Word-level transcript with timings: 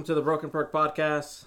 Welcome 0.00 0.14
to 0.14 0.18
the 0.18 0.22
Broken 0.24 0.48
Perk 0.48 0.72
Podcast, 0.72 1.44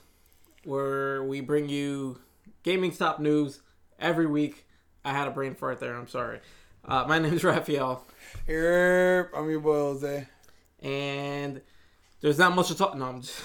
where 0.63 1.23
we 1.23 1.41
bring 1.41 1.69
you 1.69 2.19
gaming 2.61 2.91
stop 2.91 3.19
news 3.19 3.61
every 3.97 4.27
week. 4.27 4.67
I 5.03 5.11
had 5.11 5.27
a 5.27 5.31
brain 5.31 5.55
fart 5.55 5.79
there. 5.79 5.95
I'm 5.95 6.07
sorry. 6.07 6.39
Uh, 6.85 7.03
my 7.07 7.17
name 7.19 7.33
is 7.33 7.43
Raphael, 7.43 8.05
Here, 8.45 9.31
I'm 9.35 9.49
your 9.49 9.59
boy 9.59 9.73
Jose. 9.73 10.27
and 10.83 11.61
there's 12.21 12.37
not 12.37 12.55
much 12.55 12.67
to 12.67 12.77
talk. 12.77 12.95
No, 12.95 13.05
I'm 13.05 13.21
just. 13.21 13.41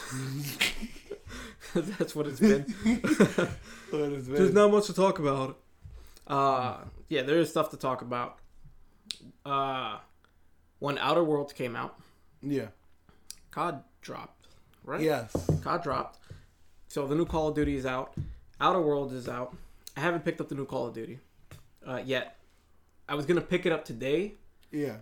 That's 1.75 2.15
what 2.15 2.27
it's 2.27 2.41
been. 2.41 2.67
What 3.89 4.01
is 4.13 4.27
There's 4.27 4.53
not 4.53 4.71
much 4.71 4.89
to 4.89 4.93
talk 4.93 5.19
about. 5.21 5.59
Uh, 6.27 6.81
yeah, 7.09 7.23
there 7.23 7.39
is 7.39 7.49
stuff 7.49 7.71
to 7.71 7.79
talk 7.79 8.03
about. 8.03 8.41
Uh, 9.47 10.01
when 10.81 10.99
Outer 10.99 11.25
Worlds 11.25 11.55
came 11.55 11.77
out, 11.77 11.99
Yeah. 12.43 12.67
COD 13.51 13.83
dropped, 14.03 14.38
right? 14.89 15.01
Yes. 15.01 15.31
COD 15.63 15.83
dropped. 15.83 16.19
So 16.89 17.07
the 17.07 17.15
new 17.15 17.27
Call 17.27 17.49
of 17.49 17.55
Duty 17.55 17.77
is 17.77 17.87
out. 17.87 18.15
Outer 18.61 18.81
Worlds 18.81 19.13
is 19.13 19.29
out. 19.29 19.55
I 19.97 20.01
haven't 20.01 20.25
picked 20.25 20.41
up 20.41 20.49
the 20.49 20.55
new 20.55 20.65
Call 20.67 20.87
of 20.87 20.95
Duty 20.95 21.19
uh, 21.87 22.01
yet. 22.05 22.37
I 23.09 23.15
was 23.15 23.27
gonna 23.27 23.41
pick 23.41 23.67
it 23.67 23.73
up 23.73 23.85
today, 23.85 24.35
Yeah. 24.73 24.97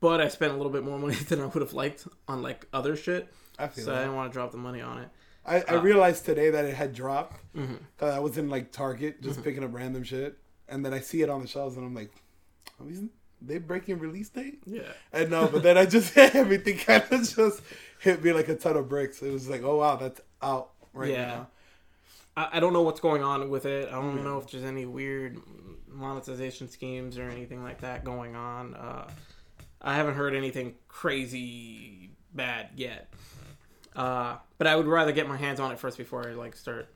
but 0.00 0.20
I 0.20 0.28
spent 0.28 0.52
a 0.52 0.56
little 0.56 0.72
bit 0.72 0.84
more 0.84 0.98
money 0.98 1.14
than 1.28 1.40
I 1.40 1.46
would 1.46 1.62
have 1.62 1.72
liked 1.74 2.06
on 2.28 2.42
like 2.42 2.66
other 2.72 2.96
shit, 2.96 3.32
I 3.58 3.68
feel 3.68 3.84
so 3.84 3.94
I 3.94 3.98
didn't 4.00 4.14
want 4.16 4.30
to 4.30 4.34
drop 4.34 4.50
the 4.52 4.58
money 4.58 4.80
on 4.80 4.98
it. 4.98 5.08
I, 5.44 5.56
I 5.62 5.76
uh, 5.76 5.82
realized 5.82 6.24
today 6.24 6.50
that 6.50 6.64
it 6.64 6.74
had 6.74 6.94
dropped. 6.94 7.40
Mhm. 7.54 7.78
I 8.00 8.18
was 8.20 8.38
in 8.38 8.48
like 8.48 8.72
Target 8.72 9.20
just 9.22 9.34
Mm-hmm. 9.36 9.42
picking 9.44 9.64
up 9.64 9.74
random 9.74 10.04
shit, 10.04 10.38
and 10.68 10.84
then 10.84 10.92
I 10.94 11.00
see 11.00 11.22
it 11.22 11.30
on 11.30 11.40
the 11.42 11.48
shelves, 11.48 11.76
and 11.76 11.84
I'm 11.86 11.94
like, 11.94 12.12
"Are 12.80 12.86
these- 12.86 13.02
they 13.46 13.58
breaking 13.58 13.98
release 13.98 14.28
date? 14.28 14.60
Yeah, 14.66 14.82
And 15.12 15.30
no, 15.30 15.48
but 15.48 15.62
then 15.62 15.76
I 15.78 15.86
just 15.86 16.16
everything 16.18 16.78
kind 16.78 17.04
of 17.10 17.28
just 17.28 17.60
hit 18.00 18.22
me 18.22 18.32
like 18.32 18.48
a 18.48 18.54
ton 18.56 18.76
of 18.76 18.88
bricks. 18.88 19.22
It 19.22 19.32
was 19.32 19.48
like, 19.48 19.62
oh 19.62 19.76
wow, 19.78 19.96
that's 19.96 20.20
out 20.42 20.70
right 20.92 21.10
Yeah. 21.10 21.26
now. 21.26 21.46
I, 22.36 22.48
I 22.54 22.60
don't 22.60 22.72
know 22.72 22.82
what's 22.82 23.00
going 23.00 23.22
on 23.22 23.50
with 23.50 23.66
it. 23.66 23.88
I 23.88 23.92
don't 23.92 24.24
know 24.24 24.38
if 24.38 24.50
there's 24.50 24.64
any 24.64 24.86
weird 24.86 25.38
monetization 25.88 26.68
schemes 26.68 27.18
or 27.18 27.28
anything 27.28 27.62
like 27.62 27.80
that 27.82 28.04
going 28.04 28.34
on. 28.36 28.74
Uh, 28.74 29.08
I 29.80 29.94
haven't 29.96 30.14
heard 30.14 30.34
anything 30.34 30.74
crazy 30.88 32.10
bad 32.34 32.68
yet. 32.76 33.12
Uh, 33.94 34.36
but 34.56 34.66
I 34.66 34.74
would 34.76 34.86
rather 34.86 35.12
get 35.12 35.28
my 35.28 35.36
hands 35.36 35.60
on 35.60 35.70
it 35.72 35.78
first 35.78 35.98
before 35.98 36.26
I 36.26 36.32
like 36.32 36.56
start 36.56 36.88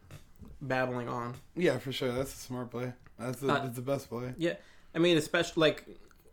babbling 0.62 1.08
on. 1.08 1.34
Yeah, 1.55 1.78
for 1.78 1.92
sure. 1.92 2.10
That's 2.12 2.33
a 2.33 2.36
smart 2.38 2.70
play. 2.70 2.92
That's 3.19 3.41
the, 3.41 3.53
Uh, 3.53 3.58
that's 3.64 3.77
the 3.77 3.83
best 3.83 4.08
play. 4.08 4.33
Yeah, 4.38 4.55
I 4.94 4.98
mean, 4.98 5.19
especially 5.19 5.60
like 5.60 5.84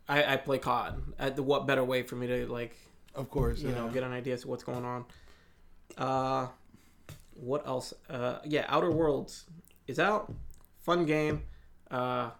I, 0.08 0.34
I 0.34 0.36
play 0.36 0.58
COD. 0.58 1.02
Uh, 1.18 1.30
the 1.30 1.42
what 1.42 1.66
better 1.66 1.82
way 1.84 2.02
for 2.02 2.16
me 2.16 2.26
to 2.26 2.46
like 2.46 2.76
Of 3.14 3.30
course. 3.30 3.60
you 3.60 3.70
yeah. 3.70 3.76
know 3.76 3.88
get 3.88 4.02
an 4.02 4.12
idea 4.12 4.34
as 4.34 4.42
to 4.42 4.48
what's 4.48 4.64
going 4.64 4.84
on. 4.84 5.04
Uh, 5.96 6.48
what 7.34 7.66
else? 7.66 7.94
Uh, 8.08 8.38
yeah, 8.44 8.64
Outer 8.68 8.90
Worlds 8.90 9.44
is 9.86 9.98
out. 9.98 10.32
Fun 10.82 11.04
game. 11.06 11.42
Uh, 11.90 12.30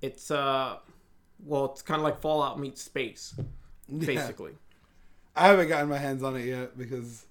it's 0.00 0.30
uh, 0.30 0.76
well, 1.44 1.66
it's 1.66 1.82
kind 1.82 2.00
of 2.00 2.04
like 2.04 2.20
Fallout 2.20 2.58
meets 2.58 2.82
space, 2.82 3.34
Yeah. 3.88 4.06
basically. 4.06 4.52
I 5.34 5.48
haven't 5.48 5.68
gotten 5.68 5.88
my 5.88 5.98
hands 5.98 6.22
on 6.22 6.36
it 6.36 6.46
yet 6.46 6.78
because 6.78 7.26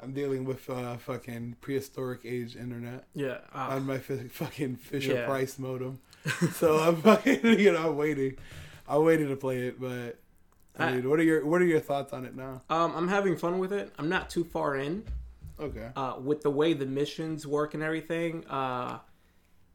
I'm 0.00 0.12
dealing 0.12 0.44
with 0.44 0.68
uh, 0.70 0.96
fucking 0.96 1.56
prehistoric 1.60 2.20
age 2.24 2.54
internet 2.54 3.04
Yeah. 3.14 3.38
Uh, 3.52 3.70
on 3.72 3.84
my 3.86 3.96
f- 3.96 4.30
fucking 4.30 4.76
Fisher 4.76 5.14
Yeah. 5.14 5.26
Price 5.26 5.58
modem. 5.58 5.98
So 6.52 6.76
I'm 6.78 6.96
fucking, 7.02 7.40
you 7.58 7.72
know, 7.72 7.90
I'm 7.90 7.96
waiting. 7.96 8.36
I'm 8.88 9.04
waiting 9.04 9.28
to 9.28 9.36
play 9.36 9.66
it, 9.68 9.80
but 9.80 10.18
I 10.78 10.86
I- 10.88 10.92
mean, 10.94 11.08
what 11.10 11.18
are 11.18 11.22
your 11.22 11.44
what 11.46 11.60
are 11.60 11.66
your 11.66 11.80
thoughts 11.80 12.12
on 12.12 12.24
it 12.24 12.34
now? 12.36 12.62
um, 12.70 12.94
I'm 12.96 13.08
having 13.08 13.36
fun 13.36 13.58
with 13.58 13.72
it. 13.72 13.92
I'm 13.98 14.08
not 14.08 14.30
too 14.30 14.44
far 14.44 14.76
in. 14.76 15.04
Okay. 15.60 15.88
uh, 15.96 16.14
with 16.22 16.42
the 16.42 16.50
way 16.50 16.72
the 16.72 16.86
missions 16.86 17.44
work 17.44 17.74
and 17.74 17.82
everything, 17.82 18.46
uh, 18.46 19.00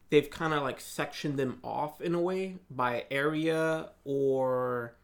they've 0.10 0.30
kind 0.30 0.54
of 0.54 0.64
like 0.64 0.80
sectioned 0.80 1.38
them 1.38 1.60
off 1.62 2.00
in 2.00 2.16
a 2.16 2.22
way 2.22 2.56
by 2.72 3.04
area 3.12 3.90
or 4.06 4.96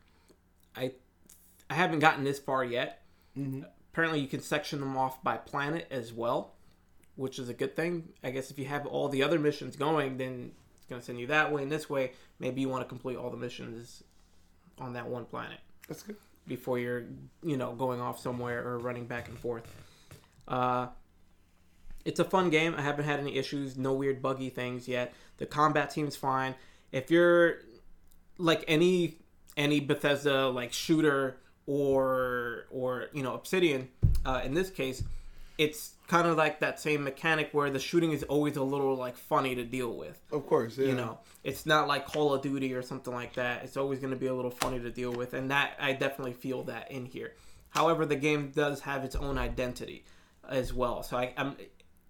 I 0.77 0.93
I 1.69 1.73
haven't 1.73 1.99
gotten 1.99 2.23
this 2.23 2.39
far 2.39 2.63
yet. 2.63 3.01
Mhm. 3.37 3.65
Apparently, 3.91 4.21
you 4.21 4.27
can 4.27 4.39
section 4.39 4.79
them 4.79 4.95
off 4.95 5.21
by 5.21 5.35
planet 5.35 5.85
as 5.91 6.13
well, 6.13 6.53
which 7.17 7.39
is 7.39 7.49
a 7.49 7.53
good 7.53 7.75
thing. 7.75 8.09
I 8.23 8.29
guess 8.31 8.49
if 8.49 8.57
you 8.57 8.65
have 8.65 8.85
all 8.85 9.09
the 9.09 9.21
other 9.21 9.37
missions 9.37 9.75
going, 9.75 10.15
then 10.17 10.53
it's 10.89 10.95
gonna 10.95 11.01
send 11.03 11.19
you 11.19 11.27
that 11.27 11.51
way 11.51 11.61
and 11.61 11.71
this 11.71 11.87
way. 11.89 12.13
Maybe 12.39 12.61
you 12.61 12.69
want 12.69 12.83
to 12.83 12.89
complete 12.89 13.15
all 13.15 13.29
the 13.29 13.37
missions 13.37 14.03
on 14.79 14.93
that 14.93 15.07
one 15.07 15.25
planet. 15.25 15.59
That's 15.87 16.01
good. 16.01 16.15
before 16.47 16.79
you're 16.79 17.03
you 17.43 17.57
know 17.57 17.73
going 17.73 18.01
off 18.01 18.19
somewhere 18.19 18.65
or 18.67 18.79
running 18.79 19.05
back 19.05 19.27
and 19.27 19.37
forth. 19.37 19.67
Uh 20.47 20.87
it's 22.05 22.19
a 22.19 22.23
fun 22.23 22.49
game. 22.49 22.73
I 22.75 22.81
haven't 22.81 23.05
had 23.05 23.19
any 23.19 23.35
issues 23.37 23.77
no 23.77 23.93
weird 23.93 24.21
buggy 24.21 24.49
things 24.49 24.87
yet. 24.87 25.13
The 25.37 25.45
combat 25.45 25.93
seems 25.93 26.15
fine. 26.15 26.55
If 26.91 27.11
you're 27.11 27.59
like 28.39 28.63
any 28.67 29.17
any 29.57 29.79
bethesda 29.79 30.47
like 30.47 30.73
shooter 30.73 31.37
or 31.67 32.65
or 32.71 33.09
you 33.13 33.21
know 33.21 33.33
obsidian 33.35 33.89
uh, 34.25 34.41
in 34.43 34.53
this 34.55 34.69
case 34.71 35.03
it's 35.57 35.91
kind 36.09 36.27
of 36.27 36.35
like 36.35 36.59
that 36.59 36.79
same 36.79 37.03
mechanic 37.03 37.49
where 37.53 37.69
the 37.69 37.79
shooting 37.79 38.11
is 38.11 38.23
always 38.23 38.55
a 38.57 38.63
little 38.63 38.95
like 38.95 39.15
funny 39.15 39.53
to 39.55 39.63
deal 39.63 39.93
with 39.95 40.19
Of 40.31 40.45
course. 40.47 40.77
Yeah. 40.77 40.87
you 40.87 40.95
know 40.95 41.19
it's 41.43 41.65
not 41.65 41.87
like 41.87 42.05
call 42.07 42.33
of 42.33 42.41
duty 42.41 42.73
or 42.73 42.81
something 42.81 43.13
like 43.13 43.33
that 43.35 43.63
it's 43.63 43.77
always 43.77 43.99
going 43.99 44.11
to 44.13 44.19
be 44.19 44.25
a 44.25 44.33
little 44.33 44.51
funny 44.51 44.79
to 44.79 44.89
deal 44.89 45.11
with 45.13 45.33
and 45.33 45.51
that 45.51 45.73
i 45.79 45.93
definitely 45.93 46.33
feel 46.33 46.63
that 46.63 46.91
in 46.91 47.05
here 47.05 47.33
however 47.69 48.05
the 48.05 48.15
game 48.15 48.51
does 48.55 48.81
have 48.81 49.03
its 49.05 49.15
own 49.15 49.37
identity 49.37 50.03
as 50.49 50.73
well 50.73 51.03
so 51.03 51.15
I, 51.15 51.31
i'm 51.37 51.55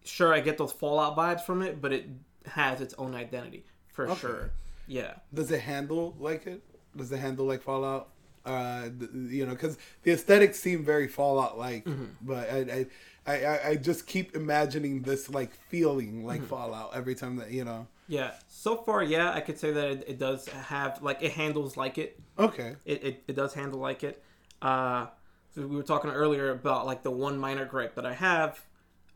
sure 0.05 0.33
i 0.33 0.39
get 0.39 0.57
those 0.57 0.71
fallout 0.71 1.17
vibes 1.17 1.41
from 1.41 1.61
it 1.61 1.81
but 1.81 1.91
it 1.91 2.07
has 2.45 2.79
its 2.81 2.93
own 2.97 3.13
identity 3.15 3.65
for 3.91 4.07
Okay. 4.09 4.19
sure 4.21 4.51
yeah 4.87 5.15
Does 5.33 5.51
it 5.51 5.59
handle 5.61 6.15
like 6.19 6.47
it? 6.47 6.63
Does 6.97 7.11
it 7.11 7.17
handle 7.19 7.45
like 7.45 7.61
Fallout? 7.61 8.09
Uh, 8.45 8.89
you 9.13 9.45
know, 9.45 9.51
because 9.51 9.77
the 10.01 10.11
aesthetics 10.11 10.59
seem 10.59 10.83
very 10.83 11.07
Fallout 11.07 11.59
like, 11.59 11.85
Mm-hmm. 11.85 12.05
but 12.23 12.49
I, 12.49 12.57
I, 12.57 12.85
I, 13.33 13.69
I 13.69 13.75
just 13.75 14.07
keep 14.07 14.35
imagining 14.35 15.01
this 15.01 15.29
like 15.29 15.51
feeling 15.53 16.25
like 16.25 16.39
Mm-hmm. 16.41 16.49
Fallout 16.49 16.91
every 16.95 17.15
time 17.15 17.35
that 17.37 17.51
you 17.51 17.63
know. 17.65 17.87
yeah 18.07 18.31
so 18.47 18.75
far 18.77 19.03
yeah 19.03 19.31
i 19.33 19.39
could 19.39 19.57
say 19.59 19.71
that 19.71 19.85
it, 19.91 20.03
it 20.07 20.19
does 20.19 20.47
have 20.47 21.01
like 21.03 21.21
it 21.21 21.31
handles 21.33 21.77
like 21.77 21.97
it 21.97 22.19
Okay. 22.37 22.75
it, 22.85 23.03
it, 23.03 23.23
it 23.27 23.35
does 23.35 23.53
handle 23.53 23.79
like 23.79 24.03
it. 24.03 24.23
Uh, 24.61 25.07
so 25.53 25.65
we 25.67 25.75
were 25.75 25.83
talking 25.83 26.09
earlier 26.09 26.51
about 26.51 26.85
like 26.85 27.03
the 27.03 27.11
one 27.11 27.37
minor 27.37 27.65
gripe 27.65 27.95
that 27.95 28.05
I 28.05 28.13
have 28.13 28.59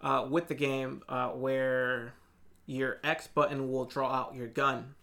uh, 0.01 0.27
with 0.29 0.47
the 0.47 0.55
game, 0.55 1.01
uh, 1.07 1.29
where 1.29 2.13
your 2.65 2.99
X 3.03 3.27
button 3.27 3.71
will 3.71 3.85
draw 3.85 4.11
out 4.11 4.35
your 4.35 4.47
gun, 4.47 4.95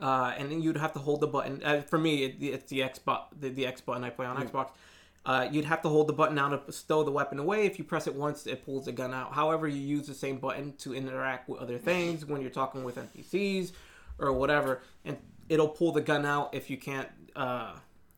uh, 0.00 0.32
and 0.38 0.50
then 0.50 0.62
you'd 0.62 0.76
have 0.76 0.92
to 0.94 0.98
hold 0.98 1.20
the 1.20 1.26
button. 1.26 1.62
Uh, 1.64 1.80
for 1.82 1.98
me, 1.98 2.24
it, 2.24 2.36
it's 2.40 2.70
the 2.70 2.82
X 2.82 2.98
but 2.98 3.28
the, 3.38 3.48
the 3.50 3.66
X 3.66 3.80
button 3.80 4.04
I 4.04 4.10
play 4.10 4.26
on 4.26 4.36
Xbox. 4.36 4.70
Uh, 5.26 5.48
you'd 5.50 5.64
have 5.64 5.82
to 5.82 5.88
hold 5.88 6.06
the 6.06 6.12
button 6.12 6.36
down 6.36 6.52
to 6.52 6.72
stow 6.72 7.02
the 7.02 7.10
weapon 7.10 7.40
away. 7.40 7.66
If 7.66 7.78
you 7.78 7.84
press 7.84 8.06
it 8.06 8.14
once, 8.14 8.46
it 8.46 8.64
pulls 8.64 8.84
the 8.84 8.92
gun 8.92 9.12
out. 9.12 9.32
However, 9.32 9.66
you 9.66 9.80
use 9.80 10.06
the 10.06 10.14
same 10.14 10.38
button 10.38 10.74
to 10.78 10.94
interact 10.94 11.48
with 11.48 11.60
other 11.60 11.78
things 11.78 12.24
when 12.24 12.40
you're 12.40 12.50
talking 12.50 12.84
with 12.84 12.94
NPCs 12.94 13.72
or 14.20 14.32
whatever, 14.32 14.82
and 15.04 15.16
it'll 15.48 15.68
pull 15.68 15.90
the 15.90 16.00
gun 16.00 16.24
out 16.24 16.54
if 16.54 16.70
you 16.70 16.76
can't 16.76 17.08
uh, 17.34 17.72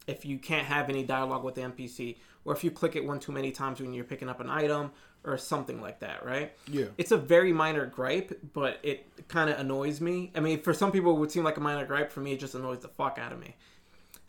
if 0.06 0.26
you 0.26 0.38
can't 0.38 0.66
have 0.66 0.90
any 0.90 1.02
dialogue 1.02 1.44
with 1.44 1.54
the 1.54 1.62
NPC, 1.62 2.16
or 2.44 2.54
if 2.54 2.62
you 2.62 2.70
click 2.70 2.94
it 2.94 3.04
one 3.04 3.18
too 3.18 3.32
many 3.32 3.52
times 3.52 3.80
when 3.80 3.94
you're 3.94 4.04
picking 4.04 4.28
up 4.28 4.40
an 4.40 4.50
item 4.50 4.90
or 5.24 5.36
something 5.36 5.80
like 5.80 6.00
that, 6.00 6.24
right? 6.24 6.52
Yeah. 6.66 6.86
It's 6.96 7.10
a 7.10 7.16
very 7.16 7.52
minor 7.52 7.86
gripe, 7.86 8.38
but 8.52 8.78
it 8.82 9.06
kind 9.28 9.50
of 9.50 9.58
annoys 9.58 10.00
me. 10.00 10.30
I 10.34 10.40
mean, 10.40 10.60
for 10.60 10.72
some 10.72 10.92
people, 10.92 11.16
it 11.16 11.18
would 11.18 11.32
seem 11.32 11.44
like 11.44 11.56
a 11.56 11.60
minor 11.60 11.84
gripe. 11.84 12.12
For 12.12 12.20
me, 12.20 12.32
it 12.32 12.40
just 12.40 12.54
annoys 12.54 12.80
the 12.80 12.88
fuck 12.88 13.18
out 13.18 13.32
of 13.32 13.40
me. 13.40 13.56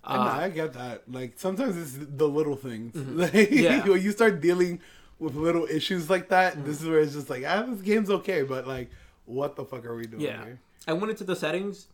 I, 0.10 0.16
know, 0.18 0.44
I 0.46 0.50
get 0.50 0.74
that. 0.74 1.04
Like 1.12 1.34
sometimes 1.38 1.78
it's 1.78 2.06
the 2.18 2.28
little 2.28 2.56
things. 2.56 2.94
Mm-hmm. 2.96 3.54
Yeah. 3.64 3.84
when 3.88 4.02
you 4.02 4.12
start 4.12 4.42
dealing 4.42 4.80
with 5.20 5.36
little 5.36 5.66
issues 5.66 6.10
like 6.10 6.30
that, 6.30 6.54
Mm-hmm. 6.54 6.66
this 6.66 6.82
is 6.82 6.88
where 6.88 7.00
it's 7.00 7.14
just 7.14 7.30
like, 7.30 7.44
ah, 7.48 7.64
this 7.68 7.82
game's 7.82 8.10
okay, 8.10 8.44
but 8.44 8.68
like, 8.68 8.90
what 9.26 9.56
the 9.56 9.66
fuck 9.66 9.86
are 9.86 9.96
we 9.96 10.08
doing 10.08 10.22
Yeah. 10.24 10.44
here? 10.46 10.60
I 10.88 10.94
went 10.94 11.12
into 11.12 11.24
the 11.24 11.36
settings 11.36 11.88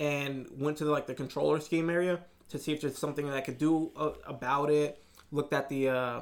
and 0.00 0.46
went 0.58 0.78
to 0.78 0.84
like 0.86 1.06
the 1.06 1.14
controller 1.14 1.60
scheme 1.60 1.88
area 1.90 2.20
to 2.48 2.58
see 2.58 2.72
if 2.72 2.80
there's 2.80 2.98
something 2.98 3.26
that 3.26 3.36
I 3.36 3.40
could 3.40 3.58
do 3.58 3.92
uh, 3.96 4.10
about 4.26 4.70
it. 4.70 5.02
Looked 5.30 5.52
at 5.52 5.68
the 5.68 5.88
uh, 5.90 6.20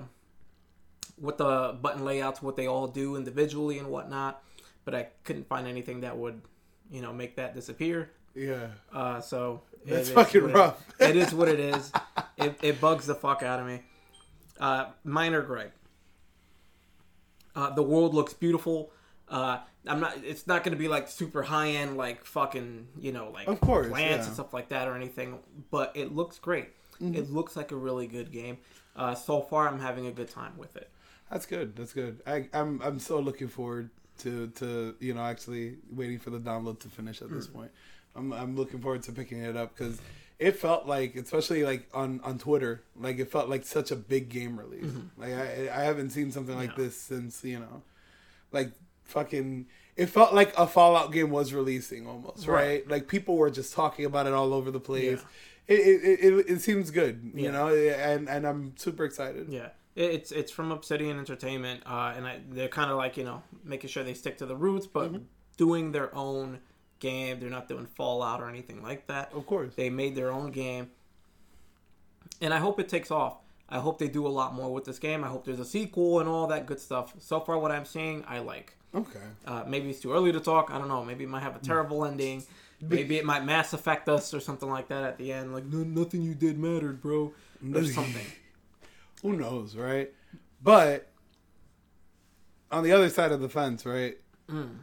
what 1.16 1.38
the 1.38 1.76
button 1.80 2.04
layouts, 2.04 2.42
what 2.42 2.56
they 2.56 2.66
all 2.66 2.86
do 2.88 3.16
individually 3.16 3.78
and 3.78 3.88
whatnot, 3.88 4.42
but 4.84 4.94
I 4.94 5.08
couldn't 5.24 5.48
find 5.48 5.66
anything 5.66 6.00
that 6.00 6.16
would, 6.16 6.40
you 6.90 7.02
know, 7.02 7.12
make 7.12 7.36
that 7.36 7.54
disappear. 7.54 8.10
Yeah. 8.34 8.68
Uh, 8.92 9.20
so 9.20 9.62
it 9.84 9.90
That's 9.90 10.10
fucking 10.10 10.42
what 10.42 10.50
it- 10.50 10.54
rough. 10.54 10.84
it 11.00 11.16
is 11.16 11.34
what 11.34 11.48
it 11.48 11.60
is. 11.60 11.92
It, 12.36 12.58
it 12.62 12.80
bugs 12.80 13.06
the 13.06 13.14
fuck 13.14 13.42
out 13.42 13.60
of 13.60 13.66
me. 13.66 13.82
Uh, 14.58 14.86
minor 15.04 15.42
gripe. 15.42 15.72
Uh, 17.54 17.70
the 17.70 17.82
world 17.82 18.14
looks 18.14 18.32
beautiful. 18.32 18.92
Uh, 19.28 19.58
I'm 19.86 20.00
not. 20.00 20.16
It's 20.24 20.46
not 20.46 20.62
going 20.64 20.72
to 20.72 20.78
be 20.78 20.88
like 20.88 21.08
super 21.08 21.42
high 21.42 21.70
end, 21.70 21.96
like 21.96 22.24
fucking, 22.24 22.88
you 23.00 23.12
know, 23.12 23.30
like 23.30 23.48
Of 23.48 23.60
course, 23.60 23.88
plants 23.88 24.10
yeah. 24.22 24.24
and 24.26 24.34
stuff 24.34 24.52
like 24.52 24.68
that 24.68 24.86
or 24.88 24.94
anything. 24.94 25.38
But 25.70 25.92
it 25.96 26.14
looks 26.14 26.38
great. 26.38 26.68
Mm-hmm. 27.00 27.14
It 27.14 27.30
looks 27.30 27.56
like 27.56 27.72
a 27.72 27.76
really 27.76 28.06
good 28.06 28.30
game. 28.30 28.58
uh, 28.96 29.14
so 29.14 29.40
far 29.40 29.66
I'm 29.68 29.80
having 29.80 30.06
a 30.06 30.12
good 30.12 30.28
time 30.28 30.52
with 30.58 30.76
it. 30.76 30.90
That's 31.30 31.46
good. 31.46 31.76
That's 31.76 31.92
good. 31.92 32.20
I, 32.26 32.48
I'm 32.52 32.80
I'm 32.82 32.98
so 32.98 33.18
looking 33.20 33.48
forward 33.48 33.90
to 34.18 34.48
to 34.56 34.94
you 35.00 35.14
know 35.14 35.22
actually 35.22 35.76
waiting 35.90 36.18
for 36.18 36.30
the 36.30 36.40
download 36.40 36.80
to 36.80 36.88
finish 36.88 37.22
at 37.22 37.30
this 37.30 37.46
Mm. 37.46 37.54
point. 37.54 37.70
I'm 38.16 38.32
I'm 38.32 38.56
looking 38.56 38.80
forward 38.80 39.02
to 39.04 39.12
picking 39.12 39.42
it 39.42 39.56
up 39.56 39.76
because 39.76 40.00
it 40.38 40.56
felt 40.56 40.86
like, 40.86 41.14
especially 41.16 41.64
like 41.64 41.88
on 41.94 42.20
on 42.24 42.38
Twitter, 42.38 42.82
like 42.98 43.18
it 43.18 43.30
felt 43.30 43.48
like 43.48 43.64
such 43.64 43.90
a 43.90 43.96
big 43.96 44.28
game 44.28 44.58
release. 44.58 44.92
Like 45.16 45.32
I 45.32 45.70
I 45.72 45.82
haven't 45.84 46.10
seen 46.10 46.30
something 46.32 46.56
like 46.56 46.70
Mm-hmm. 46.70 46.80
Yeah. 46.80 46.86
this 46.86 46.96
since 47.00 47.44
you 47.44 47.58
know, 47.60 47.82
like 48.52 48.72
fucking. 49.04 49.66
It 49.96 50.06
felt 50.06 50.32
like 50.32 50.56
a 50.56 50.66
Fallout 50.66 51.12
game 51.12 51.30
was 51.30 51.52
releasing 51.52 52.06
almost, 52.06 52.46
right? 52.46 52.54
Right. 52.56 52.88
Like 52.88 53.06
people 53.08 53.36
were 53.36 53.50
just 53.50 53.74
talking 53.74 54.06
about 54.06 54.26
it 54.26 54.32
all 54.32 54.54
over 54.54 54.70
the 54.70 54.80
place. 54.80 55.20
It, 55.66 55.74
it, 55.74 56.20
it, 56.24 56.46
it 56.48 56.60
seems 56.62 56.90
good, 56.90 57.32
you 57.34 57.44
Yeah. 57.44 57.50
know, 57.50 57.68
and 57.74 58.28
and 58.28 58.46
I'm 58.46 58.72
super 58.76 59.04
excited. 59.04 59.48
Yeah, 59.50 59.68
it's 59.94 60.32
it's 60.32 60.50
from 60.50 60.72
Obsidian 60.72 61.18
Entertainment, 61.18 61.82
uh, 61.86 62.14
and 62.16 62.26
I, 62.26 62.40
they're 62.48 62.68
kind 62.68 62.90
of 62.90 62.96
like 62.96 63.16
you 63.18 63.24
know 63.24 63.42
making 63.62 63.90
sure 63.90 64.02
they 64.02 64.14
stick 64.14 64.38
to 64.38 64.46
the 64.46 64.56
roots, 64.56 64.86
but 64.86 65.12
doing 65.58 65.92
their 65.92 66.14
own 66.14 66.60
game. 67.00 67.40
They're 67.40 67.50
not 67.50 67.68
doing 67.68 67.86
Fallout 67.86 68.40
or 68.40 68.48
anything 68.48 68.82
like 68.82 69.06
that. 69.08 69.32
Of 69.34 69.46
course. 69.46 69.74
They 69.74 69.90
made 69.90 70.14
their 70.14 70.30
own 70.30 70.50
game, 70.52 70.90
and 72.40 72.54
I 72.54 72.58
hope 72.58 72.78
it 72.78 72.88
takes 72.88 73.10
off. 73.10 73.38
I 73.68 73.78
hope 73.78 73.98
they 73.98 74.08
do 74.08 74.26
a 74.26 74.28
lot 74.28 74.54
more 74.54 74.72
with 74.72 74.84
this 74.84 74.98
game. 74.98 75.22
I 75.24 75.28
hope 75.28 75.44
there's 75.44 75.60
a 75.60 75.64
sequel 75.64 76.20
and 76.20 76.28
all 76.28 76.46
that 76.48 76.66
good 76.66 76.80
stuff. 76.80 77.14
So 77.18 77.40
far, 77.40 77.58
what 77.58 77.70
I'm 77.70 77.84
seeing, 77.84 78.24
I 78.26 78.40
like. 78.40 78.76
Okay. 78.94 79.20
Uh, 79.46 79.62
maybe 79.66 79.90
it's 79.90 80.00
too 80.00 80.12
early 80.12 80.32
to 80.32 80.40
talk. 80.40 80.70
I 80.72 80.78
don't 80.78 80.88
know. 80.88 81.04
Maybe 81.04 81.22
it 81.24 81.30
might 81.30 81.42
have 81.44 81.54
a 81.54 81.60
terrible 81.60 82.04
ending. 82.04 82.42
Maybe 82.82 83.18
it 83.18 83.24
might 83.24 83.44
mass 83.44 83.72
effect 83.72 84.08
us 84.08 84.34
or 84.34 84.40
something 84.40 84.68
like 84.68 84.88
that 84.88 85.04
at 85.04 85.18
the 85.18 85.32
end. 85.32 85.52
Like, 85.52 85.66
"No- 85.66 85.84
nothing 85.84 86.22
you 86.22 86.34
did 86.34 86.58
mattered, 86.58 87.00
bro. 87.00 87.32
Or 87.74 87.84
something. 87.84 88.26
Who 89.22 89.36
knows, 89.36 89.76
right? 89.76 90.10
But 90.62 91.08
on 92.72 92.82
the 92.82 92.92
other 92.92 93.10
side 93.10 93.32
of 93.32 93.40
the 93.40 93.48
fence, 93.48 93.84
right? 93.84 94.16
Mm. 94.48 94.78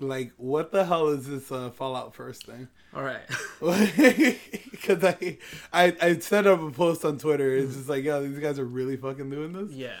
Like, 0.00 0.32
what 0.38 0.72
the 0.72 0.84
hell 0.86 1.08
is 1.08 1.26
this 1.26 1.52
uh, 1.52 1.70
Fallout 1.70 2.14
First 2.14 2.46
thing? 2.46 2.68
All 2.94 3.02
right. 3.04 3.20
Because 4.70 5.04
I, 5.04 5.36
I 5.74 5.94
I 6.00 6.18
set 6.20 6.46
up 6.46 6.62
a 6.62 6.70
post 6.70 7.04
on 7.04 7.18
Twitter. 7.18 7.54
It's 7.54 7.74
just 7.76 7.88
like, 7.90 8.02
yo, 8.02 8.26
these 8.26 8.38
guys 8.38 8.58
are 8.58 8.64
really 8.64 8.96
fucking 8.96 9.28
doing 9.28 9.52
this. 9.52 9.70
yeah. 9.72 9.98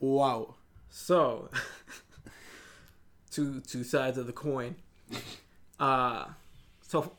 Wow. 0.00 0.56
So, 0.90 1.48
two 3.30 3.60
two 3.60 3.84
sides 3.84 4.18
of 4.18 4.26
the 4.26 4.32
coin. 4.32 4.74
Uh, 5.78 6.26
so 6.82 7.12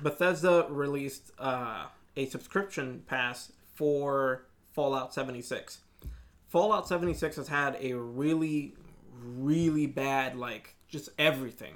Bethesda 0.00 0.66
released 0.70 1.32
uh, 1.38 1.86
a 2.16 2.26
subscription 2.26 3.02
pass 3.08 3.52
for 3.74 4.44
Fallout 4.72 5.12
76. 5.12 5.80
Fallout 6.48 6.86
76 6.88 7.36
has 7.36 7.48
had 7.48 7.76
a 7.80 7.94
really, 7.94 8.74
really 9.20 9.86
bad 9.86 10.36
like 10.36 10.76
just 10.90 11.08
everything 11.18 11.74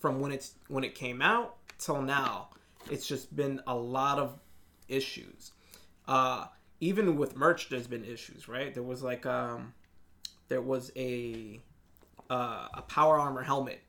from 0.00 0.20
when 0.20 0.30
it's 0.32 0.54
when 0.68 0.84
it 0.84 0.94
came 0.94 1.20
out 1.22 1.56
till 1.78 2.00
now. 2.02 2.48
It's 2.90 3.06
just 3.06 3.34
been 3.34 3.60
a 3.66 3.74
lot 3.74 4.18
of 4.18 4.38
issues. 4.88 5.52
Uh, 6.06 6.46
even 6.80 7.16
with 7.16 7.34
merch, 7.36 7.70
there's 7.70 7.86
been 7.86 8.04
issues, 8.04 8.46
right? 8.48 8.74
There 8.74 8.82
was 8.82 9.02
like 9.02 9.24
um, 9.26 9.72
there 10.48 10.60
was 10.60 10.92
a 10.96 11.60
uh, 12.30 12.68
a 12.74 12.82
power 12.82 13.18
armor 13.18 13.42
helmet, 13.42 13.80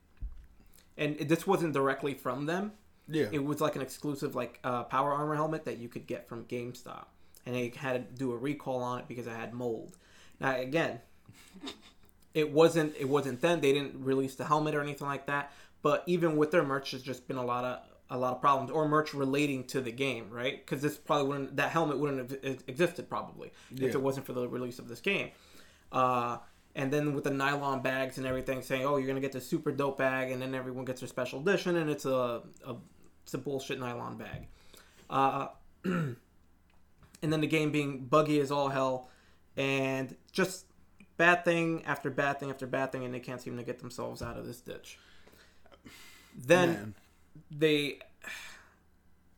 and 0.98 1.19
it- 1.19 1.28
this 1.28 1.46
wasn't 1.46 1.74
directly 1.74 2.13
from 2.13 2.46
them. 2.46 2.72
Yeah. 3.08 3.28
It 3.31 3.44
was 3.44 3.62
like 3.62 3.75
an 3.75 3.81
exclusive 3.81 4.34
like 4.36 4.60
uh, 4.63 4.84
power 4.86 5.12
armor 5.13 5.36
helmet 5.36 5.66
that 5.66 5.78
you 5.78 5.90
could 5.90 6.08
get 6.08 6.28
from 6.28 6.46
GameStop, 6.46 7.06
and 7.46 7.54
they 7.56 7.72
had 7.75 8.10
to 8.10 8.16
do 8.18 8.31
a 8.31 8.38
recall 8.38 8.81
on 8.81 9.00
it 9.00 9.08
because 9.08 9.28
it 9.28 9.31
had 9.36 9.54
mold. 9.54 9.98
Now 10.40 10.56
again, 10.58 11.01
it 12.36 12.52
wasn't 12.52 12.94
it 13.00 13.10
wasn't 13.10 13.42
then 13.42 13.62
they 13.62 13.74
didn't 13.74 14.04
release 14.04 14.36
the 14.36 14.46
helmet 14.46 14.76
or 14.76 14.82
anything 14.82 15.08
like 15.08 15.26
that. 15.26 15.52
But 15.82 16.04
even 16.06 16.36
with 16.38 16.52
their 16.52 16.64
merch, 16.64 16.92
there's 16.92 17.02
just 17.04 17.28
been 17.28 17.38
a 17.38 17.46
lot 17.46 17.64
of 17.66 17.80
a 18.12 18.18
lot 18.18 18.34
of 18.36 18.42
problems 18.42 18.70
or 18.70 18.88
merch 18.88 19.16
relating 19.16 19.64
to 19.64 19.82
the 19.82 19.92
game, 19.92 20.30
right? 20.30 20.64
Because 20.64 20.82
this 20.82 20.96
probably 20.98 21.28
wouldn't 21.28 21.56
that 21.56 21.72
helmet 21.72 21.98
wouldn't 21.98 22.30
have 22.44 22.64
existed 22.68 23.10
probably 23.10 23.52
Yeah. 23.72 23.88
if 23.88 23.96
it 23.96 24.02
wasn't 24.02 24.28
for 24.28 24.34
the 24.34 24.48
release 24.48 24.78
of 24.78 24.88
this 24.88 25.00
game. 25.00 25.32
Uh, 25.92 26.38
and 26.76 26.92
then 26.92 27.14
with 27.16 27.24
the 27.24 27.32
nylon 27.32 27.82
bags 27.82 28.18
and 28.18 28.28
everything, 28.28 28.62
saying, 28.62 28.86
"Oh, 28.86 28.98
you're 28.98 29.08
gonna 29.08 29.22
get 29.22 29.32
the 29.32 29.40
super 29.42 29.72
dope 29.72 29.98
bag," 29.98 30.30
and 30.32 30.42
then 30.42 30.54
everyone 30.54 30.84
gets 30.86 31.00
their 31.02 31.08
special 31.08 31.40
edition, 31.40 31.78
and 31.78 31.90
it's 31.90 32.06
a, 32.06 32.42
a 32.66 32.76
it's 33.24 33.34
a 33.34 33.38
bullshit 33.38 33.80
nylon 33.80 34.18
bag. 34.18 34.48
Uh, 35.10 35.48
and 35.86 36.18
then 37.22 37.42
the 37.42 37.48
game 37.48 37.72
being 37.72 38.06
buggy 38.06 38.40
as 38.40 38.52
all 38.52 38.70
hell, 38.70 39.10
and 39.56 40.16
just 40.32 40.66
bad 41.17 41.45
thing 41.45 41.83
after 41.85 42.09
bad 42.09 42.39
thing 42.39 42.50
after 42.50 42.67
bad 42.67 42.91
thing, 42.91 43.03
and 43.06 43.13
they 43.13 43.19
can't 43.19 43.41
seem 43.41 43.57
to 43.57 43.63
get 43.63 43.79
themselves 43.79 44.21
out 44.21 44.38
of 44.38 44.45
this 44.45 44.59
ditch. 44.62 44.97
Then 46.38 46.69
Man. 46.73 46.94
they 47.51 48.00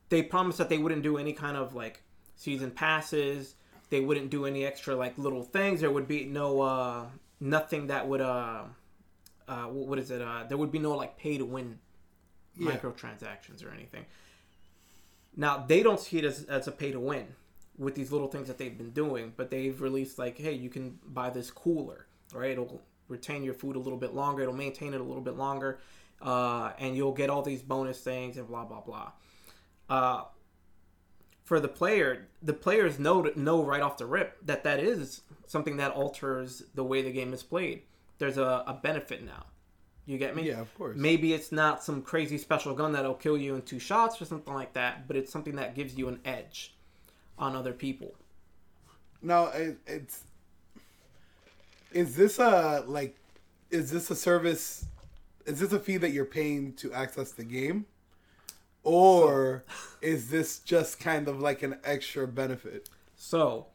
they 0.09 0.23
promised 0.23 0.57
that 0.57 0.69
they 0.69 0.77
wouldn't 0.77 1.03
do 1.03 1.17
any 1.17 1.33
kind 1.33 1.57
of 1.57 1.75
like 1.75 2.01
season 2.35 2.71
passes 2.71 3.55
they 3.89 3.99
wouldn't 3.99 4.29
do 4.29 4.45
any 4.45 4.65
extra 4.65 4.95
like 4.95 5.17
little 5.17 5.43
things 5.43 5.81
there 5.81 5.91
would 5.91 6.07
be 6.07 6.25
no 6.25 6.61
uh 6.61 7.05
nothing 7.39 7.87
that 7.87 8.07
would 8.07 8.21
uh 8.21 8.61
uh 9.47 9.63
what 9.65 9.97
is 9.99 10.11
it 10.11 10.21
uh 10.21 10.43
there 10.47 10.57
would 10.57 10.71
be 10.71 10.79
no 10.79 10.95
like 10.95 11.17
pay 11.17 11.37
to 11.37 11.45
win 11.45 11.79
Yeah. 12.57 12.71
microtransactions 12.71 13.65
or 13.65 13.71
anything 13.71 14.05
now 15.35 15.65
they 15.67 15.83
don't 15.83 15.99
see 15.99 16.19
it 16.19 16.25
as, 16.25 16.43
as 16.45 16.67
a 16.67 16.71
pay 16.71 16.91
to 16.91 16.99
win 16.99 17.27
with 17.77 17.95
these 17.95 18.11
little 18.11 18.27
things 18.27 18.47
that 18.47 18.57
they've 18.57 18.77
been 18.77 18.91
doing 18.91 19.33
but 19.37 19.49
they've 19.49 19.81
released 19.81 20.17
like 20.17 20.37
hey 20.37 20.53
you 20.53 20.69
can 20.69 20.97
buy 21.05 21.29
this 21.29 21.51
cooler 21.51 22.07
right? 22.33 22.51
It'll 22.51 22.81
retain 23.07 23.43
your 23.43 23.53
food 23.53 23.75
a 23.75 23.79
little 23.79 23.99
bit 23.99 24.13
longer 24.13 24.41
it'll 24.43 24.53
maintain 24.55 24.93
it 24.93 24.99
a 25.01 25.03
little 25.03 25.21
bit 25.21 25.35
longer 25.35 25.79
uh, 26.21 26.71
and 26.79 26.95
you'll 26.95 27.13
get 27.13 27.29
all 27.29 27.41
these 27.41 27.61
bonus 27.61 28.01
things 28.01 28.37
and 28.37 28.47
blah 28.47 28.65
blah 28.65 28.81
blah. 28.81 29.11
Uh, 29.89 30.23
for 31.43 31.59
the 31.59 31.67
player 31.67 32.27
the 32.41 32.53
players 32.53 32.99
know 32.99 33.21
know 33.35 33.63
right 33.63 33.81
off 33.81 33.97
the 33.97 34.05
rip 34.05 34.37
that 34.45 34.63
that 34.63 34.79
is 34.79 35.21
something 35.45 35.77
that 35.77 35.91
alters 35.91 36.63
the 36.75 36.83
way 36.83 37.01
the 37.01 37.11
game 37.11 37.33
is 37.33 37.43
played. 37.43 37.83
There's 38.17 38.37
a, 38.37 38.63
a 38.67 38.79
benefit 38.81 39.23
now. 39.23 39.45
You 40.05 40.17
get 40.17 40.35
me? 40.35 40.47
Yeah, 40.47 40.61
of 40.61 40.73
course. 40.75 40.95
maybe 40.97 41.33
it's 41.33 41.51
not 41.51 41.83
some 41.83 42.01
crazy 42.01 42.37
special 42.37 42.73
gun 42.73 42.93
that'll 42.93 43.13
kill 43.13 43.37
you 43.37 43.55
in 43.55 43.61
two 43.61 43.79
shots 43.79 44.21
or 44.21 44.25
something 44.25 44.53
like 44.53 44.73
that 44.73 45.07
but 45.07 45.17
it's 45.17 45.31
something 45.31 45.55
that 45.57 45.75
gives 45.75 45.97
you 45.97 46.07
an 46.07 46.19
edge 46.25 46.76
on 47.37 47.55
other 47.55 47.73
people 47.73 48.13
No, 49.21 49.47
it, 49.47 49.77
it's. 49.87 50.23
Is 51.91 52.15
this 52.15 52.37
a 52.39 52.83
like? 52.87 53.15
Is 53.71 53.89
this 53.91 54.09
a 54.11 54.15
service? 54.15 54.85
Is 55.45 55.59
this 55.59 55.71
a 55.73 55.79
fee 55.79 55.97
that 55.97 56.11
you're 56.11 56.25
paying 56.25 56.73
to 56.73 56.93
access 56.93 57.31
the 57.31 57.43
game, 57.43 57.85
or 58.83 59.63
is 60.01 60.29
this 60.29 60.59
just 60.59 60.99
kind 60.99 61.27
of 61.27 61.39
like 61.39 61.63
an 61.63 61.77
extra 61.83 62.27
benefit? 62.27 62.89
so 63.15 63.65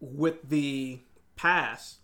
with 0.00 0.46
the 0.50 0.98
pass 1.36 1.96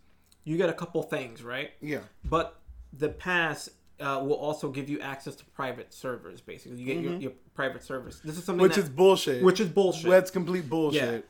you 0.44 0.56
get 0.56 0.70
a 0.70 0.72
couple 0.72 1.02
things 1.02 1.42
right 1.42 1.72
Yeah. 1.82 2.00
but 2.24 2.56
the 2.94 3.10
pass 3.10 3.68
uh, 4.00 4.20
will 4.24 4.34
also 4.36 4.68
give 4.70 4.88
you 4.88 4.98
access 5.00 5.34
to 5.36 5.44
private 5.46 5.92
servers 5.92 6.40
basically 6.40 6.78
you 6.78 6.86
get 6.86 6.98
your, 6.98 7.12
your 7.14 7.32
private 7.54 7.82
service 7.82 8.20
this 8.24 8.36
is 8.38 8.44
something 8.44 8.62
Which 8.62 8.74
that, 8.76 8.82
is 8.84 8.88
bullshit. 8.88 9.42
which 9.42 9.60
is 9.60 9.68
bullshit 9.68 10.10
That's 10.10 10.30
complete 10.30 10.68
bullshit. 10.68 11.28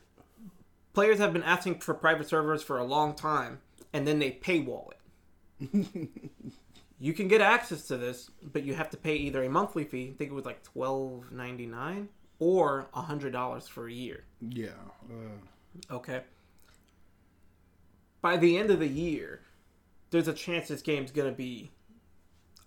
players 0.93 1.19
have 1.19 1.33
been 1.33 1.43
asking 1.43 1.79
for 1.79 1.93
private 1.93 2.27
servers 2.27 2.63
for 2.63 2.77
a 2.79 2.83
long 2.83 3.13
time 3.15 3.59
and 3.93 4.07
then 4.07 4.19
they 4.19 4.31
paywall 4.31 4.89
it 4.91 4.99
you 6.99 7.13
can 7.13 7.27
get 7.27 7.41
access 7.41 7.83
to 7.87 7.97
this 7.97 8.29
but 8.51 8.63
you 8.63 8.73
have 8.73 8.89
to 8.89 8.97
pay 8.97 9.15
either 9.15 9.43
a 9.43 9.49
monthly 9.49 9.83
fee 9.83 10.09
i 10.13 10.17
think 10.17 10.31
it 10.31 10.33
was 10.33 10.45
like 10.45 10.63
twelve 10.63 11.31
ninety 11.31 11.65
nine 11.65 12.09
or 12.39 12.87
a 12.93 13.01
hundred 13.01 13.31
dollars 13.33 13.67
for 13.67 13.87
a 13.87 13.93
year 13.93 14.23
Yeah. 14.41 14.69
Uh, 15.09 15.93
Okay. 15.95 16.21
By 18.21 18.37
the 18.37 18.57
end 18.57 18.69
of 18.69 18.79
the 18.79 18.87
year, 18.87 19.41
there's 20.11 20.27
a 20.27 20.33
chance 20.33 20.67
this 20.67 20.81
game's 20.83 21.11
gonna 21.11 21.31
be 21.31 21.71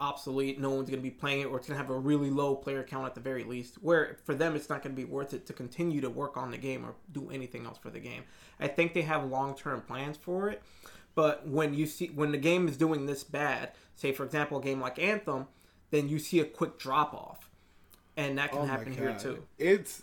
obsolete. 0.00 0.60
No 0.60 0.70
one's 0.70 0.90
gonna 0.90 1.02
be 1.02 1.10
playing 1.10 1.40
it, 1.40 1.44
or 1.46 1.58
it's 1.58 1.68
gonna 1.68 1.78
have 1.78 1.90
a 1.90 1.98
really 1.98 2.30
low 2.30 2.54
player 2.54 2.82
count 2.82 3.06
at 3.06 3.14
the 3.14 3.20
very 3.20 3.44
least. 3.44 3.76
Where 3.76 4.18
for 4.24 4.34
them, 4.34 4.54
it's 4.54 4.68
not 4.68 4.82
gonna 4.82 4.94
be 4.94 5.04
worth 5.04 5.32
it 5.34 5.46
to 5.46 5.52
continue 5.52 6.00
to 6.00 6.10
work 6.10 6.36
on 6.36 6.50
the 6.50 6.58
game 6.58 6.84
or 6.84 6.94
do 7.12 7.30
anything 7.30 7.66
else 7.66 7.78
for 7.78 7.90
the 7.90 8.00
game. 8.00 8.24
I 8.60 8.68
think 8.68 8.94
they 8.94 9.02
have 9.02 9.24
long-term 9.24 9.82
plans 9.82 10.16
for 10.16 10.48
it, 10.48 10.62
but 11.14 11.46
when 11.46 11.74
you 11.74 11.86
see 11.86 12.08
when 12.08 12.32
the 12.32 12.38
game 12.38 12.68
is 12.68 12.76
doing 12.76 13.06
this 13.06 13.24
bad, 13.24 13.72
say 13.94 14.12
for 14.12 14.24
example 14.24 14.58
a 14.58 14.62
game 14.62 14.80
like 14.80 14.98
Anthem, 14.98 15.46
then 15.90 16.08
you 16.08 16.18
see 16.18 16.40
a 16.40 16.44
quick 16.44 16.78
drop 16.78 17.14
off, 17.14 17.50
and 18.16 18.38
that 18.38 18.50
can 18.50 18.60
oh 18.60 18.66
happen 18.66 18.92
here 18.92 19.16
too. 19.18 19.44
It's 19.58 20.02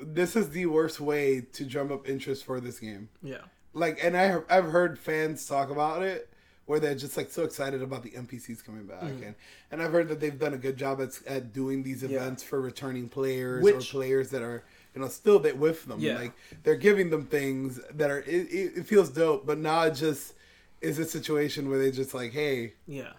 this 0.00 0.36
is 0.36 0.50
the 0.50 0.66
worst 0.66 1.00
way 1.00 1.40
to 1.40 1.64
drum 1.64 1.90
up 1.90 2.08
interest 2.08 2.44
for 2.44 2.60
this 2.60 2.78
game. 2.78 3.08
Yeah. 3.22 3.38
Like, 3.72 4.02
and 4.02 4.16
I 4.16 4.38
I've 4.48 4.66
heard 4.66 4.98
fans 4.98 5.46
talk 5.46 5.70
about 5.70 6.02
it 6.02 6.30
where 6.68 6.78
they're 6.78 6.94
just 6.94 7.16
like 7.16 7.30
so 7.30 7.44
excited 7.44 7.80
about 7.80 8.02
the 8.02 8.10
NPCs 8.10 8.62
coming 8.62 8.84
back, 8.84 9.00
mm. 9.00 9.26
and 9.26 9.34
and 9.70 9.82
I've 9.82 9.90
heard 9.90 10.06
that 10.08 10.20
they've 10.20 10.38
done 10.38 10.52
a 10.52 10.58
good 10.58 10.76
job 10.76 11.00
at 11.00 11.18
at 11.26 11.54
doing 11.54 11.82
these 11.82 12.02
events 12.02 12.42
for 12.42 12.60
returning 12.60 13.08
players 13.08 13.64
or 13.66 13.80
players 13.80 14.28
that 14.30 14.42
are 14.42 14.62
you 14.94 15.00
know 15.00 15.08
still 15.08 15.38
they 15.38 15.52
with 15.52 15.86
them. 15.86 15.98
Yeah. 15.98 16.18
Like 16.18 16.32
they're 16.64 16.76
giving 16.76 17.08
them 17.08 17.24
things 17.24 17.80
that 17.94 18.10
are 18.10 18.18
it, 18.20 18.76
it, 18.76 18.86
feels 18.86 19.08
dope, 19.08 19.46
but 19.46 19.56
now 19.56 19.84
it 19.84 19.92
just 19.94 20.34
is 20.82 20.98
a 20.98 21.06
situation 21.06 21.70
where 21.70 21.78
they 21.78 21.90
just 21.90 22.12
like, 22.12 22.32
hey, 22.32 22.74
Yeah. 22.86 23.12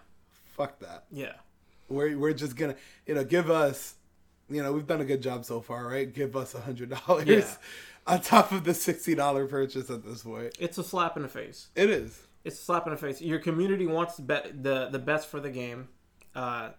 fuck 0.56 0.78
that. 0.78 1.06
Yeah. 1.10 1.32
We're 1.88 2.16
we're 2.16 2.34
just 2.34 2.56
gonna 2.56 2.76
you 3.04 3.16
know 3.16 3.24
give 3.24 3.50
us 3.50 3.94
you 4.48 4.62
know 4.62 4.72
we've 4.72 4.86
done 4.86 5.00
a 5.00 5.04
good 5.04 5.22
job 5.22 5.44
so 5.44 5.60
far, 5.60 5.88
right? 5.88 6.12
Give 6.12 6.36
us 6.36 6.54
a 6.54 6.60
hundred 6.60 6.90
dollars 6.90 7.26
Yeah. 7.26 7.50
on 8.06 8.20
top 8.20 8.52
of 8.52 8.62
the 8.62 8.74
sixty 8.74 9.16
dollar 9.16 9.48
purchase 9.48 9.90
at 9.90 10.04
this 10.04 10.22
point. 10.22 10.56
It's 10.60 10.78
a 10.78 10.84
slap 10.84 11.16
in 11.16 11.24
the 11.24 11.28
face. 11.28 11.66
It 11.74 11.90
is. 11.90 12.28
It's 12.44 12.58
a 12.58 12.62
slap 12.62 12.86
in 12.86 12.92
the 12.92 12.98
face. 12.98 13.20
Your 13.20 13.38
community 13.38 13.86
wants 13.86 14.16
the 14.16 14.22
be- 14.22 14.50
the, 14.52 14.88
the 14.90 14.98
best 14.98 15.28
for 15.28 15.40
the 15.40 15.50
game. 15.50 15.88
Uh, 16.34 16.70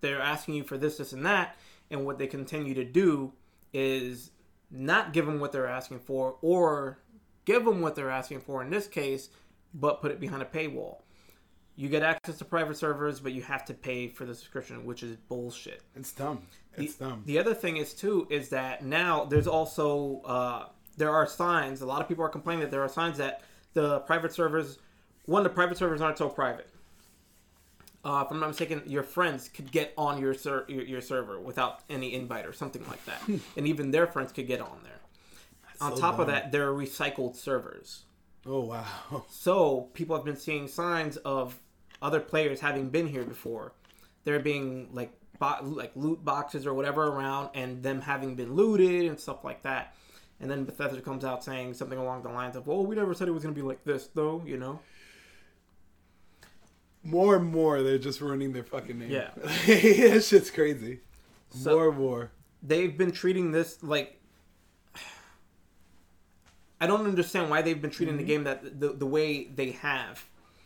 they're 0.00 0.20
asking 0.20 0.54
you 0.54 0.64
for 0.64 0.78
this, 0.78 0.98
this, 0.98 1.12
and 1.12 1.26
that, 1.26 1.56
and 1.90 2.04
what 2.04 2.18
they 2.18 2.26
continue 2.26 2.74
to 2.74 2.84
do 2.84 3.32
is 3.72 4.30
not 4.70 5.12
give 5.12 5.26
them 5.26 5.40
what 5.40 5.50
they're 5.50 5.66
asking 5.66 5.98
for, 5.98 6.36
or 6.40 7.00
give 7.44 7.64
them 7.64 7.80
what 7.80 7.94
they're 7.94 8.10
asking 8.10 8.40
for 8.40 8.62
in 8.62 8.70
this 8.70 8.86
case, 8.86 9.30
but 9.74 10.00
put 10.00 10.10
it 10.10 10.20
behind 10.20 10.42
a 10.42 10.44
paywall. 10.44 10.98
You 11.74 11.88
get 11.88 12.02
access 12.02 12.38
to 12.38 12.44
private 12.44 12.76
servers, 12.76 13.20
but 13.20 13.32
you 13.32 13.42
have 13.42 13.64
to 13.66 13.74
pay 13.74 14.08
for 14.08 14.24
the 14.24 14.34
subscription, 14.34 14.84
which 14.84 15.02
is 15.02 15.16
bullshit. 15.16 15.82
It's 15.94 16.12
dumb. 16.12 16.42
It's 16.76 16.96
dumb. 16.96 17.22
The 17.24 17.38
other 17.38 17.54
thing 17.54 17.76
is 17.76 17.94
too 17.94 18.26
is 18.30 18.48
that 18.50 18.84
now 18.84 19.24
there's 19.24 19.46
also 19.46 20.20
uh, 20.24 20.66
there 20.96 21.10
are 21.10 21.26
signs. 21.26 21.80
A 21.80 21.86
lot 21.86 22.02
of 22.02 22.08
people 22.08 22.24
are 22.24 22.28
complaining 22.28 22.62
that 22.62 22.70
there 22.70 22.82
are 22.82 22.88
signs 22.88 23.18
that 23.18 23.42
the 23.74 24.00
private 24.00 24.32
servers, 24.32 24.78
one, 25.28 25.42
the 25.42 25.50
private 25.50 25.76
servers 25.76 26.00
aren't 26.00 26.16
so 26.16 26.30
private. 26.30 26.70
Uh, 28.02 28.24
if 28.24 28.32
I'm 28.32 28.40
not 28.40 28.48
mistaken, 28.48 28.82
your 28.86 29.02
friends 29.02 29.50
could 29.50 29.70
get 29.70 29.92
on 29.98 30.18
your, 30.18 30.32
ser- 30.32 30.64
your 30.68 30.82
your 30.84 31.00
server 31.02 31.38
without 31.38 31.80
any 31.90 32.14
invite 32.14 32.46
or 32.46 32.54
something 32.54 32.82
like 32.88 33.04
that, 33.04 33.20
and 33.56 33.68
even 33.68 33.90
their 33.90 34.06
friends 34.06 34.32
could 34.32 34.46
get 34.46 34.62
on 34.62 34.80
there. 34.84 35.00
on 35.82 35.94
so 35.94 36.00
top 36.00 36.18
of 36.18 36.28
that, 36.28 36.50
there 36.50 36.66
are 36.70 36.72
recycled 36.72 37.36
servers. 37.36 38.04
Oh 38.46 38.60
wow. 38.60 39.24
So 39.28 39.90
people 39.92 40.16
have 40.16 40.24
been 40.24 40.36
seeing 40.36 40.66
signs 40.66 41.18
of 41.18 41.60
other 42.00 42.20
players 42.20 42.60
having 42.60 42.88
been 42.88 43.06
here 43.06 43.24
before. 43.24 43.72
There 44.24 44.38
being 44.40 44.88
like 44.92 45.12
bo- 45.38 45.58
like 45.62 45.92
loot 45.94 46.24
boxes 46.24 46.66
or 46.66 46.72
whatever 46.72 47.04
around, 47.04 47.50
and 47.54 47.82
them 47.82 48.00
having 48.00 48.34
been 48.34 48.54
looted 48.54 49.04
and 49.04 49.20
stuff 49.20 49.44
like 49.44 49.62
that. 49.64 49.94
And 50.40 50.50
then 50.50 50.64
Bethesda 50.64 51.02
comes 51.02 51.22
out 51.22 51.44
saying 51.44 51.74
something 51.74 51.98
along 51.98 52.22
the 52.22 52.30
lines 52.30 52.56
of, 52.56 52.66
"Well, 52.66 52.86
we 52.86 52.96
never 52.96 53.12
said 53.12 53.28
it 53.28 53.32
was 53.32 53.42
going 53.42 53.54
to 53.54 53.60
be 53.60 53.66
like 53.66 53.84
this, 53.84 54.06
though." 54.14 54.42
You 54.46 54.56
know? 54.56 54.80
More 57.02 57.36
and 57.36 57.46
more, 57.46 57.82
they're 57.82 57.98
just 57.98 58.20
ruining 58.20 58.52
their 58.52 58.64
fucking 58.64 58.98
name. 58.98 59.10
Yeah. 59.10 59.30
that 59.36 60.24
shit's 60.24 60.50
crazy. 60.50 61.00
So- 61.50 61.76
more 61.76 61.88
and 61.88 61.98
more. 61.98 62.30
They've 62.62 62.96
been 62.96 63.12
treating 63.12 63.52
this 63.52 63.82
like. 63.82 64.20
I 66.80 66.86
don't 66.86 67.06
understand 67.06 67.50
why 67.50 67.62
they've 67.62 67.80
been 67.80 67.90
treating 67.90 68.16
the 68.16 68.22
mm-hmm. 68.22 68.28
game 68.28 68.44
that 68.44 68.80
the, 68.80 68.92
the 68.92 69.06
way 69.06 69.44
they 69.44 69.72
have. 69.72 70.24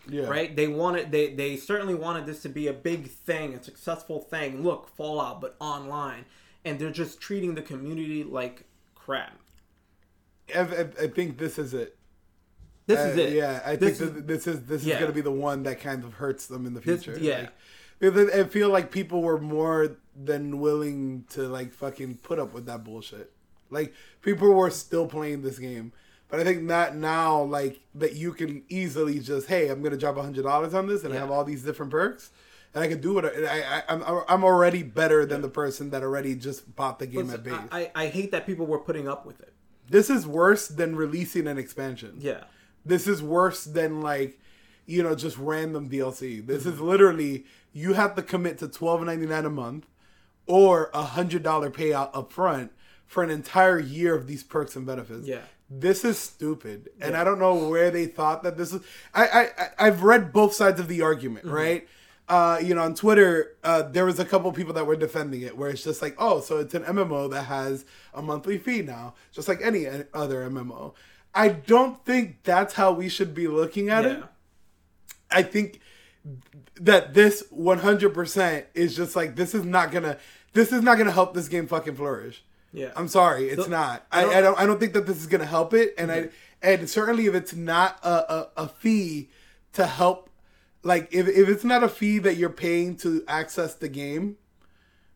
Yeah. 0.09 0.25
right? 0.25 0.55
They 0.55 0.67
wanted 0.67 1.12
they 1.12 1.33
they 1.35 1.57
certainly 1.57 1.95
wanted 1.95 2.27
this 2.27 2.43
to 2.43 2.49
be 2.49 2.67
a 2.67 2.73
big 2.73 3.09
thing, 3.09 3.55
a 3.55 3.62
successful 3.62 4.21
thing. 4.21 4.62
Look, 4.62 4.89
Fallout, 4.97 5.41
but 5.41 5.55
online, 5.61 6.25
and 6.65 6.79
they're 6.79 6.91
just 6.91 7.21
treating 7.21 7.55
the 7.55 7.62
community 7.62 8.25
like 8.25 8.65
crap. 8.95 9.39
I, 10.55 10.61
I, 10.61 10.81
I 11.03 11.07
think 11.09 11.39
this 11.39 11.59
is 11.59 11.73
it. 11.73 11.97
This 12.87 12.99
Uh, 12.99 13.03
is 13.11 13.17
it. 13.17 13.33
Yeah, 13.35 13.62
I 13.65 13.77
This 13.77 13.99
think 13.99 14.17
is- 14.17 14.23
this 14.25 14.47
is 14.47 14.61
this 14.62 14.85
yeah. 14.85 14.95
is 14.95 15.01
gonna 15.01 15.12
be 15.12 15.21
the 15.21 15.31
one 15.31 15.62
that 15.65 15.81
kind 15.81 16.03
of 16.05 16.15
hurts 16.15 16.47
them 16.47 16.67
in 16.67 16.75
the 16.75 16.81
This- 16.81 17.05
future. 17.05 17.19
yeah. 17.21 17.49
Like, 18.01 18.35
I 18.35 18.45
feel 18.45 18.69
like 18.69 18.91
people 18.91 19.23
were 19.23 19.39
more 19.39 19.97
than 20.21 20.59
willing 20.59 21.25
to 21.31 21.43
like 21.49 21.73
fucking 21.73 22.17
put 22.23 22.39
up 22.41 22.53
with 22.53 22.67
that 22.67 22.83
bullshit. 22.83 23.31
Like 23.71 23.93
people 24.23 24.53
were 24.53 24.71
still 24.71 25.07
playing 25.07 25.43
this 25.43 25.59
game, 25.61 25.93
but 26.29 26.41
I 26.41 26.45
think 26.45 26.62
not 26.62 26.97
now. 26.97 27.41
Like 27.43 27.81
that 27.95 28.17
you 28.17 28.33
can 28.33 28.65
easily 28.69 29.21
just 29.21 29.47
hey, 29.47 29.69
I'm 29.69 29.83
gonna 29.83 29.97
drop 29.97 30.17
a 30.17 30.23
hundred 30.23 30.43
dollars 30.43 30.75
on 30.75 30.89
this 30.89 31.05
and 31.05 31.15
I 31.15 31.19
have 31.19 31.31
all 31.31 31.45
these 31.45 31.62
different 31.62 31.93
perks. 31.93 32.31
And 32.75 32.83
I 32.83 32.89
can 32.89 33.01
do 33.03 33.19
it. 33.19 33.25
I, 33.47 33.61
I, 33.61 33.83
I'm, 33.91 34.03
I'm 34.29 34.45
already 34.45 34.83
better 34.83 35.27
than 35.27 35.43
the 35.43 35.49
person 35.51 35.91
that 35.91 36.03
already 36.03 36.35
just 36.35 36.75
bought 36.75 36.99
the 36.99 37.07
game 37.07 37.29
at 37.31 37.45
base. 37.45 37.53
I, 37.71 37.91
I 37.95 38.05
I 38.05 38.07
hate 38.07 38.33
that 38.33 38.47
people 38.47 38.65
were 38.67 38.79
putting 38.79 39.07
up 39.07 39.25
with 39.27 39.41
it. 39.43 39.53
this 39.91 40.09
is 40.09 40.27
worse 40.27 40.69
than 40.69 40.97
releasing 40.97 41.47
an 41.47 41.59
expansion. 41.59 42.15
Yeah, 42.19 42.45
This 42.85 43.07
is 43.07 43.23
worse 43.23 43.65
than 43.65 44.01
like, 44.01 44.39
you 44.87 45.03
know, 45.03 45.15
just 45.15 45.39
random 45.39 45.89
DLC. 45.89 46.45
This 46.45 46.62
Mm-hmm. 46.65 46.73
is 46.73 46.81
literally 46.81 47.45
you 47.73 47.95
have 47.95 48.15
to 48.17 48.23
commit 48.23 48.59
to 48.59 48.69
twelve 48.69 49.03
ninety 49.03 49.27
nine 49.27 49.45
a 49.47 49.51
month 49.51 49.87
or 50.47 50.91
a 50.93 51.03
hundred 51.03 51.43
dollar 51.43 51.71
payout 51.71 52.11
up 52.15 52.33
front 52.33 52.73
for 53.07 53.23
an 53.23 53.31
entire 53.31 53.79
year 53.79 54.15
of 54.15 54.27
these 54.27 54.43
perks 54.43 54.75
and 54.77 54.85
benefits. 54.87 55.27
Yeah. 55.27 55.43
This 55.71 56.05
is 56.05 56.19
stupid. 56.19 56.91
And 57.01 57.17
I 57.17 57.25
don't 57.25 57.39
know 57.39 57.69
where 57.69 57.91
they 57.91 58.07
thought 58.07 58.43
that 58.43 58.59
this 58.59 58.73
was 58.73 58.83
I, 59.15 59.27
I 59.27 59.41
I- 59.59 59.87
I've 59.87 60.03
read 60.03 60.33
both 60.33 60.53
sides 60.55 60.81
of 60.81 60.89
the 60.89 61.01
argument, 61.03 61.47
Mm-hmm. 61.47 61.55
right? 61.55 61.89
Uh, 62.29 62.59
you 62.62 62.75
know, 62.75 62.83
on 62.83 62.95
Twitter, 62.95 63.57
uh, 63.65 63.83
there 63.83 64.07
was 64.07 64.19
a 64.19 64.25
couple 64.25 64.51
people 64.53 64.73
that 64.73 64.87
were 64.87 64.97
defending 64.97 65.43
it, 65.43 65.57
where 65.59 65.69
it's 65.69 65.83
just 65.83 66.01
like, 66.01 66.15
oh, 66.19 66.41
so 66.41 66.59
it's 66.59 66.73
an 66.73 66.83
MMO 66.85 67.31
that 67.31 67.43
has 67.45 67.85
a 68.15 68.23
monthly 68.23 68.57
fee 68.59 68.81
now, 68.81 69.12
just 69.33 69.49
like 69.49 69.61
any 69.61 69.87
other 70.15 70.49
MMO. 70.49 70.95
I 71.35 71.49
don't 71.49 72.05
think 72.05 72.43
that's 72.43 72.75
how 72.75 72.93
we 72.93 73.09
should 73.09 73.35
be 73.35 73.49
looking 73.49 73.89
at 73.89 74.05
it. 74.05 74.23
I 75.31 75.43
think 75.43 75.81
that 76.77 77.15
this 77.15 77.43
100% 77.53 78.65
is 78.75 78.95
just 78.95 79.17
like 79.17 79.35
this 79.37 79.55
is 79.55 79.65
not 79.65 79.91
gonna 79.91 80.19
this 80.53 80.73
is 80.73 80.83
not 80.83 80.99
gonna 80.99 81.11
help 81.11 81.33
this 81.35 81.49
game 81.49 81.67
fucking 81.67 81.97
flourish. 81.97 82.45
yeah. 82.73 82.93
I'm 82.97 83.09
sorry, 83.09 83.49
it's 83.49 83.65
So, 83.65 83.71
not. 83.71 84.07
I 84.12 84.21
I, 84.21 84.23
don't- 84.23 84.35
I 84.35 84.41
don't 84.43 84.59
I 84.61 84.67
don't 84.67 84.79
think 84.81 84.93
that 84.93 85.07
this 85.07 85.17
is 85.19 85.27
gonna 85.27 85.47
help 85.47 85.73
it, 85.75 85.95
and 85.99 86.12
I 86.12 86.29
and 86.61 86.89
certainly 86.89 87.27
if 87.27 87.35
it's 87.35 87.55
not 87.55 87.99
a, 88.05 88.33
a, 88.35 88.49
a 88.65 88.69
fee 88.69 89.31
to 89.73 89.87
help, 89.87 90.29
like 90.83 91.09
if 91.12 91.27
if 91.29 91.49
it's 91.49 91.65
not 91.65 91.83
a 91.83 91.89
fee 91.89 92.19
that 92.19 92.37
you're 92.37 92.51
paying 92.51 92.95
to 92.99 93.25
access 93.27 93.75
the 93.75 93.89
game, 93.89 94.37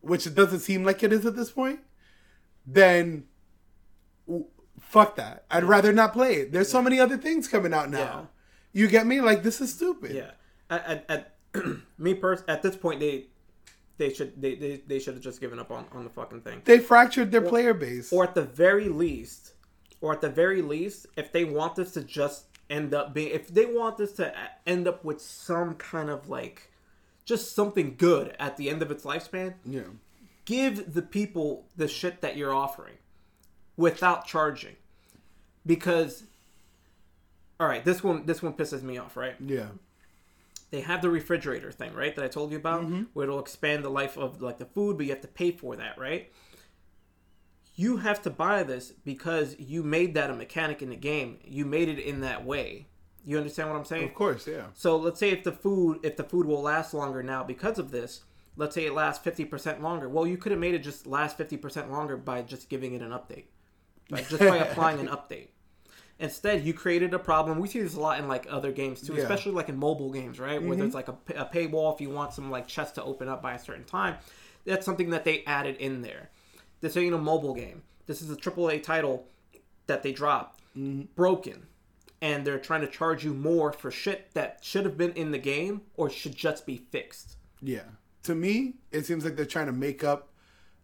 which 0.01 0.27
it 0.27 0.35
doesn't 0.35 0.61
seem 0.61 0.83
like 0.83 1.03
it 1.03 1.13
is 1.13 1.27
at 1.27 1.37
this 1.37 1.51
point, 1.51 1.81
then 2.67 3.25
fuck 4.87 5.17
that. 5.17 5.45
I'd 5.51 5.65
rather 5.65 5.93
not 5.93 6.13
play 6.13 6.37
it. 6.37 6.53
There's 6.53 6.71
so 6.71 6.81
many 6.81 6.99
other 6.99 7.17
things 7.17 7.49
coming 7.49 7.75
out 7.75 7.91
now. 7.91 7.99
Yeah. 7.99 8.83
You 8.83 8.89
get 8.89 9.07
me? 9.07 9.21
Like 9.21 9.43
this 9.43 9.61
is 9.61 9.73
stupid. 9.73 10.13
yeah. 10.13 10.31
At, 10.71 10.87
at, 10.87 11.35
at 11.55 11.77
me 11.99 12.15
pers- 12.15 12.45
at 12.49 12.63
this 12.63 12.77
point 12.77 13.01
they 13.01 13.27
they 13.99 14.13
should 14.13 14.41
they, 14.41 14.55
they, 14.55 14.83
they 14.87 14.99
should 14.99 15.15
have 15.15 15.23
just 15.23 15.41
given 15.41 15.59
up 15.59 15.71
on, 15.71 15.87
on 15.93 16.05
the 16.05 16.11
fucking 16.11 16.43
thing. 16.43 16.63
They 16.65 16.79
fractured 16.79 17.33
their 17.33 17.43
player 17.43 17.75
base. 17.75 18.13
or 18.13 18.25
at 18.25 18.35
the 18.35 18.43
very 18.43 18.89
least, 18.89 19.55
or 20.01 20.13
at 20.13 20.21
the 20.21 20.29
very 20.29 20.63
least, 20.63 21.07
if 21.17 21.33
they 21.33 21.45
want 21.45 21.77
this 21.77 21.93
to 21.93 22.03
just 22.03 22.45
end 22.69 22.93
up 22.93 23.15
being, 23.15 23.31
if 23.31 23.49
they 23.49 23.65
want 23.65 23.97
this 23.97 24.13
to 24.15 24.35
end 24.67 24.87
up 24.87 25.05
with 25.05 25.21
some 25.21 25.75
kind 25.75 26.11
of 26.11 26.29
like, 26.29 26.71
just 27.25 27.55
something 27.55 27.95
good 27.97 28.37
at 28.39 28.57
the 28.57 28.69
end 28.69 28.83
of 28.83 28.91
its 28.91 29.05
lifespan, 29.05 29.55
yeah. 29.65 29.83
give 30.45 30.93
the 30.93 31.03
people 31.03 31.65
the 31.77 31.89
shit 31.89 32.21
that 32.21 32.37
you're 32.37 32.55
offering 32.55 32.95
without 33.77 34.27
charging, 34.27 34.77
because, 35.65 36.25
all 37.61 37.67
right, 37.67 37.85
this 37.85 38.03
one 38.03 38.27
this 38.27 38.43
one 38.43 38.53
pisses 38.55 38.83
me 38.83 38.99
off, 38.99 39.17
right? 39.17 39.35
Yeah. 39.41 39.67
they 40.71 40.81
have 40.81 41.01
the 41.03 41.11
refrigerator 41.11 41.71
thing, 41.73 41.95
right? 41.95 42.15
That 42.17 42.25
I 42.25 42.29
told 42.29 42.51
you 42.51 42.57
about, 42.59 42.83
Mm-hmm. 42.83 43.03
where 43.13 43.25
it'll 43.27 43.39
expand 43.41 43.85
the 43.85 43.91
life 43.91 44.17
of 44.19 44.43
like 44.43 44.59
the 44.59 44.65
food, 44.67 44.97
but 44.97 45.07
you 45.07 45.13
have 45.13 45.23
to 45.23 45.29
pay 45.29 45.51
for 45.53 45.77
that, 45.77 45.99
right? 45.99 46.31
You 47.79 47.99
have 47.99 48.23
to 48.23 48.31
buy 48.31 48.63
this 48.63 48.91
because 49.05 49.55
you 49.59 49.83
made 49.83 50.15
that 50.15 50.31
a 50.31 50.35
mechanic 50.35 50.81
in 50.81 50.89
the 50.89 50.97
game. 50.97 51.39
You 51.45 51.67
made 51.67 51.89
it 51.91 51.99
in 51.99 52.21
that 52.23 52.45
way. 52.45 52.87
You 53.25 53.37
understand 53.37 53.69
what 53.69 53.77
I'm 53.77 53.85
saying? 53.85 54.05
Of 54.05 54.15
course, 54.15 54.47
yeah. 54.47 54.67
So 54.73 54.97
let's 54.97 55.21
say 55.21 55.31
if 55.31 55.45
the 55.45 55.53
food 55.53 56.01
if 56.03 56.17
the 56.17 56.25
food 56.25 56.47
will 56.47 56.63
last 56.63 56.95
longer 56.95 57.23
now 57.23 57.43
because 57.45 57.79
of 57.79 57.91
this, 57.91 58.23
let's 58.57 58.75
say 58.75 58.87
it 58.87 58.95
lasts 58.95 59.23
fifty 59.23 59.45
percent 59.45 59.83
longer. 59.83 60.09
Well, 60.09 60.27
you 60.27 60.39
could 60.39 60.53
have 60.53 60.61
made 60.61 60.75
it 60.75 60.79
just 60.85 61.07
last 61.07 61.37
fifty 61.37 61.57
percent 61.59 61.91
longer 61.91 62.17
by 62.17 62.41
just 62.43 62.69
giving 62.71 62.95
it 62.95 63.03
an 63.03 63.11
update, 63.11 63.45
by 64.11 64.23
just 64.23 64.39
by 64.39 64.57
applying 64.67 65.01
an 65.01 65.09
update. 65.09 65.49
Instead, 66.19 66.65
you 66.65 66.73
created 66.73 67.13
a 67.13 67.19
problem. 67.19 67.59
We 67.59 67.69
see 67.69 67.81
this 67.83 67.95
a 67.95 68.01
lot 68.01 68.19
in 68.19 68.27
like 68.27 68.47
other 68.49 68.73
games 68.73 69.03
too, 69.03 69.15
Yeah. 69.15 69.23
especially 69.23 69.53
like 69.53 69.69
in 69.69 69.77
mobile 69.77 70.11
games, 70.11 70.41
right? 70.41 70.63
Where 70.63 70.77
there's 70.77 70.95
like 70.95 71.09
a, 71.09 71.17
a 71.35 71.45
paywall 71.45 71.95
if 71.95 72.01
you 72.01 72.09
want 72.09 72.33
some 72.33 72.51
like 72.51 72.67
chests 72.67 72.95
to 72.95 73.03
open 73.05 73.29
up 73.29 73.43
by 73.43 73.53
a 73.55 73.59
certain 73.59 73.85
time. 73.85 74.17
That's 74.65 74.87
something 74.87 75.11
that 75.11 75.25
they 75.25 75.45
added 75.45 75.77
in 75.77 76.01
there. 76.03 76.31
This 76.81 76.97
ain't 76.97 77.15
a 77.15 77.19
mobile 77.19 77.55
game. 77.55 77.83
This 78.07 78.23
is 78.23 78.31
a 78.31 78.37
AAA 78.37 78.83
title 78.83 79.27
that 79.89 80.03
they 80.03 80.13
dropped, 80.13 80.63
broken, 81.15 81.67
and 82.23 82.47
they're 82.47 82.59
trying 82.59 82.81
to 82.81 82.87
charge 82.89 83.25
you 83.25 83.35
more 83.35 83.73
for 83.73 83.91
shit 83.91 84.33
that 84.35 84.59
should 84.63 84.85
have 84.85 84.97
been 84.97 85.13
in 85.13 85.33
the 85.33 85.39
game 85.39 85.83
or 85.97 86.09
should 86.09 86.35
just 86.35 86.65
be 86.67 86.77
fixed. 86.79 87.37
Yeah. 87.61 87.83
To 88.25 88.35
me, 88.35 88.77
it 88.91 89.05
seems 89.07 89.25
like 89.25 89.37
they're 89.37 89.45
trying 89.45 89.67
to 89.67 89.73
make 89.73 90.03
up 90.03 90.31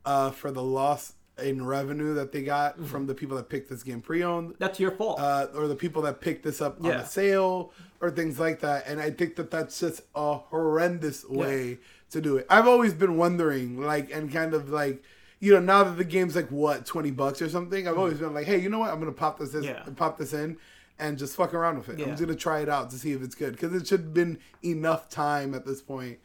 uh, 0.04 0.30
for 0.30 0.50
the 0.50 0.62
loss 0.62 1.14
in 1.42 1.64
revenue 1.64 2.14
that 2.14 2.32
they 2.32 2.42
got 2.42 2.74
Mm-hmm. 2.74 2.86
from 2.86 3.06
the 3.06 3.14
people 3.14 3.36
that 3.36 3.48
picked 3.48 3.70
this 3.70 3.82
game 3.82 4.00
pre-owned, 4.00 4.54
That's 4.58 4.78
your 4.78 4.90
fault. 4.92 5.18
uh, 5.20 5.46
or 5.54 5.66
the 5.66 5.74
people 5.76 6.02
that 6.02 6.20
picked 6.20 6.44
this 6.44 6.60
up 6.60 6.78
on 6.84 6.90
a 6.90 7.06
sale, 7.06 7.72
or 8.00 8.10
things 8.10 8.38
like 8.38 8.60
that. 8.60 8.86
And 8.86 9.00
I 9.00 9.10
think 9.10 9.36
that 9.36 9.50
that's 9.50 9.80
just 9.80 10.02
a 10.14 10.34
horrendous 10.34 11.24
way 11.28 11.78
to 12.10 12.20
do 12.20 12.36
it. 12.36 12.46
I've 12.50 12.66
always 12.68 12.92
been 12.94 13.16
wondering, 13.16 13.80
like, 13.80 14.10
and 14.12 14.30
kind 14.32 14.52
of 14.54 14.68
like, 14.68 15.02
you 15.40 15.52
know, 15.54 15.60
now 15.60 15.84
that 15.84 15.96
the 15.96 16.04
game's 16.04 16.36
like 16.36 16.50
what 16.50 16.84
twenty 16.86 17.10
bucks 17.10 17.40
or 17.42 17.48
something, 17.48 17.88
I've 17.88 17.98
always 17.98 18.18
been 18.18 18.34
like, 18.34 18.46
hey, 18.46 18.58
you 18.58 18.68
know 18.68 18.78
what? 18.80 18.90
I'm 18.92 18.98
gonna 19.00 19.12
pop 19.12 19.38
this, 19.38 19.50
this 19.50 19.64
Yeah. 19.64 19.82
pop 19.96 20.18
this 20.18 20.32
in, 20.34 20.56
and 20.98 21.18
just 21.18 21.34
fuck 21.34 21.52
around 21.54 21.78
with 21.78 21.88
it. 21.88 22.00
I'm 22.00 22.10
just 22.10 22.20
gonna 22.22 22.34
try 22.36 22.60
it 22.60 22.68
out 22.68 22.90
to 22.90 22.96
see 22.98 23.12
if 23.12 23.22
it's 23.22 23.34
good 23.34 23.52
because 23.52 23.72
it 23.74 23.86
should 23.86 24.00
have 24.00 24.14
been 24.14 24.38
enough 24.62 25.08
time 25.08 25.54
at 25.54 25.64
this 25.66 25.80
point. 25.80 26.18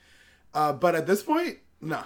Uh, 0.54 0.74
but 0.74 0.94
at 0.96 1.08
this 1.08 1.24
point, 1.24 1.60
no. 1.82 2.04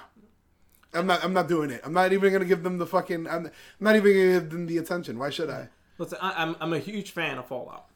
I'm 0.93 1.07
not. 1.07 1.23
I'm 1.23 1.33
not 1.33 1.47
doing 1.47 1.69
it. 1.69 1.81
I'm 1.83 1.93
not 1.93 2.11
even 2.11 2.33
gonna 2.33 2.45
give 2.45 2.63
them 2.63 2.77
the 2.77 2.85
fucking. 2.85 3.27
I'm, 3.27 3.45
I'm 3.45 3.51
not 3.79 3.95
even 3.95 4.11
gonna 4.11 4.39
give 4.39 4.49
them 4.49 4.65
the 4.67 4.77
attention. 4.77 5.17
Why 5.17 5.29
should 5.29 5.49
I? 5.49 5.69
Listen, 5.97 6.17
I, 6.21 6.33
I'm 6.37 6.55
I'm 6.59 6.73
a 6.73 6.79
huge 6.79 7.11
fan 7.11 7.37
of 7.37 7.47
Fallout. 7.47 7.87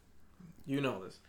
You 0.66 0.82
know 0.82 1.04
this. 1.04 1.20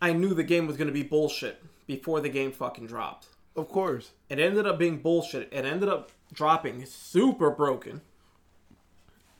I 0.00 0.12
knew 0.12 0.34
the 0.34 0.44
game 0.44 0.66
was 0.66 0.76
gonna 0.76 0.92
be 0.92 1.02
bullshit 1.02 1.62
before 1.86 2.20
the 2.20 2.28
game 2.28 2.52
fucking 2.52 2.86
dropped. 2.86 3.26
Of 3.56 3.68
course. 3.68 4.12
It 4.28 4.38
ended 4.38 4.66
up 4.66 4.78
being 4.78 4.98
bullshit. 4.98 5.48
It 5.52 5.64
ended 5.64 5.88
up 5.88 6.12
dropping 6.32 6.86
super 6.86 7.50
broken. 7.50 8.00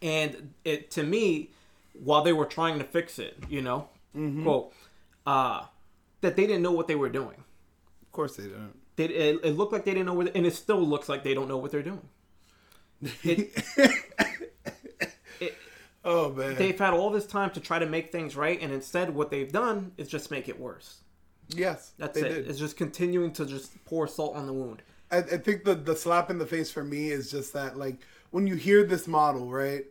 And 0.03 0.55
it 0.65 0.91
to 0.93 1.03
me, 1.03 1.51
while 1.93 2.23
they 2.23 2.33
were 2.33 2.47
trying 2.47 2.79
to 2.79 2.85
fix 2.85 3.19
it, 3.19 3.37
you 3.49 3.63
know, 3.63 3.89
quote, 4.43 4.73
uh, 5.27 5.65
that 6.21 6.37
they 6.37 6.47
didn't 6.47 6.63
know 6.63 6.73
what 6.73 6.89
they 6.89 6.95
were 6.97 7.09
doing. 7.09 7.45
Of 8.03 8.13
course 8.13 8.37
they 8.37 8.45
don't. 8.49 8.75
They, 8.99 9.05
it, 9.05 9.40
it 9.45 9.50
looked 9.52 9.73
like 9.73 9.85
they 9.85 9.93
didn't 9.93 10.07
know 10.07 10.14
what, 10.14 10.35
and 10.37 10.45
it 10.45 10.55
still 10.55 10.81
looks 10.81 11.09
like 11.09 11.23
they 11.23 11.33
don't 11.33 11.49
know 11.49 11.57
what 11.57 11.71
they're 11.71 11.83
doing. 11.83 12.02
It, 13.23 13.64
it, 15.40 15.55
Oh 16.05 16.33
man. 16.33 16.55
they've 16.57 16.78
had 16.78 16.95
all 16.95 17.11
this 17.11 17.26
time 17.26 17.50
to 17.50 17.61
try 17.61 17.78
to 17.78 17.87
make 17.87 18.11
things 18.12 18.35
right, 18.37 18.59
and 18.61 18.73
instead, 18.73 19.14
what 19.14 19.31
they've 19.31 19.50
done 19.50 19.93
is 19.97 20.09
just 20.09 20.31
make 20.31 20.49
it 20.49 20.59
worse. 20.59 21.00
yes. 21.49 21.93
That's 21.99 22.17
it. 22.23 22.28
did. 22.28 22.49
It's 22.49 22.59
just 22.59 22.76
continuing 22.76 23.33
to 23.35 23.47
just 23.47 23.85
pour 23.85 24.07
salt 24.09 24.35
on 24.37 24.47
the 24.47 24.52
wound. 24.52 24.83
I, 25.11 25.19
I 25.19 25.38
think 25.38 25.64
the 25.64 25.75
the 25.75 25.97
slap 25.97 26.31
in 26.31 26.38
the 26.38 26.47
face 26.47 26.71
for 26.71 26.85
me 26.85 27.11
is 27.11 27.31
just 27.31 27.52
that 27.52 27.76
like 27.78 27.99
when 28.31 28.47
you 28.47 28.55
hear 28.57 28.85
this 28.85 29.07
model, 29.07 29.50
right? 29.50 29.85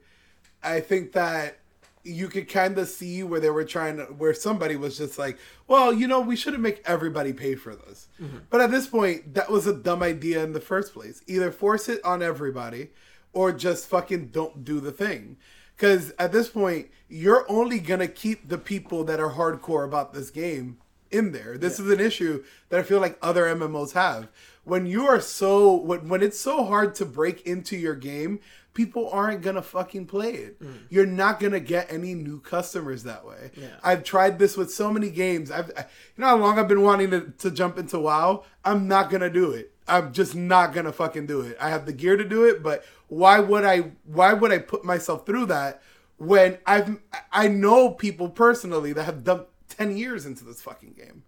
I 0.64 0.80
think 0.80 1.14
that 1.14 1.60
you 2.08 2.28
could 2.28 2.50
kind 2.50 2.78
of 2.78 2.88
see 2.88 3.24
where 3.24 3.40
they 3.40 3.50
were 3.50 3.66
trying 3.66 3.98
to 3.98 4.06
where 4.06 4.34
somebody 4.34 4.76
was 4.76 4.98
just 4.98 5.18
like, 5.20 5.38
well, 5.68 5.94
you 5.94 6.08
know, 6.08 6.20
we 6.20 6.36
shouldn't 6.36 6.64
make 6.64 6.82
everybody 6.86 7.34
pay 7.34 7.56
for 7.56 7.76
this. 7.76 8.08
Mm-hmm. 8.22 8.38
But 8.50 8.62
at 8.62 8.72
this 8.72 8.88
point, 8.88 9.34
that 9.34 9.50
was 9.50 9.68
a 9.68 9.74
dumb 9.74 10.02
idea 10.02 10.44
in 10.44 10.54
the 10.54 10.62
first 10.62 10.94
place. 10.94 11.22
Either 11.28 11.52
force 11.52 11.90
it 11.90 12.04
on 12.04 12.24
everybody 12.24 12.90
or 13.34 13.52
just 13.52 13.88
fucking 13.88 14.28
don't 14.28 14.64
do 14.64 14.80
the 14.80 14.92
thing. 14.92 15.38
Cuz 15.78 16.12
at 16.18 16.32
this 16.32 16.50
point, 16.50 16.90
you're 17.08 17.46
only 17.50 17.80
going 17.80 18.00
to 18.00 18.08
keep 18.08 18.50
the 18.50 18.58
people 18.58 19.04
that 19.04 19.20
are 19.20 19.34
hardcore 19.34 19.86
about 19.86 20.14
this 20.14 20.32
game 20.32 20.78
in 21.12 21.32
there. 21.32 21.58
This 21.58 21.80
is 21.80 21.90
an 21.90 22.00
issue 22.00 22.44
that 22.70 22.80
I 22.80 22.84
feel 22.84 23.00
like 23.00 23.18
other 23.22 23.46
MMOs 23.46 23.94
have. 23.94 24.30
When 24.64 24.86
you 24.86 25.08
are 25.08 25.22
so 25.22 25.76
when, 25.76 26.10
when 26.10 26.22
it's 26.22 26.40
so 26.40 26.66
hard 26.66 26.96
to 26.96 27.06
break 27.06 27.42
into 27.42 27.78
your 27.78 27.96
game, 27.96 28.40
people 28.78 29.10
aren't 29.10 29.42
gonna 29.42 29.62
fucking 29.64 30.06
play 30.06 30.34
it. 30.34 30.62
Mm. 30.62 30.78
You're 30.90 31.08
not 31.08 31.40
gonna 31.40 31.60
get 31.60 31.92
any 31.92 32.14
new 32.14 32.40
customers 32.40 33.02
that 33.04 33.26
way. 33.26 33.50
Yeah. 33.58 33.70
I've 33.84 34.04
tried 34.04 34.38
this 34.38 34.56
with 34.56 34.72
so 34.72 34.94
many 34.94 35.10
games. 35.10 35.50
I've 35.50 35.72
I- 35.76 35.82
you 36.16 36.22
know 36.22 36.28
how 36.28 36.38
long 36.38 36.60
I've 36.60 36.68
been 36.68 36.84
wanting 36.84 37.10
to, 37.10 37.22
to 37.40 37.50
jump 37.50 37.80
into 37.80 37.98
WoW. 37.98 38.44
I'm 38.64 38.88
not 38.88 39.10
gonna 39.10 39.32
do 39.32 39.52
it. 39.52 39.74
I'm 39.88 40.14
just 40.14 40.36
not 40.36 40.74
gonna 40.74 40.92
fucking 40.94 41.26
do 41.26 41.42
it. 41.42 41.58
I 41.60 41.70
have 41.72 41.88
the 41.88 41.92
gear 41.94 42.16
to 42.18 42.24
do 42.24 42.46
it, 42.46 42.62
but 42.62 42.86
why 43.08 43.40
would 43.40 43.66
I? 43.66 43.94
Why 44.06 44.34
would 44.34 44.52
I 44.52 44.60
put 44.60 44.86
myself 44.86 45.26
through 45.26 45.48
that 45.48 45.82
when 46.18 46.60
I've 46.68 47.00
I 47.32 47.48
know 47.48 47.90
people 47.90 48.30
personally 48.30 48.94
that 48.94 49.04
have 49.06 49.24
dumped 49.24 49.50
ten 49.70 49.98
years 49.98 50.26
into 50.28 50.46
this 50.46 50.62
fucking 50.62 50.94
game. 50.94 51.24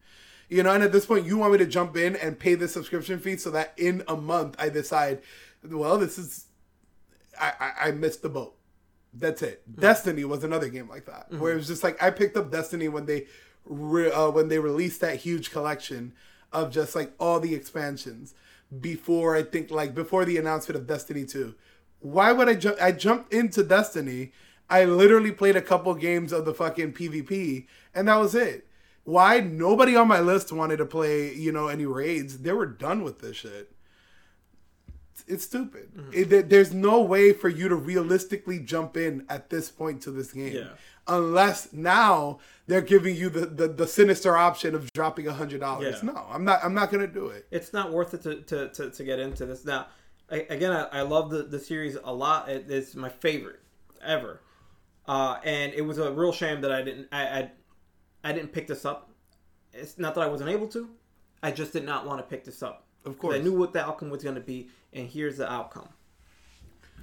You 0.50 0.62
know, 0.64 0.72
and 0.72 0.84
at 0.84 0.92
this 0.92 1.06
point, 1.08 1.26
you 1.26 1.38
want 1.38 1.52
me 1.54 1.58
to 1.60 1.66
jump 1.66 1.98
in 1.98 2.16
and 2.16 2.38
pay 2.40 2.54
the 2.56 2.68
subscription 2.68 3.20
fee 3.20 3.38
so 3.38 3.50
that 3.52 3.74
in 3.78 4.04
a 4.08 4.16
month 4.16 4.56
I 4.58 4.70
decide, 4.70 5.22
well, 5.64 6.00
this 6.00 6.18
is, 6.18 6.46
I, 7.40 7.54
I, 7.60 7.88
I 7.88 7.92
missed 7.92 8.22
the 8.22 8.30
boat. 8.30 8.56
That's 9.14 9.42
it. 9.42 9.64
Destiny 9.80 10.24
was 10.24 10.44
another 10.44 10.70
game 10.70 10.88
like 10.88 11.06
that, 11.06 11.32
where 11.34 11.54
it 11.54 11.56
was 11.56 11.68
just 11.68 11.84
like 11.84 12.02
I 12.02 12.12
picked 12.12 12.38
up 12.38 12.52
Destiny 12.52 12.88
when 12.88 13.06
they, 13.06 13.26
re, 13.66 14.12
uh, 14.12 14.30
when 14.30 14.50
they 14.50 14.60
released 14.60 15.02
that 15.02 15.18
huge 15.18 15.50
collection 15.52 16.14
of 16.52 16.72
just 16.72 16.96
like 16.96 17.14
all 17.20 17.40
the 17.40 17.56
expansions 17.56 18.36
before 18.80 19.36
I 19.36 19.44
think 19.44 19.72
like 19.72 19.96
before 19.96 20.26
the 20.26 20.38
announcement 20.38 20.80
of 20.80 20.86
Destiny 20.88 21.26
two. 21.26 21.56
Why 22.02 22.32
would 22.32 22.48
I 22.48 22.54
jump? 22.54 22.78
I 22.82 22.92
jumped 22.92 23.34
into 23.34 23.64
Destiny. 23.64 24.32
I 24.70 24.86
literally 24.86 25.32
played 25.32 25.56
a 25.56 25.62
couple 25.62 25.94
games 25.96 26.32
of 26.32 26.46
the 26.46 26.54
fucking 26.54 26.94
PvP, 26.94 27.66
and 27.96 28.08
that 28.08 28.18
was 28.18 28.36
it. 28.36 28.68
Why 29.04 29.40
nobody 29.40 29.96
on 29.96 30.08
my 30.08 30.20
list 30.20 30.52
wanted 30.52 30.78
to 30.78 30.86
play, 30.86 31.34
you 31.34 31.52
know, 31.52 31.68
any 31.68 31.88
raids? 31.88 32.40
They 32.40 32.54
were 32.54 32.68
done 32.68 33.04
with 33.04 33.20
this 33.22 33.38
shit. 33.38 33.72
It's 35.30 35.44
stupid. 35.46 35.90
Mm-hmm. 35.96 36.34
It- 36.34 36.50
there's 36.50 36.74
no 36.74 37.02
way 37.02 37.32
for 37.34 37.50
you 37.50 37.70
to 37.70 37.76
realistically 37.76 38.60
jump 38.60 38.98
in 38.98 39.26
at 39.30 39.50
this 39.50 39.70
point 39.70 40.02
to 40.04 40.12
this 40.12 40.32
game, 40.34 40.54
Yeah. 40.54 40.70
unless 41.08 41.72
now 41.72 42.40
they're 42.68 42.82
giving 42.82 43.16
you 43.16 43.30
the, 43.30 43.46
the, 43.46 43.68
the 43.68 43.88
sinister 43.88 44.36
option 44.36 44.76
of 44.76 44.92
dropping 44.94 45.28
a 45.28 45.34
hundred 45.34 45.60
dollars. 45.60 45.98
Yeah. 46.04 46.12
No, 46.14 46.26
I'm 46.30 46.44
not. 46.44 46.60
I'm 46.64 46.74
not 46.74 46.92
gonna 46.92 47.08
do 47.08 47.28
it. 47.28 47.46
it's 47.52 47.74
not 47.74 47.92
worth 47.92 48.14
it 48.14 48.24
to, 48.24 48.42
to, 48.42 48.70
to, 48.70 48.90
to 48.92 49.04
get 49.04 49.20
into 49.20 49.46
this. 49.46 49.66
Now, 49.66 49.88
I, 50.32 50.46
again, 50.50 50.72
I, 50.72 50.84
I 51.00 51.02
love 51.02 51.30
the, 51.30 51.44
the 51.44 51.60
series 51.60 51.96
a 52.04 52.14
lot. 52.14 52.50
It, 52.50 52.66
it's 52.70 52.96
my 52.96 53.10
favorite 53.10 53.60
ever. 54.04 54.42
Uh, 55.08 55.40
and 55.44 55.74
it 55.74 55.82
was 55.82 55.98
a 55.98 56.12
real 56.12 56.32
shame 56.32 56.62
that 56.62 56.72
I 56.72 56.82
didn't 56.84 57.08
I, 57.12 57.22
I 57.40 57.52
I 58.24 58.32
didn't 58.34 58.52
pick 58.52 58.68
this 58.68 58.86
up. 58.86 59.10
It's 59.74 59.98
not 59.98 60.14
that 60.16 60.22
I 60.22 60.28
wasn't 60.28 60.50
able 60.52 60.68
to. 60.70 60.90
I 61.42 61.52
just 61.52 61.74
did 61.74 61.86
not 61.86 62.06
want 62.06 62.20
to 62.20 62.24
pick 62.24 62.44
this 62.44 62.62
up. 62.62 62.86
Of 63.06 63.18
course. 63.18 63.36
I 63.36 63.40
knew 63.40 63.54
what 63.54 63.74
the 63.74 63.84
outcome 63.86 64.10
was 64.10 64.24
going 64.24 64.36
to 64.36 64.42
be, 64.42 64.70
and 64.94 65.08
here's 65.08 65.38
the 65.38 65.52
outcome. 65.52 65.90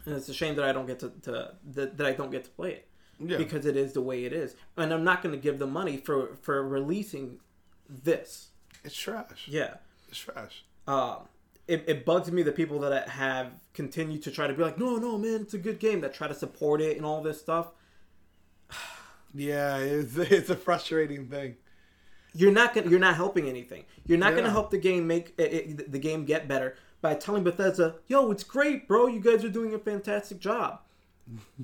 And 0.04 0.14
it's 0.14 0.28
a 0.28 0.35
shame 0.35 0.54
that 0.56 0.64
I 0.64 0.72
don't 0.72 0.87
get 0.87 0.98
to, 1.00 1.11
to 1.22 1.54
that, 1.72 1.96
that 1.96 2.06
I 2.06 2.12
don't 2.12 2.30
get 2.30 2.44
to 2.44 2.50
play 2.50 2.72
it 2.72 2.88
Yeah. 3.18 3.38
because 3.38 3.66
it 3.66 3.76
is 3.76 3.92
the 3.94 4.02
way 4.02 4.24
it 4.24 4.32
is, 4.32 4.54
and 4.76 4.92
I'm 4.92 5.04
not 5.04 5.22
going 5.22 5.35
to 5.35 5.40
give 5.40 5.59
them 5.59 5.72
money 5.72 5.96
for 5.96 6.37
for 6.42 6.66
releasing 6.66 7.40
this. 7.88 8.50
It's 8.85 8.94
trash. 8.96 9.46
Yeah 9.48 9.74
It's 10.09 10.18
trash. 10.18 10.64
um, 10.87 11.28
it, 11.66 11.82
it 11.88 12.04
bugs 12.04 12.30
me 12.30 12.42
the 12.44 12.52
people 12.52 12.78
that 12.80 13.09
have 13.09 13.48
continued 13.74 14.22
to 14.22 14.30
try 14.30 14.46
to 14.46 14.54
be 14.54 14.62
like, 14.62 14.78
no, 14.78 14.96
no, 14.98 15.18
man, 15.18 15.40
it's 15.40 15.54
a 15.54 15.59
good 15.59 15.80
game. 15.80 16.00
That 16.02 16.14
try 16.14 16.28
to 16.28 16.35
support 16.35 16.80
it 16.80 16.96
and 16.96 17.04
all 17.04 17.22
this 17.22 17.40
stuff. 17.40 17.68
Yeah, 19.35 19.76
it's 19.78 20.16
it's 20.16 20.50
a 20.50 20.56
frustrating 20.56 21.26
thing. 21.28 21.56
You're 22.37 22.53
not 22.53 22.75
gonna, 22.75 22.90
you're 22.90 22.99
not 23.01 23.16
helping 23.16 23.49
anything. 23.49 23.85
You're 24.07 24.18
not 24.18 24.33
Yeah. 24.33 24.40
gonna 24.40 24.51
help 24.51 24.70
the 24.70 24.79
game 24.79 25.07
make 25.07 25.35
it, 25.38 25.42
it, 25.53 25.92
the 25.92 25.99
game 25.99 26.25
get 26.25 26.46
better 26.49 26.77
by 27.01 27.14
telling 27.14 27.44
Bethesda, 27.44 27.96
yo, 28.09 28.31
it's 28.31 28.44
great, 28.44 28.87
bro. 28.88 29.07
You 29.07 29.20
guys 29.20 29.44
are 29.44 29.49
doing 29.49 29.75
a 29.75 29.79
fantastic 29.79 30.38
job. 30.38 30.81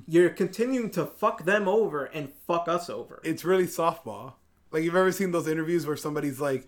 You're 0.07 0.29
continuing 0.29 0.89
to 0.91 1.05
fuck 1.05 1.45
them 1.45 1.67
over 1.67 2.05
and 2.05 2.29
fuck 2.47 2.67
us 2.67 2.89
over. 2.89 3.21
It's 3.23 3.45
really 3.45 3.65
softball. 3.65 4.33
Like 4.71 4.83
you've 4.83 4.95
ever 4.95 5.11
seen 5.11 5.31
those 5.31 5.47
interviews 5.47 5.85
where 5.87 5.95
somebody's 5.95 6.39
like 6.41 6.67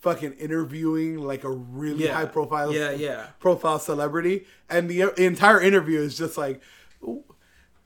fucking 0.00 0.34
interviewing 0.34 1.18
like 1.18 1.42
a 1.44 1.50
really 1.50 2.04
Yeah. 2.04 2.14
high 2.14 2.26
profile 2.26 2.72
Yeah, 2.72 2.90
yeah. 2.92 3.26
profile 3.40 3.78
celebrity 3.78 4.46
and 4.68 4.88
the 4.90 5.12
entire 5.16 5.60
interview 5.60 6.00
is 6.00 6.16
just 6.16 6.36
like 6.36 6.60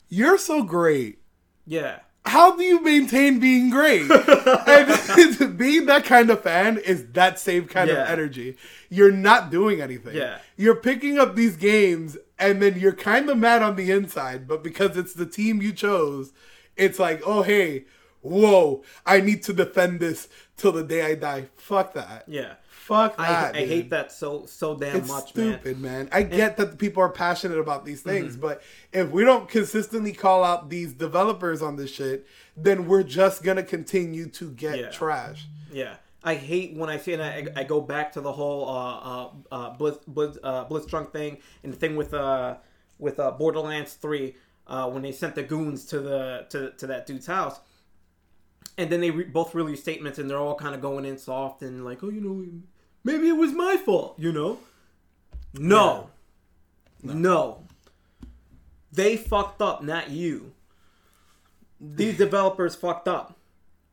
you're 0.09 0.38
so 0.38 0.62
great 0.62 1.20
Yeah, 1.66 2.00
how 2.26 2.54
do 2.56 2.62
you 2.62 2.80
maintain 2.83 3.38
being 3.40 3.70
great? 3.70 4.02
and 4.11 5.56
being 5.59 5.87
that 5.87 6.04
kind 6.04 6.30
of 6.30 6.42
fan 6.42 6.78
is 6.78 7.06
that 7.12 7.38
same 7.38 7.66
kind 7.66 7.88
Yeah. 7.88 8.02
of 8.02 8.09
energy. 8.09 8.56
You're 8.88 9.12
not 9.12 9.50
doing 9.50 9.80
anything. 9.80 10.14
Yeah. 10.16 10.38
You're 10.56 10.76
picking 10.76 11.18
up 11.18 11.35
these 11.35 11.56
games 11.56 12.16
and 12.38 12.61
then 12.62 12.78
you're 12.78 12.92
kind 12.92 13.28
of 13.30 13.38
mad 13.38 13.62
on 13.62 13.76
the 13.76 13.90
inside, 13.90 14.46
but 14.46 14.62
because 14.62 14.96
it's 14.96 15.14
the 15.14 15.26
team 15.26 15.61
you 15.62 15.72
chose, 15.72 16.33
it's 16.76 16.98
like, 16.98 17.22
oh, 17.26 17.42
hey, 17.42 17.85
whoa, 18.22 18.83
I 19.06 19.20
need 19.20 19.42
to 19.44 19.52
defend 19.52 20.00
this 20.00 20.28
till 20.56 20.72
the 20.72 20.85
day 20.85 21.02
I 21.04 21.14
die. 21.14 21.46
Fuck 21.56 21.94
that. 21.94 22.24
yeah. 22.28 22.54
Fuck 22.90 23.14
I, 23.18 23.29
that. 23.33 23.57
I 23.57 23.61
dude. 23.61 23.68
hate 23.68 23.90
that 23.90 24.12
so 24.12 24.44
so 24.46 24.76
damn 24.76 24.96
It's 24.96 25.09
much, 25.09 25.35
man. 25.35 25.55
stupid, 25.61 25.81
man. 25.81 26.09
I 26.12 26.22
get 26.24 26.57
that 26.59 26.76
people 26.79 27.03
are 27.03 27.09
passionate 27.09 27.59
about 27.59 27.85
these 27.85 28.03
things, 28.03 28.33
Mm-hmm. 28.33 28.40
but 28.42 28.62
if 28.92 29.11
we 29.11 29.24
don't 29.24 29.48
consistently 29.48 30.12
call 30.12 30.42
out 30.44 30.68
these 30.70 30.92
developers 30.92 31.62
on 31.62 31.76
this 31.76 31.90
shit, 31.90 32.26
then 32.57 32.87
we're 32.87 33.03
just 33.05 33.42
gonna 33.42 33.62
continue 33.62 34.26
to 34.31 34.50
get 34.50 34.79
Yeah. 34.79 34.90
trash. 34.90 35.46
Yeah, 35.72 35.94
I 36.24 36.35
hate 36.35 36.74
when 36.76 36.90
I 36.90 36.98
see 36.98 37.12
and 37.12 37.22
I, 37.22 37.46
I 37.57 37.64
go 37.64 37.81
back 37.81 38.12
to 38.14 38.20
the 38.20 38.33
whole 38.33 38.68
uh, 38.68 38.96
uh, 38.96 39.29
uh, 39.53 39.70
Blitz, 39.76 40.05
Blitz, 40.07 40.37
uh, 40.42 40.64
Blitzchung 40.66 41.12
thing 41.12 41.38
and 41.62 41.72
the 41.72 41.76
thing 41.76 41.94
with 41.96 42.12
uh, 42.12 42.57
with 42.98 43.20
uh, 43.20 43.31
Borderlands 43.31 43.94
Three 43.94 44.35
uh, 44.66 44.90
when 44.90 45.03
they 45.03 45.12
sent 45.12 45.37
the 45.37 45.42
goons 45.44 45.85
to 45.87 46.00
the 46.00 46.46
to, 46.50 46.70
to 46.72 46.87
that 46.88 47.07
dude's 47.07 47.26
house, 47.26 47.61
and 48.76 48.90
then 48.90 49.00
they 49.00 49.11
re- 49.11 49.24
both 49.24 49.55
release 49.55 49.81
statements 49.81 50.18
and 50.18 50.29
they're 50.29 50.38
all 50.38 50.55
kind 50.55 50.74
of 50.74 50.81
going 50.81 51.05
in 51.05 51.18
soft 51.18 51.62
and 51.62 51.85
like, 51.85 52.03
oh, 52.03 52.09
you 52.11 52.20
know, 52.20 52.44
maybe 53.04 53.28
it 53.28 53.36
was 53.36 53.52
my 53.52 53.76
fault, 53.76 54.14
you 54.18 54.32
know. 54.32 54.58
No, 55.54 56.10
no, 57.02 57.64
they 58.92 59.16
fucked 59.16 59.60
up, 59.62 59.82
not 59.82 60.10
you. 60.10 60.52
These 61.80 62.18
developers 62.18 62.74
fucked 62.74 63.08
up. 63.08 63.36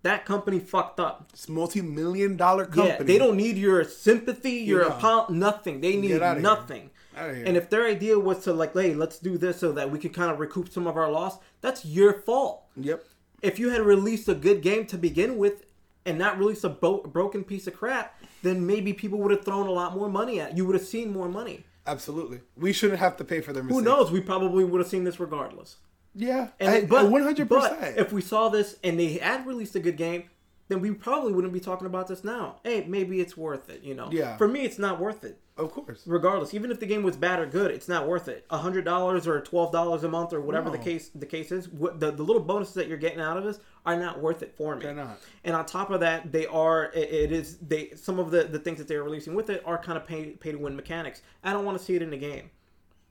That 0.04 0.26
company 0.26 0.60
fucked 0.60 1.00
up. 1.00 1.30
It's 1.34 1.50
multi-million 1.50 2.38
dollar 2.38 2.66
company. 2.66 2.90
Yeah, 2.90 3.04
they 3.04 3.18
don't 3.18 3.36
need 3.38 3.58
your 3.58 3.84
sympathy, 3.84 4.52
your 4.52 4.84
Yeah. 4.84 4.90
apo- 4.94 5.34
nothing. 5.34 5.82
They 5.82 5.96
need 5.96 6.10
Get 6.10 6.22
outta 6.24 6.36
here. 6.40 6.44
nothing. 6.44 6.90
And 7.16 7.58
if 7.58 7.72
their 7.72 7.86
idea 7.88 8.20
was 8.20 8.44
to 8.44 8.54
like, 8.54 8.74
hey, 8.74 8.94
let's 8.94 9.18
do 9.18 9.40
this 9.40 9.58
so 9.58 9.72
that 9.72 9.90
we 9.90 9.98
can 9.98 10.12
kind 10.12 10.30
of 10.32 10.40
recoup 10.40 10.70
some 10.70 10.86
of 10.86 10.96
our 10.98 11.10
loss, 11.10 11.38
that's 11.62 11.84
your 11.84 12.14
fault. 12.14 12.66
Yep. 12.76 13.04
If 13.42 13.58
you 13.58 13.70
had 13.70 13.82
released 13.82 14.30
a 14.30 14.36
good 14.36 14.62
game 14.62 14.86
to 14.88 14.98
begin 15.00 15.38
with 15.40 15.66
and 16.06 16.20
not 16.20 16.38
released 16.38 16.64
a 16.64 16.70
bo- 16.70 17.02
broken 17.02 17.44
piece 17.44 17.66
of 17.66 17.76
crap, 17.76 18.22
then 18.48 18.66
maybe 18.66 18.94
people 18.94 19.20
would 19.20 19.32
have 19.32 19.44
thrown 19.46 19.68
a 19.68 19.72
lot 19.72 19.96
more 19.96 20.10
money 20.10 20.40
at 20.40 20.56
you. 20.58 20.66
would 20.66 20.76
have 20.76 20.86
seen 20.86 21.12
more 21.12 21.28
money. 21.30 21.66
Absolutely. 21.86 22.42
We 22.58 22.74
shouldn't 22.74 23.00
have 23.00 23.16
to 23.18 23.24
pay 23.24 23.42
for 23.42 23.54
their 23.54 23.64
Who 23.64 23.82
knows? 23.82 24.12
We 24.12 24.22
probably 24.22 24.64
would 24.64 24.80
have 24.80 24.90
seen 24.90 25.04
this 25.04 25.20
regardless. 25.20 25.78
Yeah. 26.16 26.50
And 26.60 26.70
I- 26.70 26.86
but 26.86 27.10
one 27.12 27.22
hundred 27.24 27.50
percent. 27.50 27.98
if 27.98 28.12
we 28.12 28.22
saw 28.22 28.50
this 28.50 28.78
and 28.84 29.00
they 29.00 29.14
had 29.14 29.46
released 29.46 29.76
a 29.76 29.80
good 29.80 29.98
game, 29.98 30.24
then 30.68 30.82
we 30.82 30.92
probably 30.92 31.32
wouldn't 31.32 31.54
be 31.54 31.60
talking 31.60 31.88
about 31.88 32.08
this 32.08 32.24
now. 32.24 32.58
Hey, 32.64 32.84
maybe 32.88 33.22
it's 33.22 33.38
worth 33.38 33.70
it. 33.70 33.84
You 33.84 33.94
know. 33.96 34.10
Yeah. 34.12 34.36
For 34.38 34.48
me, 34.48 34.62
it's 34.66 34.80
not 34.80 35.00
worth 35.00 35.24
it. 35.24 35.40
Of 35.58 35.72
course. 35.72 36.04
Regardless, 36.06 36.54
even 36.54 36.70
if 36.70 36.80
the 36.80 36.86
game 36.86 37.02
was 37.02 37.18
bad 37.18 37.40
or 37.40 37.48
good, 37.48 37.72
it's 37.72 37.88
not 37.88 38.08
worth 38.08 38.28
it. 38.28 38.46
A 38.52 38.60
hundred 38.60 38.86
dollars 38.86 39.28
or 39.28 39.42
twelve 39.42 39.72
dollars 39.72 40.04
a 40.04 40.08
month 40.08 40.32
or 40.32 40.40
whatever 40.40 40.70
the 40.70 40.78
case 40.78 41.10
the 41.16 41.26
case 41.26 41.52
is, 41.52 41.68
the 41.68 42.12
the 42.12 42.24
little 42.24 42.42
bonuses 42.44 42.76
that 42.76 42.88
you're 42.88 42.98
getting 42.98 43.20
out 43.20 43.38
of 43.38 43.44
this 43.44 43.60
are 43.84 43.98
not 43.98 44.22
worth 44.22 44.44
it 44.44 44.54
for 44.56 44.76
me. 44.76 44.84
They're 44.84 44.94
not. 44.94 45.20
And 45.44 45.56
on 45.56 45.66
top 45.66 45.90
of 45.90 46.02
that, 46.02 46.32
they 46.32 46.46
are 46.46 46.92
it, 46.94 47.12
it 47.12 47.32
is 47.32 47.58
they 47.58 47.92
some 47.96 48.20
of 48.20 48.30
the 48.30 48.44
the 48.44 48.60
things 48.60 48.78
that 48.78 48.88
they're 48.88 49.04
releasing 49.04 49.34
with 49.34 49.50
it 49.50 49.64
are 49.66 49.80
kind 49.80 49.98
of 49.98 50.06
pay 50.06 50.26
pay 50.32 50.52
to 50.52 50.60
win 50.60 50.76
mechanics. 50.76 51.24
I 51.44 51.54
don't 51.54 51.66
want 51.66 51.78
to 51.78 51.84
see 51.84 51.96
it 51.96 52.04
in 52.04 52.12
the 52.12 52.18
game. 52.18 52.52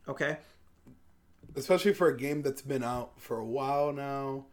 Okay. 0.09 0.37
Especially 1.57 1.95
for 1.95 2.09
a 2.09 2.17
game 2.17 2.43
that's 2.43 2.63
been 2.63 2.85
out 2.85 3.21
for 3.21 3.39
a 3.39 3.45
while 3.45 3.93
now, 3.93 4.45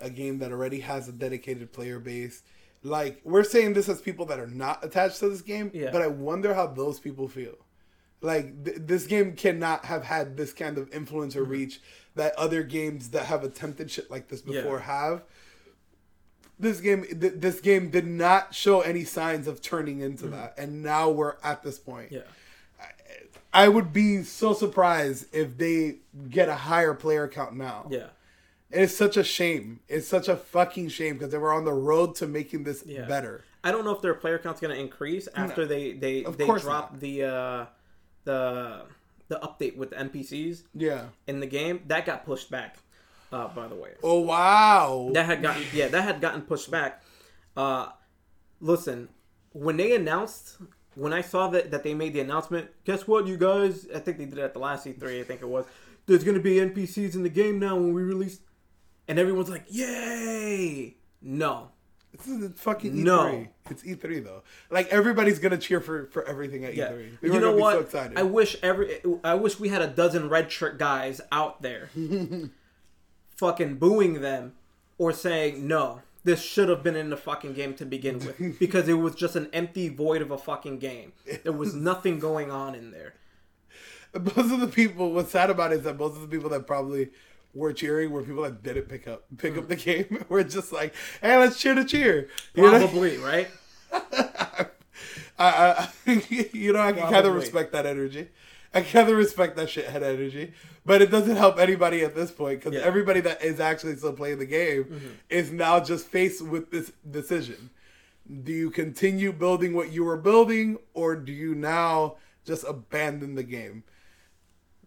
a 0.00 0.08
game 0.08 0.38
that 0.38 0.50
already 0.50 0.80
has 0.80 1.08
a 1.08 1.12
dedicated 1.12 1.72
player 1.72 1.98
base. 1.98 2.42
Like 2.84 3.20
we're 3.24 3.44
saying 3.44 3.72
this 3.72 3.88
as 3.88 4.00
people 4.02 4.26
that 4.26 4.38
are 4.38 4.46
not 4.46 4.84
attached 4.84 5.18
to 5.20 5.28
this 5.30 5.40
game, 5.42 5.70
Yeah. 5.74 5.90
but 5.90 6.02
I 6.02 6.06
wonder 6.06 6.52
how 6.54 6.66
those 6.66 7.00
people 7.00 7.26
feel. 7.28 7.56
Like 8.20 8.64
th- 8.64 8.76
this 8.80 9.06
game 9.06 9.34
cannot 9.34 9.86
have 9.86 10.04
had 10.04 10.36
this 10.36 10.52
kind 10.52 10.76
of 10.78 10.92
influence 10.92 11.34
or 11.34 11.42
Mm-hmm. 11.42 11.50
reach 11.50 11.80
that 12.14 12.34
other 12.36 12.62
games 12.62 13.10
that 13.10 13.24
have 13.26 13.42
attempted 13.42 13.90
shit 13.90 14.10
like 14.10 14.28
this 14.28 14.40
before 14.42 14.78
Yeah. 14.78 14.84
have. 14.84 15.22
This 16.58 16.80
game, 16.80 17.02
th- 17.04 17.34
this 17.36 17.60
game 17.60 17.90
did 17.90 18.06
not 18.06 18.54
show 18.54 18.80
any 18.82 19.02
signs 19.04 19.48
of 19.48 19.60
turning 19.60 20.00
into 20.00 20.28
that, 20.28 20.54
and 20.56 20.82
now 20.82 21.10
we're 21.10 21.34
at 21.42 21.62
this 21.64 21.78
point. 21.78 22.12
Yeah. 22.12 22.20
I 23.52 23.68
would 23.68 23.92
be 23.92 24.22
so 24.24 24.52
surprised 24.52 25.26
if 25.34 25.56
they 25.58 25.96
get 26.28 26.48
a 26.48 26.54
higher 26.54 26.92
player 26.94 27.28
count 27.28 27.56
now. 27.56 27.86
Yeah. 27.90 28.08
It's 28.74 28.96
such 28.96 29.16
a 29.16 29.24
shame. 29.24 29.80
It's 29.88 30.06
such 30.08 30.28
a 30.28 30.36
fucking 30.36 30.88
shame 30.88 31.14
because 31.14 31.30
they 31.30 31.38
were 31.38 31.52
on 31.52 31.64
the 31.64 31.72
road 31.72 32.14
to 32.16 32.26
making 32.26 32.64
this 32.64 32.82
Yeah. 32.86 33.06
better. 33.06 33.44
I 33.62 33.70
don't 33.70 33.84
know 33.84 33.92
if 33.92 34.02
their 34.02 34.14
player 34.14 34.38
count's 34.38 34.60
going 34.60 34.74
to 34.74 34.80
increase 34.80 35.28
after 35.34 35.64
they 35.66 35.92
they 35.92 36.24
Of 36.24 36.36
they 36.36 36.46
drop 36.46 36.66
not. 36.66 37.00
the 37.00 37.22
uh 37.24 37.66
the 38.24 38.82
the 39.28 39.36
update 39.40 39.76
with 39.76 39.90
the 39.90 39.96
NPCs 39.96 40.64
Yeah. 40.74 41.06
in 41.26 41.40
the 41.40 41.46
game. 41.46 41.82
That 41.86 42.04
got 42.04 42.26
pushed 42.26 42.50
back. 42.50 42.76
Uh, 43.32 43.48
by 43.48 43.66
the 43.66 43.74
way, 43.74 43.90
Oh 44.02 44.20
wow. 44.20 45.10
that 45.14 45.26
had 45.26 45.42
gotten 45.42 45.62
yeah 45.72 45.88
that 45.88 46.02
had 46.02 46.20
gotten 46.20 46.42
pushed 46.42 46.70
back. 46.70 47.02
Uh, 47.56 47.88
listen, 48.60 49.08
when 49.52 49.76
they 49.76 49.94
announced 49.94 50.56
when 50.94 51.12
I 51.12 51.20
saw 51.22 51.48
that 51.48 51.70
that 51.72 51.82
they 51.82 51.94
made 51.94 52.12
the 52.12 52.20
announcement, 52.20 52.70
guess 52.84 53.08
what, 53.08 53.26
you 53.26 53.36
guys? 53.36 53.88
I 53.94 53.98
think 53.98 54.18
they 54.18 54.26
did 54.26 54.38
it 54.38 54.42
at 54.42 54.52
the 54.52 54.60
last 54.60 54.86
E3. 54.86 55.20
I 55.20 55.24
think 55.24 55.42
it 55.42 55.48
was. 55.48 55.64
There's 56.06 56.22
going 56.22 56.36
to 56.36 56.42
be 56.42 56.56
NPCs 56.56 57.14
in 57.14 57.22
the 57.24 57.28
game 57.30 57.58
now 57.58 57.74
when 57.76 57.92
we 57.94 58.02
release, 58.02 58.38
and 59.08 59.18
everyone's 59.18 59.50
like, 59.50 59.64
"Yay!" 59.68 60.96
No, 61.22 61.70
this 62.12 62.26
is 62.26 62.50
fucking 62.60 62.92
E3. 62.94 63.02
No. 63.04 63.46
It's 63.70 63.82
E3 63.82 64.22
though. 64.22 64.42
Like 64.70 64.88
everybody's 64.88 65.38
gonna 65.38 65.58
cheer 65.58 65.80
for 65.80 66.06
for 66.06 66.24
everything 66.26 66.64
at 66.64 66.74
Yeah. 66.74 66.90
E3. 66.92 67.20
People 67.20 67.34
you 67.36 67.40
know 67.40 67.52
what? 67.56 67.90
so. 67.90 68.10
I 68.14 68.22
wish 68.22 68.56
every 68.62 69.00
I 69.22 69.34
wish 69.34 69.58
we 69.58 69.68
had 69.68 69.80
a 69.82 69.86
dozen 69.88 70.28
red 70.28 70.52
shirt 70.52 70.78
guys 70.78 71.20
out 71.32 71.62
there 71.62 71.88
fucking 73.36 73.76
booing 73.76 74.20
them 74.20 74.54
or 74.98 75.12
saying 75.12 75.66
no. 75.66 76.02
This 76.24 76.40
should 76.42 76.70
have 76.70 76.82
been 76.82 76.96
in 76.96 77.10
the 77.10 77.18
fucking 77.18 77.52
game 77.52 77.74
to 77.74 77.84
begin 77.84 78.18
with 78.18 78.58
because 78.58 78.88
it 78.88 78.94
was 78.94 79.14
just 79.14 79.36
an 79.36 79.48
empty 79.52 79.88
void 79.90 80.22
of 80.22 80.30
a 80.30 80.38
fucking 80.38 80.78
game. 80.78 81.12
There 81.42 81.52
was 81.52 81.74
nothing 81.90 82.18
going 82.18 82.50
on 82.50 82.74
in 82.74 82.92
there. 82.92 83.14
most 84.14 84.52
of 84.52 84.60
the 84.60 84.68
people 84.68 85.12
what's 85.12 85.32
sad 85.32 85.50
about 85.50 85.72
it 85.72 85.78
is 85.78 85.84
that 85.84 85.98
most 85.98 86.14
of 86.16 86.22
the 86.22 86.28
people 86.28 86.48
that 86.50 86.66
probably 86.66 87.10
were 87.54 87.72
cheering 87.72 88.10
were 88.10 88.22
people 88.22 88.42
that 88.42 88.62
didn't 88.62 88.88
pick 88.88 89.06
up 89.06 89.24
pick 89.38 89.56
up 89.56 89.68
the 89.68 89.76
game. 89.76 90.24
we're 90.28 90.42
just 90.44 90.72
like, 90.72 90.94
hey, 91.22 91.36
let's 91.38 91.58
cheer 91.58 91.74
to 91.74 91.84
cheer. 91.84 92.28
You 92.54 92.62
know? 92.64 92.78
Probably, 92.78 93.16
right? 93.18 93.48
I, 93.92 94.68
I, 95.38 95.88
you 96.52 96.72
know, 96.72 96.80
I 96.80 96.92
can 96.92 97.10
kind 97.10 97.26
of 97.26 97.34
respect 97.34 97.72
that 97.72 97.86
energy. 97.86 98.28
I 98.72 98.80
kind 98.82 99.08
of 99.08 99.16
respect 99.16 99.56
that 99.56 99.68
shithead 99.68 100.02
energy, 100.02 100.52
but 100.84 101.00
it 101.00 101.10
doesn't 101.10 101.36
help 101.36 101.58
anybody 101.58 102.02
at 102.02 102.14
this 102.16 102.30
point 102.32 102.58
because 102.60 102.72
Yeah. 102.72 102.80
Mm-hmm. 102.80 102.88
everybody 102.88 103.20
that 103.20 103.42
is 103.42 103.60
actually 103.60 103.96
still 103.96 104.12
playing 104.12 104.38
the 104.38 104.46
game 104.46 105.18
is 105.30 105.52
now 105.52 105.78
just 105.80 106.06
faced 106.06 106.42
with 106.42 106.70
this 106.70 106.90
decision: 107.08 107.70
Do 108.42 108.52
you 108.52 108.70
continue 108.70 109.32
building 109.32 109.74
what 109.74 109.92
you 109.92 110.04
were 110.04 110.16
building, 110.16 110.78
or 110.92 111.14
do 111.14 111.32
you 111.32 111.54
now 111.54 112.16
just 112.44 112.64
abandon 112.66 113.36
the 113.36 113.44
game? 113.44 113.84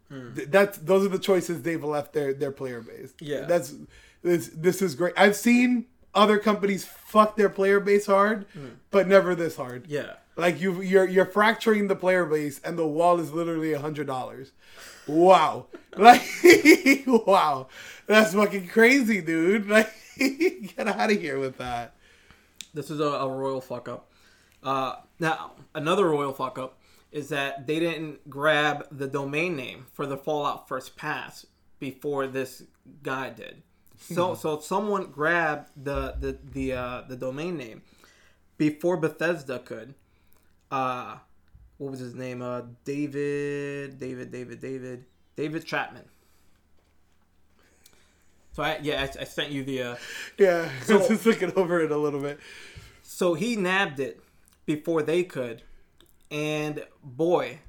Hmm. 0.10 0.30
That's 0.48 0.78
those 0.78 1.06
are 1.06 1.10
the 1.10 1.20
choices 1.20 1.62
they've 1.62 1.84
left 1.84 2.13
their 2.13 2.34
their 2.34 2.52
player 2.52 2.82
base. 2.82 3.13
Yeah. 3.20 3.41
that's 3.41 3.74
this. 4.22 4.50
This 4.54 4.82
is 4.82 4.96
great. 4.96 5.13
I've 5.17 5.36
seen 5.36 5.86
other 6.15 6.39
companies 6.39 6.86
fuck 6.86 7.36
their 7.36 7.50
player 7.50 7.80
base 7.80 8.06
hard, 8.06 8.46
but 8.89 9.08
never 9.08 9.36
this 9.36 9.58
hard. 9.58 9.86
Hmm. 9.88 9.93
Yeah. 9.93 10.13
Like 10.38 10.62
you, 10.62 10.82
you're 10.82 11.08
you're 11.08 11.26
fracturing 11.26 11.88
the 11.88 11.96
player 11.96 12.24
base, 12.26 12.62
and 12.63 12.78
the 12.78 12.86
wall 12.88 13.20
is 13.20 13.34
literally 13.34 13.74
a 13.74 13.80
hundred 13.80 14.06
dollars. 14.06 14.52
Wow, 15.08 15.65
like 15.98 16.22
wow, 17.08 17.67
that's 18.06 18.34
fucking 18.34 18.67
crazy, 18.67 19.22
dude. 19.22 19.67
Like 19.70 19.91
get 20.76 20.88
out 20.88 21.12
of 21.12 21.22
here 21.22 21.38
with 21.39 21.58
that. 21.58 21.93
This 22.74 22.89
is 22.89 23.00
a, 23.00 23.04
a 23.04 23.30
royal 23.30 23.62
fuck 23.62 23.88
up. 23.88 24.10
Uh, 24.63 24.96
now, 25.20 25.52
another 25.76 26.08
royal 26.08 26.34
fuck 26.34 26.58
up 26.58 26.80
is 27.12 27.30
that 27.30 27.67
they 27.67 27.80
didn't 27.80 28.30
grab 28.30 28.88
the 28.91 29.08
domain 29.08 29.56
name 29.56 29.86
for 29.93 30.06
the 30.06 30.17
Fallout 30.17 30.67
First 30.67 30.96
Pass 30.98 31.46
before 31.80 32.28
this 32.28 32.63
guy 33.04 33.30
did. 33.30 33.62
So, 34.00 34.36
so 34.36 34.60
someone 34.60 35.08
grabbed 35.12 35.72
the 35.76 36.15
the 36.20 36.38
the 36.54 36.74
uh, 36.74 37.02
the 37.08 37.15
domain 37.15 37.58
name 37.58 37.82
before 38.58 38.98
Bethesda 38.98 39.58
could. 39.60 39.96
Uh, 40.70 41.17
what 41.78 41.91
was 41.91 42.00
his 42.00 42.13
name? 42.13 42.41
Uh, 42.41 42.62
David, 42.86 43.98
David, 44.00 44.32
David, 44.32 44.60
David, 44.62 45.06
David 45.36 45.65
Chapman. 45.65 46.04
So 48.54 48.63
I 48.63 48.80
yeah 48.82 49.02
I, 49.17 49.22
I 49.22 49.24
sent 49.24 49.52
you 49.52 49.63
the. 49.63 49.82
Uh, 49.84 49.96
Yeah, 50.38 50.70
So- 50.84 51.08
just 51.08 51.26
looking 51.26 51.54
over 51.56 51.82
it 51.82 51.91
a 51.91 51.98
little 51.98 52.20
bit. 52.22 52.39
So 53.02 53.34
he 53.36 53.56
nabbed 53.56 54.00
it 54.00 54.22
before 54.65 55.02
they 55.02 55.24
could, 55.24 55.63
and 56.32 56.84
boy, 57.04 57.60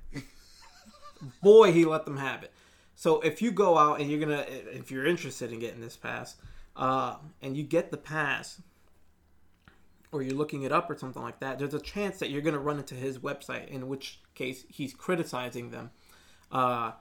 boy, 1.43 1.73
he 1.73 1.85
let 1.85 2.05
them 2.05 2.17
have 2.17 2.43
it. 2.43 2.53
So 2.95 3.21
if 3.21 3.41
you 3.41 3.53
go 3.53 3.79
out 3.79 4.01
and 4.01 4.11
you're 4.11 4.21
gonna, 4.21 4.45
if 4.49 4.91
you're 4.91 5.07
interested 5.07 5.53
in 5.53 5.61
getting 5.61 5.81
this 5.81 5.97
pass, 5.97 6.37
uh, 6.77 7.17
and 7.41 7.57
you 7.57 7.63
get 7.63 7.91
the 7.91 7.97
pass, 7.97 8.61
or 10.11 10.23
you're 10.23 10.37
looking 10.37 10.63
it 10.63 10.73
up 10.73 10.91
or 10.91 10.97
something 10.97 11.23
like 11.23 11.41
that, 11.41 11.59
there's 11.59 11.75
a 11.75 11.81
chance 11.81 12.19
that 12.19 12.31
you're 12.31 12.43
gonna 12.43 12.59
run 12.59 12.79
into 12.79 12.95
his 12.95 13.19
website. 13.19 13.69
In 13.69 13.89
which 13.89 14.21
case, 14.35 14.65
he's 14.69 14.95
criticizing 14.95 15.71
them, 15.71 15.91
uh, 16.51 16.93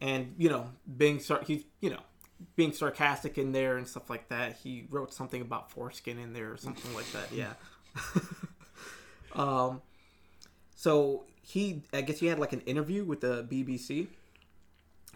and 0.00 0.34
you 0.36 0.50
know, 0.50 0.70
being 0.96 1.20
sar- 1.20 1.44
he's 1.46 1.64
you 1.80 1.90
know 1.90 2.00
being 2.54 2.72
sarcastic 2.72 3.38
in 3.38 3.52
there 3.52 3.76
and 3.76 3.88
stuff 3.88 4.10
like 4.10 4.28
that. 4.28 4.56
He 4.56 4.86
wrote 4.90 5.12
something 5.12 5.40
about 5.40 5.70
foreskin 5.70 6.18
in 6.18 6.32
there 6.32 6.52
or 6.52 6.56
something 6.56 6.94
like 6.94 7.10
that. 7.12 7.32
Yeah. 7.32 7.54
um, 9.34 9.80
so 10.76 11.24
he, 11.42 11.82
I 11.92 12.02
guess 12.02 12.18
he 12.18 12.26
had 12.26 12.38
like 12.38 12.52
an 12.52 12.60
interview 12.60 13.02
with 13.02 13.22
the 13.22 13.42
BBC. 13.44 14.06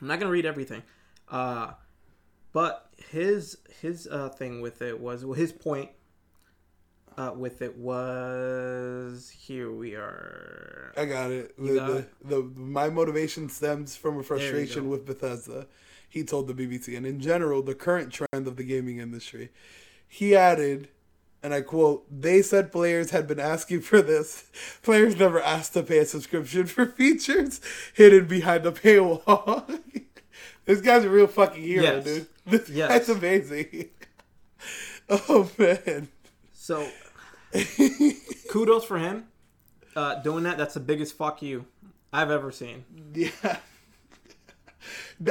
I'm 0.01 0.09
not 0.09 0.19
gonna 0.19 0.33
read 0.33 0.47
everything, 0.47 0.83
uh, 1.29 1.73
but 2.53 2.91
his 3.11 3.59
his 3.81 4.09
uh, 4.11 4.31
thing 4.31 4.63
with 4.63 4.81
it 4.83 4.99
was 4.99 5.25
well, 5.25 5.35
his 5.35 5.53
point 5.53 5.91
uh, 7.19 7.33
with 7.37 7.61
it 7.61 7.77
was 7.77 9.29
here 9.29 9.71
we 9.71 9.95
are. 9.95 10.95
I 10.97 11.05
got 11.05 11.31
it. 11.31 11.55
The, 11.59 11.75
got 11.75 11.87
the, 11.87 11.97
it? 11.99 12.11
the 12.25 12.43
my 12.57 12.89
motivation 12.89 13.51
stems 13.51 13.95
from 13.97 14.19
a 14.19 14.23
frustration 14.23 14.89
with 14.89 15.05
Bethesda. 15.05 15.67
He 16.09 16.25
told 16.25 16.49
the 16.49 16.55
BBC, 16.55 16.97
and 16.97 17.07
in 17.07 17.21
general, 17.21 17.63
the 17.63 17.75
current 17.75 18.13
trend 18.13 18.49
of 18.49 18.57
the 18.57 18.65
gaming 18.65 18.99
industry. 18.99 19.51
He 20.09 20.35
added, 20.35 20.89
and 21.43 21.55
I 21.55 21.61
quote: 21.63 22.05
"They 22.11 22.43
said 22.43 22.73
players 22.73 23.11
had 23.11 23.27
been 23.27 23.41
asking 23.41 23.81
for 23.83 24.03
this. 24.03 24.45
Players 24.83 25.17
never 25.19 25.41
asked 25.41 25.73
to 25.75 25.83
pay 25.83 25.99
a 25.99 26.05
subscription 26.07 26.67
for 26.67 26.87
features 26.87 27.61
hidden 27.95 28.27
behind 28.27 28.65
the 28.65 28.73
paywall." 28.73 29.81
this 30.67 30.81
guy's 30.81 31.05
a 31.05 31.11
real 31.11 31.27
fucking 31.27 31.63
hero, 31.63 31.83
Yes. 31.83 32.05
dude. 32.05 32.27
This 32.47 32.69
Yes. 32.69 32.89
guy's 32.91 33.09
amazing. 33.17 33.89
oh 35.09 35.51
man. 35.59 36.09
So 36.53 36.89
kudos 38.51 38.85
for 38.85 38.99
him 38.99 39.27
uh, 39.97 40.17
doing 40.23 40.45
that. 40.45 40.59
That's 40.59 40.75
the 40.75 40.81
biggest 40.81 41.17
fuck 41.17 41.43
you 41.43 41.67
I've 42.13 42.31
ever 42.31 42.53
seen. 42.53 42.85
Yeah. 43.15 43.31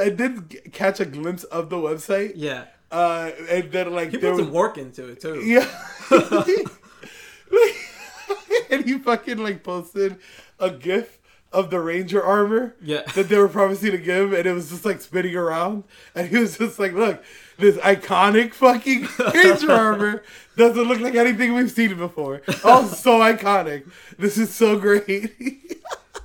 I 0.00 0.10
did 0.10 0.70
catch 0.72 1.00
a 1.00 1.04
glimpse 1.04 1.42
of 1.44 1.70
the 1.70 1.76
website. 1.76 2.32
Yeah, 2.36 2.66
Uh, 2.90 3.30
and 3.48 3.70
then 3.70 3.92
like 3.94 4.10
he 4.10 4.18
put 4.18 4.30
was 4.30 4.38
some 4.40 4.52
work 4.52 4.78
into 4.78 5.06
it 5.08 5.20
too. 5.20 5.40
yeah, 5.44 5.68
and 8.70 8.84
he 8.84 8.98
fucking 8.98 9.38
like 9.38 9.62
posted 9.62 10.16
a 10.58 10.70
gif 10.70 11.18
of 11.52 11.70
the 11.70 11.80
ranger 11.80 12.22
armor 12.22 12.76
Yeah. 12.80 13.02
that 13.14 13.28
they 13.28 13.36
were 13.36 13.48
promising 13.48 13.90
to 13.92 13.98
give, 13.98 14.32
and 14.32 14.46
it 14.46 14.52
was 14.52 14.70
just 14.70 14.84
like 14.84 15.00
spinning 15.00 15.34
around, 15.36 15.84
and 16.14 16.28
he 16.28 16.36
was 16.38 16.56
just 16.58 16.78
like, 16.78 16.92
"Look, 16.92 17.22
this 17.58 17.76
iconic 17.78 18.54
fucking 18.54 19.08
ranger 19.34 19.72
armor 19.72 20.22
doesn't 20.56 20.84
look 20.84 21.00
like 21.00 21.14
anything 21.16 21.54
we've 21.54 21.70
seen 21.70 21.96
before. 21.96 22.42
Oh, 22.64 22.86
so 22.86 23.18
iconic! 23.20 23.90
This 24.18 24.38
is 24.38 24.54
so 24.54 24.78
great." 24.78 25.32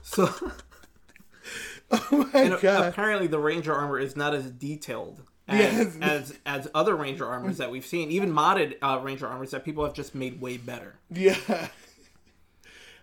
So 0.04 0.30
oh 1.92 2.30
my 2.34 2.40
and 2.42 2.62
god! 2.62 2.88
apparently 2.88 3.28
the 3.28 3.40
ranger 3.40 3.74
armor 3.74 4.00
is 4.00 4.16
not 4.16 4.34
as 4.34 4.50
detailed. 4.52 5.24
As, 5.48 5.60
Yes. 5.60 5.98
as 6.02 6.40
as 6.46 6.68
other 6.74 6.96
ranger 6.96 7.26
armors 7.26 7.58
that 7.58 7.70
we've 7.70 7.86
seen, 7.86 8.10
even 8.12 8.32
modded 8.32 8.78
uh, 8.82 9.00
ranger 9.04 9.28
armors 9.28 9.52
that 9.52 9.64
people 9.64 9.84
have 9.86 9.94
just 9.94 10.16
made 10.16 10.42
way 10.42 10.58
better. 10.58 10.96
Yeah. 11.12 11.38
Uh, 11.50 11.68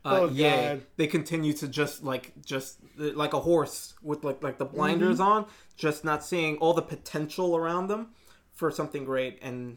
Oh, 0.05 0.29
yeah, 0.29 0.79
they 0.97 1.07
continue 1.07 1.53
to 1.53 1.69
just 1.69 2.03
like 2.03 2.33
just 2.45 2.79
like 2.97 3.35
a 3.35 3.39
horse 3.41 3.95
with 4.03 4.25
like 4.25 4.43
like 4.43 4.59
the 4.59 4.65
blinders 4.65 5.19
Mm-hmm. 5.21 5.29
on, 5.33 5.47
just 5.77 6.05
not 6.05 6.25
seeing 6.25 6.57
all 6.57 6.75
the 6.75 6.83
potential 6.83 7.57
around 7.57 7.87
them 7.87 8.09
for 8.53 8.73
something 8.73 9.05
great, 9.05 9.39
and 9.43 9.77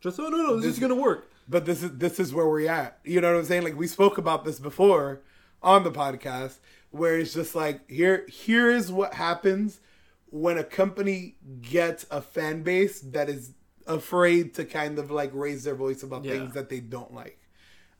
just 0.00 0.20
oh 0.20 0.28
no 0.28 0.36
no 0.36 0.56
this, 0.60 0.74
is 0.74 0.78
gonna 0.78 0.94
work. 0.94 1.28
but 1.48 1.64
this 1.66 1.82
is 1.82 1.90
this 1.98 2.20
is 2.20 2.32
where 2.32 2.46
we're 2.46 2.70
at. 2.70 3.00
You 3.02 3.20
know 3.20 3.32
what 3.32 3.38
I'm 3.40 3.44
saying? 3.44 3.64
Like 3.64 3.76
we 3.76 3.88
spoke 3.88 4.16
about 4.16 4.44
this 4.44 4.60
before 4.60 5.22
on 5.60 5.82
the 5.82 5.90
podcast, 5.90 6.58
where 6.92 7.18
it's 7.18 7.34
just 7.34 7.56
like 7.56 7.90
here 7.90 8.24
here 8.28 8.70
is 8.70 8.92
what 8.92 9.14
happens 9.14 9.80
when 10.32 10.56
a 10.58 10.64
company 10.64 11.36
gets 11.60 12.04
a 12.10 12.20
fan 12.22 12.62
base 12.62 13.00
that 13.00 13.28
is 13.28 13.52
afraid 13.86 14.54
to 14.54 14.64
kind 14.64 14.98
of 14.98 15.10
like 15.10 15.30
raise 15.34 15.62
their 15.64 15.74
voice 15.74 16.02
about 16.02 16.24
Yeah. 16.24 16.32
things 16.32 16.54
that 16.54 16.68
they 16.70 16.80
don't 16.80 17.12
like. 17.12 17.38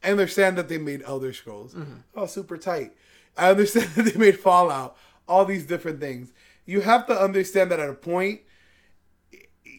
I 0.02 0.10
understand 0.10 0.56
that 0.58 0.68
they 0.68 0.78
made 0.78 1.02
Elder 1.04 1.32
Scrolls. 1.34 1.74
Mm-hmm. 1.74 1.96
Oh, 2.16 2.26
super 2.26 2.56
tight. 2.56 2.92
I 3.36 3.50
understand 3.50 3.90
that 3.96 4.02
they 4.06 4.18
made 4.18 4.40
Fallout. 4.40 4.96
All 5.28 5.44
these 5.44 5.66
different 5.66 6.00
things. 6.00 6.32
You 6.64 6.80
have 6.80 7.06
to 7.06 7.20
understand 7.20 7.70
that 7.70 7.78
at 7.80 7.88
a 7.90 7.94
point, 7.94 8.40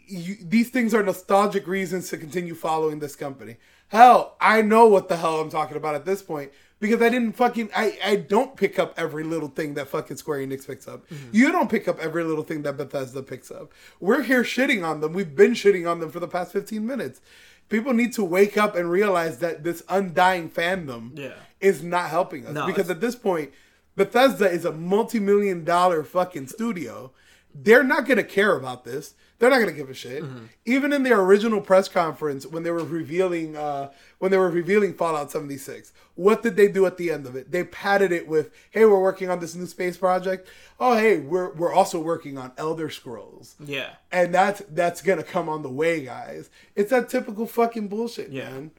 you, 0.08 0.36
these 0.42 0.70
things 0.70 0.94
are 0.94 1.04
nostalgic 1.04 1.68
reasons 1.68 2.10
to 2.10 2.18
continue 2.18 2.56
following 2.56 3.00
this 3.00 3.16
company. 3.16 3.58
Hell, 3.88 4.36
I 4.40 4.62
know 4.62 4.88
what 4.88 5.10
the 5.10 5.18
hell 5.18 5.40
I'm 5.40 5.50
talking 5.50 5.78
about 5.78 5.96
at 5.96 6.06
this 6.06 6.22
point 6.22 6.52
because 6.84 7.02
I 7.02 7.10
didn't 7.10 7.32
fucking 7.34 7.70
I 7.76 7.98
I 8.06 8.16
don't 8.18 8.56
pick 8.56 8.78
up 8.78 8.94
every 8.98 9.24
little 9.24 9.48
thing 9.48 9.74
that 9.76 9.88
fucking 9.88 10.18
Square 10.18 10.40
Enix 10.46 10.68
picks 10.68 10.88
up. 10.88 11.10
Mm-hmm. 11.10 11.30
You 11.32 11.52
don't 11.52 11.70
pick 11.72 11.88
up 11.88 11.98
every 12.00 12.24
little 12.24 12.44
thing 12.44 12.62
that 12.64 12.78
Bethesda 12.78 13.24
picks 13.24 13.50
up. 13.50 13.72
We're 14.00 14.22
here 14.22 14.44
shitting 14.44 14.84
on 14.86 15.00
them. 15.02 15.14
We've 15.14 15.36
been 15.36 15.54
shitting 15.54 15.90
on 15.90 16.00
them 16.00 16.12
for 16.12 16.20
the 16.20 16.28
past 16.28 16.52
15 16.52 16.86
minutes. 16.86 17.22
People 17.70 17.94
need 17.94 18.14
to 18.14 18.24
wake 18.24 18.58
up 18.58 18.76
and 18.76 18.92
realize 18.92 19.38
that 19.40 19.64
this 19.64 19.82
undying 19.90 20.50
fandom 20.50 21.18
Yeah. 21.18 21.34
is 21.62 21.82
not 21.82 22.10
helping 22.10 22.46
us 22.46 22.54
No, 22.54 22.66
because 22.68 22.90
it's- 22.90 22.96
at 22.98 23.02
this 23.02 23.16
point 23.16 23.52
Bethesda 23.96 24.50
is 24.50 24.66
a 24.66 24.72
multi-million 24.72 25.64
dollar 25.64 26.04
fucking 26.04 26.48
studio. 26.48 27.12
They're 27.56 27.84
not 27.84 28.06
going 28.06 28.18
to 28.18 28.24
care 28.24 28.56
about 28.58 28.84
this. 28.84 29.14
They're 29.40 29.50
not 29.50 29.58
going 29.58 29.70
to 29.70 29.76
give 29.76 29.90
a 29.90 29.94
shit. 29.94 30.24
Mm-hmm. 30.24 30.46
Even 30.66 30.94
in 30.94 31.04
their 31.04 31.20
original 31.20 31.60
press 31.60 31.90
conference 31.90 32.48
when 32.48 32.64
they 32.64 32.72
were 32.72 32.84
revealing 32.86 33.58
uh 33.58 33.92
when 34.20 34.32
they 34.32 34.38
were 34.38 34.50
revealing 34.50 34.94
Fallout 34.94 35.32
76, 35.32 35.92
what 36.16 36.44
did 36.44 36.56
they 36.56 36.70
do 36.70 36.86
at 36.86 36.98
the 36.98 37.12
end 37.12 37.26
of 37.26 37.36
it? 37.36 37.52
They 37.52 37.66
padded 37.66 38.14
it 38.14 38.26
with, 38.28 38.52
"Hey, 38.72 38.86
we're 38.86 39.02
working 39.02 39.30
on 39.30 39.40
this 39.42 39.54
new 39.54 39.66
space 39.66 39.98
project. 39.98 40.48
Oh, 40.80 40.96
hey, 40.96 41.20
we're 41.20 41.52
we're 41.54 41.74
also 41.74 42.00
working 42.00 42.38
on 42.38 42.54
Elder 42.58 42.90
Scrolls." 42.90 43.56
Yeah, 43.60 43.90
And 44.14 44.34
that's 44.34 44.62
that's 44.70 45.02
going 45.02 45.18
to 45.18 45.26
come 45.26 45.50
on 45.50 45.62
the 45.62 45.70
way, 45.70 46.06
guys. 46.06 46.50
It's 46.76 46.92
that 46.92 47.10
typical 47.10 47.46
fucking 47.46 47.90
bullshit, 47.90 48.30
Yeah. 48.30 48.50
man. 48.50 48.72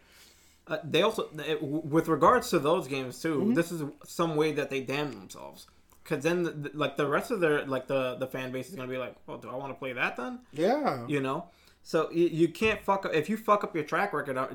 uh, 0.67 0.79
they 0.83 1.03
also 1.03 1.29
with 1.61 2.09
regards 2.09 2.49
to 2.51 2.59
those 2.59 2.89
games 2.89 3.21
too. 3.21 3.41
Mm-hmm. 3.41 3.55
This 3.55 3.71
is 3.71 3.83
some 4.07 4.35
way 4.35 4.53
that 4.53 4.71
they 4.71 4.81
damn 4.81 5.13
themselves. 5.13 5.67
Because 6.05 6.23
then, 6.23 6.43
the, 6.45 6.71
like 6.75 6.97
the 6.99 7.07
rest 7.09 7.31
of 7.31 7.41
their 7.41 7.65
like 7.67 7.87
the 7.87 8.15
the 8.17 8.27
fan 8.27 8.53
base 8.53 8.69
is 8.69 8.75
gonna 8.77 8.89
be 8.89 8.99
like, 8.99 9.17
"Well, 9.27 9.39
do 9.39 9.49
I 9.49 9.57
want 9.57 9.73
to 9.73 9.79
play 9.79 9.93
that 9.95 10.17
then?" 10.17 10.41
Yeah. 10.53 11.07
You 11.09 11.21
know, 11.21 11.47
so 11.83 12.11
you, 12.11 12.27
you 12.27 12.49
can't 12.49 12.81
fuck 12.83 13.07
up 13.07 13.15
if 13.15 13.29
you 13.31 13.37
fuck 13.39 13.65
up 13.65 13.75
your 13.75 13.85
track 13.85 14.13
record. 14.13 14.37
uh, 14.37 14.49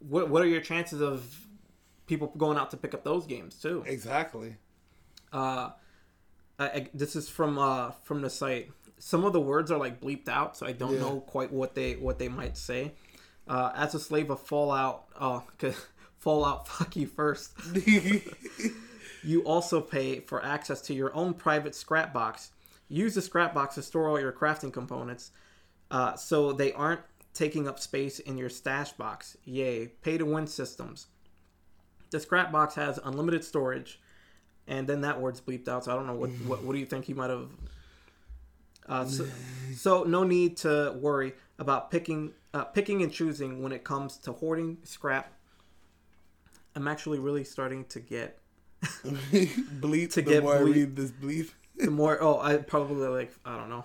What 0.00 0.28
what 0.28 0.42
are 0.42 0.46
your 0.48 0.60
chances 0.60 1.00
of 1.00 1.46
people 2.06 2.32
going 2.36 2.58
out 2.58 2.70
to 2.72 2.76
pick 2.76 2.94
up 2.94 3.04
those 3.04 3.26
games 3.26 3.54
too? 3.60 3.84
Exactly. 3.86 4.56
Uh, 5.32 5.70
I, 6.58 6.64
I, 6.66 6.88
this 6.92 7.14
is 7.14 7.28
from 7.28 7.58
uh 7.58 7.92
from 8.02 8.20
the 8.22 8.30
site. 8.30 8.70
Some 8.98 9.24
of 9.24 9.32
the 9.32 9.40
words 9.40 9.70
are 9.70 9.78
like 9.78 10.00
bleeped 10.00 10.28
out, 10.28 10.56
so 10.56 10.66
I 10.66 10.72
don't 10.72 10.94
Yeah. 10.94 11.00
know 11.00 11.20
quite 11.20 11.52
what 11.52 11.76
they 11.76 11.94
what 11.94 12.18
they 12.18 12.28
might 12.28 12.56
say. 12.56 12.92
Uh, 13.46 13.70
as 13.76 13.94
a 13.94 14.00
slave 14.00 14.30
of 14.30 14.40
Fallout, 14.40 15.04
oh, 15.20 15.44
'cause 15.58 15.76
Fallout, 16.18 16.66
fuck 16.74 16.96
you 16.96 17.06
first. 17.06 17.52
You 19.22 19.42
also 19.42 19.80
pay 19.80 20.20
for 20.20 20.44
access 20.44 20.80
to 20.82 20.94
your 20.94 21.14
own 21.14 21.34
private 21.34 21.74
scrap 21.74 22.12
box. 22.12 22.50
Use 22.88 23.14
the 23.14 23.22
scrap 23.22 23.54
box 23.54 23.74
to 23.74 23.82
store 23.82 24.08
all 24.08 24.20
your 24.20 24.32
crafting 24.32 24.72
components, 24.72 25.30
uh, 25.90 26.16
so 26.16 26.52
they 26.52 26.72
aren't 26.72 27.02
taking 27.34 27.68
up 27.68 27.78
space 27.78 28.18
in 28.18 28.38
your 28.38 28.48
stash 28.48 28.92
box. 28.92 29.36
Yay! 29.44 29.86
Pay 29.86 30.18
to 30.18 30.24
win 30.24 30.46
systems. 30.46 31.06
The 32.10 32.20
scrap 32.20 32.50
box 32.50 32.74
has 32.74 32.98
unlimited 33.04 33.44
storage, 33.44 34.00
and 34.66 34.86
then 34.88 35.02
that 35.02 35.20
word's 35.20 35.40
bleeped 35.40 35.68
out. 35.68 35.84
So 35.84 35.92
I 35.92 35.94
don't 35.94 36.06
know 36.06 36.14
what 36.14 36.30
what, 36.46 36.62
what 36.64 36.72
do 36.72 36.78
you 36.78 36.86
think 36.86 37.04
he 37.04 37.14
might 37.14 37.30
have. 37.30 37.48
Uh, 38.88 39.04
so, 39.04 39.26
so 39.74 40.04
no 40.04 40.24
need 40.24 40.56
to 40.58 40.96
worry 40.98 41.34
about 41.58 41.90
picking 41.90 42.32
uh, 42.54 42.64
picking 42.64 43.02
and 43.02 43.12
choosing 43.12 43.62
when 43.62 43.72
it 43.72 43.84
comes 43.84 44.16
to 44.18 44.32
hoarding 44.32 44.78
scrap. 44.84 45.32
I'm 46.74 46.88
actually 46.88 47.18
really 47.18 47.44
starting 47.44 47.84
to 47.86 48.00
get 48.00 48.38
bleep 49.32 50.12
To 50.12 50.22
the 50.22 50.30
get 50.30 50.42
more 50.42 50.56
I 50.56 50.60
read 50.60 50.96
this 50.96 51.10
bleep. 51.10 51.50
the 51.76 51.90
more 51.90 52.18
oh 52.20 52.40
i 52.40 52.56
probably 52.56 53.08
like 53.08 53.32
i 53.44 53.56
don't 53.56 53.68
know 53.68 53.84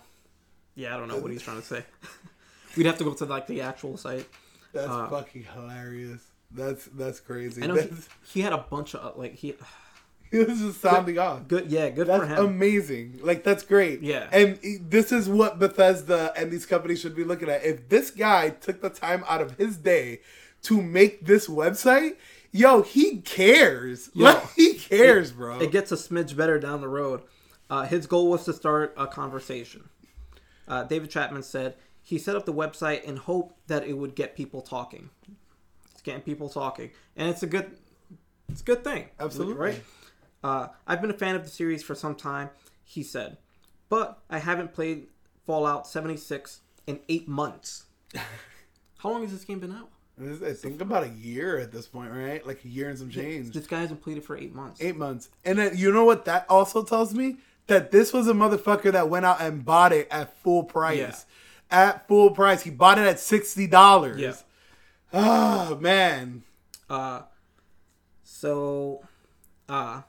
yeah 0.76 0.96
i 0.96 1.00
don't 1.00 1.08
know 1.08 1.18
what 1.18 1.32
he's 1.32 1.42
trying 1.42 1.60
to 1.62 1.66
say 1.66 1.84
we'd 2.78 2.86
have 2.86 2.98
to 3.00 3.04
go 3.04 3.14
to 3.14 3.26
like 3.26 3.48
the 3.48 3.62
actual 3.62 3.98
site 3.98 4.28
That's 4.74 4.88
Uh, 4.90 5.08
fucking 5.10 5.46
hilarious. 5.54 6.22
That's 6.52 6.86
that's 6.86 7.20
crazy. 7.20 7.64
i 7.64 7.68
know 7.68 7.76
he, 7.76 7.82
That's, 7.82 8.10
he 8.32 8.42
had 8.42 8.54
a 8.54 8.60
bunch 8.60 8.94
of 8.96 9.18
like 9.18 9.34
he 9.36 9.56
he 10.32 10.38
was 10.40 10.60
just 10.60 10.82
sounding 10.82 11.18
off. 11.20 11.48
good 11.48 11.72
yeah 11.72 11.90
good 11.90 12.08
That's 12.08 12.24
for 12.24 12.28
him 12.28 12.46
amazing. 12.46 13.20
Like 13.24 13.44
that's 13.44 13.64
great. 13.64 14.02
Yeah. 14.02 14.28
And 14.32 14.60
this 14.82 15.12
is 15.12 15.28
what 15.30 15.60
Bethesda 15.60 16.34
and 16.38 16.52
these 16.52 16.66
companies 16.66 17.00
should 17.02 17.16
be 17.16 17.24
looking 17.24 17.50
at. 17.50 17.64
If 17.64 17.90
this 17.90 18.10
guy 18.12 18.50
took 18.50 18.82
the 18.82 18.90
time 18.90 19.24
out 19.28 19.42
of 19.42 19.58
his 19.58 19.78
day 19.78 20.22
to 20.64 20.82
make 20.82 21.26
this 21.26 21.48
website, 21.48 22.16
yo, 22.54 22.82
he 22.82 23.18
cares. 23.18 24.10
Yo, 24.14 24.26
like, 24.26 24.52
he 24.54 24.76
cares, 24.76 25.34
bro. 25.34 25.60
it 25.60 25.72
gets 25.72 25.92
a 25.92 25.96
smidge 25.96 26.36
better 26.38 26.58
down 26.60 26.80
the 26.80 26.88
road 26.88 27.22
uh, 27.70 27.84
his 27.84 28.08
goal 28.08 28.30
was 28.30 28.46
to 28.46 28.54
start 28.54 28.94
a 28.98 29.08
conversation 29.08 29.90
uh, 30.70 30.84
david 30.84 31.10
chapman 31.10 31.44
said 31.44 31.76
he 32.02 32.18
set 32.18 32.36
up 32.36 32.46
the 32.46 32.54
website 32.54 33.04
in 33.04 33.18
hope 33.18 33.58
that 33.68 33.84
it 33.86 33.94
would 33.94 34.16
get 34.16 34.36
people 34.36 34.62
talking 34.62 35.10
it's 35.92 36.02
getting 36.02 36.22
people 36.22 36.48
talking 36.50 36.92
and 37.18 37.30
it's 37.30 37.44
a 37.44 37.48
good 37.48 37.78
it's 38.50 38.62
a 38.62 38.64
good 38.64 38.84
thing 38.84 39.10
Absolutely. 39.20 39.54
right 39.56 39.84
Uh, 40.44 40.68
I've 40.86 41.00
been 41.02 41.10
a 41.10 41.14
fan 41.18 41.36
of 41.38 41.46
the 41.46 41.50
series 41.50 41.82
for 41.84 41.96
some 41.96 42.16
time, 42.16 42.50
he 42.84 43.02
said, 43.02 43.38
but 43.88 44.20
I 44.30 44.40
haven't 44.40 44.74
played 44.74 45.08
Fallout 45.46 45.88
76 45.88 46.60
in 46.86 47.00
eight 47.08 47.30
months. 47.30 47.86
How 48.98 49.10
long 49.10 49.22
has 49.22 49.32
this 49.32 49.46
game 49.46 49.60
been 49.62 49.72
out? 49.72 49.90
I 50.22 50.54
think 50.54 50.80
about 50.80 51.04
a 51.04 51.10
year 51.10 51.58
at 51.58 51.72
this 51.72 51.88
point, 51.88 52.12
right? 52.12 52.46
Like 52.46 52.64
a 52.64 52.68
year 52.68 52.90
and 52.90 52.98
some 52.98 53.10
change. 53.10 53.52
This 53.52 53.66
guy 53.66 53.80
hasn't 53.80 54.02
played 54.02 54.18
it 54.18 54.24
for 54.24 54.38
eight 54.38 54.54
months. 54.54 54.82
Eight 54.82 54.96
months. 54.96 55.30
And 55.44 55.58
then 55.58 55.76
you 55.76 55.92
know 55.92 56.06
what 56.06 56.26
that 56.26 56.46
also 56.50 56.84
tells 56.84 57.14
me? 57.14 57.38
That 57.68 57.92
this 57.92 58.14
was 58.14 58.28
a 58.28 58.34
motherfucker 58.34 58.92
that 58.92 59.10
went 59.10 59.26
out 59.26 59.42
and 59.42 59.64
bought 59.66 59.94
it 59.94 60.08
at 60.12 60.38
full 60.38 60.64
price. 60.64 60.98
Yeah. 60.98 61.16
At 61.72 62.08
full 62.08 62.32
price. 62.32 62.62
He 62.64 62.70
bought 62.70 63.00
it 63.00 63.08
at 63.08 63.20
sixty 63.20 63.68
dollars. 63.68 64.20
Yeah. 64.20 64.36
Oh 65.14 65.78
man. 65.78 66.44
Uh, 66.90 67.24
so, 68.24 69.02
uh, 69.70 70.02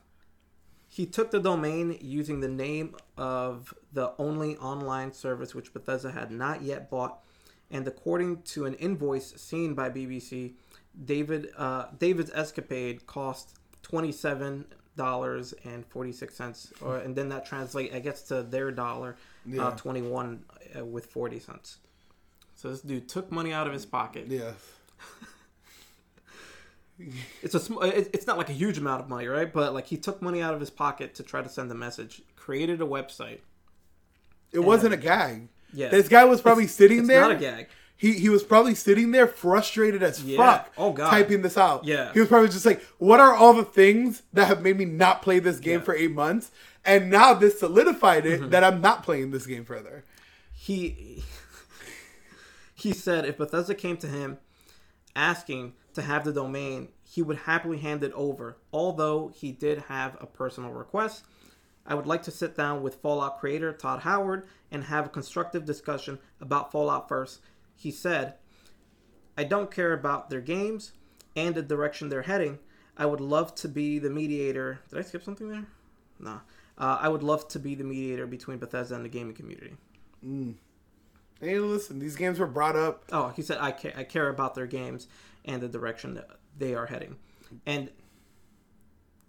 he 0.88 1.06
took 1.06 1.30
the 1.30 1.40
domain 1.40 1.96
using 2.00 2.40
the 2.40 2.48
name 2.48 2.94
of 3.16 3.72
the 3.92 4.12
only 4.18 4.56
online 4.58 5.12
service 5.12 5.54
which 5.54 5.72
Bethesda 5.72 6.10
had 6.10 6.30
not 6.30 6.62
yet 6.62 6.90
bought, 6.90 7.20
and 7.70 7.86
according 7.88 8.42
to 8.42 8.66
an 8.66 8.74
invoice 8.74 9.32
seen 9.36 9.74
by 9.74 9.90
BBC, 9.90 10.52
David 11.04 11.48
uh, 11.56 11.86
David's 11.98 12.30
escapade 12.32 13.06
cost 13.06 13.56
twenty 13.82 14.12
seven 14.12 14.64
dollars 14.96 15.54
and 15.64 15.84
forty 15.86 16.12
six 16.12 16.34
cents, 16.34 16.72
or 16.80 16.98
and 16.98 17.16
then 17.16 17.28
that 17.30 17.44
translate 17.46 17.92
I 17.94 17.98
guess 18.00 18.22
to 18.24 18.42
their 18.42 18.70
dollar, 18.70 19.16
Yeah. 19.44 19.68
uh, 19.68 19.70
twenty 19.76 20.02
one 20.02 20.44
uh, 20.78 20.84
with 20.84 21.06
forty 21.06 21.38
cents. 21.40 21.78
So 22.54 22.70
this 22.70 22.80
dude 22.80 23.08
took 23.08 23.32
money 23.32 23.52
out 23.52 23.66
of 23.66 23.72
his 23.72 23.84
pocket. 23.84 24.26
Yes. 24.28 24.54
it's 27.42 27.54
a 27.54 27.60
sm- 27.60 27.78
it's 27.82 28.26
not 28.26 28.38
like 28.38 28.48
a 28.48 28.52
huge 28.52 28.78
amount 28.78 29.02
of 29.02 29.08
money, 29.08 29.26
right? 29.26 29.52
But 29.52 29.74
like 29.74 29.86
he 29.86 29.96
took 29.96 30.22
money 30.22 30.40
out 30.40 30.54
of 30.54 30.60
his 30.60 30.70
pocket 30.70 31.14
to 31.16 31.22
try 31.24 31.42
to 31.42 31.48
send 31.48 31.70
a 31.70 31.74
message, 31.74 32.22
created 32.36 32.80
a 32.80 32.84
website, 32.86 33.40
It 34.52 34.60
wasn't 34.60 34.94
a 34.94 34.96
gag. 34.96 35.48
Yeah. 35.74 35.88
This 35.88 36.08
guy 36.08 36.24
was 36.24 36.40
probably 36.40 36.66
sitting 36.66 37.00
it's 37.00 37.08
there. 37.08 37.20
not 37.22 37.32
a 37.32 37.36
gag. 37.36 37.66
He 37.96 38.12
he 38.14 38.28
was 38.28 38.42
probably 38.42 38.74
sitting 38.74 39.10
there 39.12 39.26
frustrated 39.26 40.02
as 40.02 40.22
Yeah. 40.22 40.36
fuck. 40.36 40.72
Oh, 40.76 40.92
God. 40.92 41.10
Typing 41.10 41.42
this 41.42 41.56
out. 41.56 41.84
Yeah. 41.84 42.12
He 42.12 42.20
was 42.20 42.28
probably 42.28 42.48
just 42.48 42.66
like, 42.66 42.82
"What 42.98 43.20
are 43.20 43.34
all 43.34 43.54
the 43.54 43.64
things 43.64 44.22
that 44.32 44.46
have 44.46 44.62
made 44.62 44.76
me 44.78 44.84
not 44.84 45.22
play 45.22 45.38
this 45.38 45.58
game 45.60 45.78
Yeah. 45.80 45.84
for 45.84 45.94
eight 45.94 46.10
months?" 46.12 46.50
And 46.84 47.08
now 47.10 47.34
this 47.34 47.58
solidified 47.60 48.24
Mm-hmm. 48.24 48.44
it 48.44 48.50
that 48.50 48.62
I'm 48.64 48.80
not 48.80 49.02
playing 49.04 49.30
this 49.30 49.46
game 49.46 49.64
further. 49.64 50.04
he 50.52 51.22
he 52.74 52.92
said 52.92 53.24
if 53.24 53.36
Bethesda 53.38 53.74
came 53.74 53.96
to 53.98 54.06
him 54.06 54.38
asking 55.16 55.74
to 55.94 56.02
have 56.02 56.24
the 56.24 56.32
domain, 56.32 56.88
he 57.04 57.22
would 57.22 57.36
happily 57.38 57.78
hand 57.78 58.02
it 58.02 58.12
over. 58.14 58.56
Although 58.72 59.28
he 59.34 59.52
did 59.52 59.78
have 59.88 60.16
a 60.20 60.26
personal 60.26 60.70
request, 60.72 61.24
I 61.86 61.94
would 61.94 62.06
like 62.06 62.22
to 62.24 62.30
sit 62.30 62.56
down 62.56 62.82
with 62.82 62.96
Fallout 62.96 63.38
creator 63.38 63.72
Todd 63.72 64.00
Howard 64.00 64.46
and 64.70 64.84
have 64.84 65.06
a 65.06 65.10
constructive 65.10 65.64
discussion 65.64 66.18
about 66.40 66.72
Fallout 66.72 67.08
first. 67.08 67.40
He 67.76 67.90
said, 67.90 68.34
I 69.36 69.44
don't 69.44 69.70
care 69.70 69.92
about 69.92 70.30
their 70.30 70.40
games 70.40 70.92
and 71.36 71.54
the 71.54 71.62
direction 71.62 72.08
they're 72.08 72.22
heading. 72.22 72.58
I 72.96 73.06
would 73.06 73.20
love 73.20 73.54
to 73.56 73.68
be 73.68 73.98
the 73.98 74.10
mediator. 74.10 74.80
Did 74.88 74.98
I 74.98 75.02
skip 75.02 75.24
something 75.24 75.48
there? 75.48 75.66
No. 76.20 76.40
Uh, 76.78 76.98
I 77.00 77.08
would 77.08 77.22
love 77.22 77.48
to 77.48 77.58
be 77.58 77.74
the 77.74 77.84
mediator 77.84 78.26
between 78.26 78.58
Bethesda 78.58 78.94
and 78.94 79.04
the 79.04 79.08
gaming 79.08 79.34
community. 79.34 79.74
Hey, 81.40 81.58
listen, 81.58 81.98
these 81.98 82.16
games 82.16 82.38
were 82.38 82.46
brought 82.46 82.76
up. 82.76 83.04
Oh, 83.12 83.28
he 83.28 83.42
said 83.42 83.58
I 83.60 83.72
care, 83.72 83.92
I 83.96 84.04
care 84.04 84.28
about 84.28 84.54
their 84.54 84.66
games 84.66 85.08
and 85.44 85.60
the 85.60 85.68
direction 85.68 86.14
that 86.14 86.30
they 86.56 86.74
are 86.74 86.86
heading, 86.86 87.16
and 87.66 87.90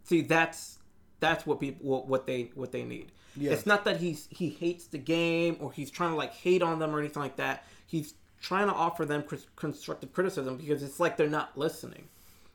see 0.03 0.21
that's 0.21 0.77
that's 1.19 1.45
what 1.45 1.59
people 1.59 2.03
what, 2.05 2.25
they 2.27 2.51
what 2.55 2.71
they 2.71 2.83
need. 2.83 3.11
Yeah. 3.37 3.51
It's 3.51 3.65
not 3.65 3.85
that 3.85 3.97
he's 3.97 4.27
he 4.31 4.49
hates 4.49 4.87
the 4.87 4.97
game 4.97 5.57
or 5.59 5.71
he's 5.71 5.91
trying 5.91 6.11
to 6.11 6.15
like 6.15 6.33
hate 6.33 6.61
on 6.61 6.79
them 6.79 6.95
or 6.95 6.99
anything 6.99 7.21
like 7.21 7.35
that. 7.37 7.63
He's 7.87 8.13
trying 8.41 8.67
to 8.67 8.73
offer 8.73 9.05
them 9.05 9.23
constructive 9.55 10.13
criticism 10.13 10.57
because 10.57 10.83
it's 10.83 10.99
like 10.99 11.17
they're 11.17 11.27
not 11.29 11.57
listening, 11.57 12.07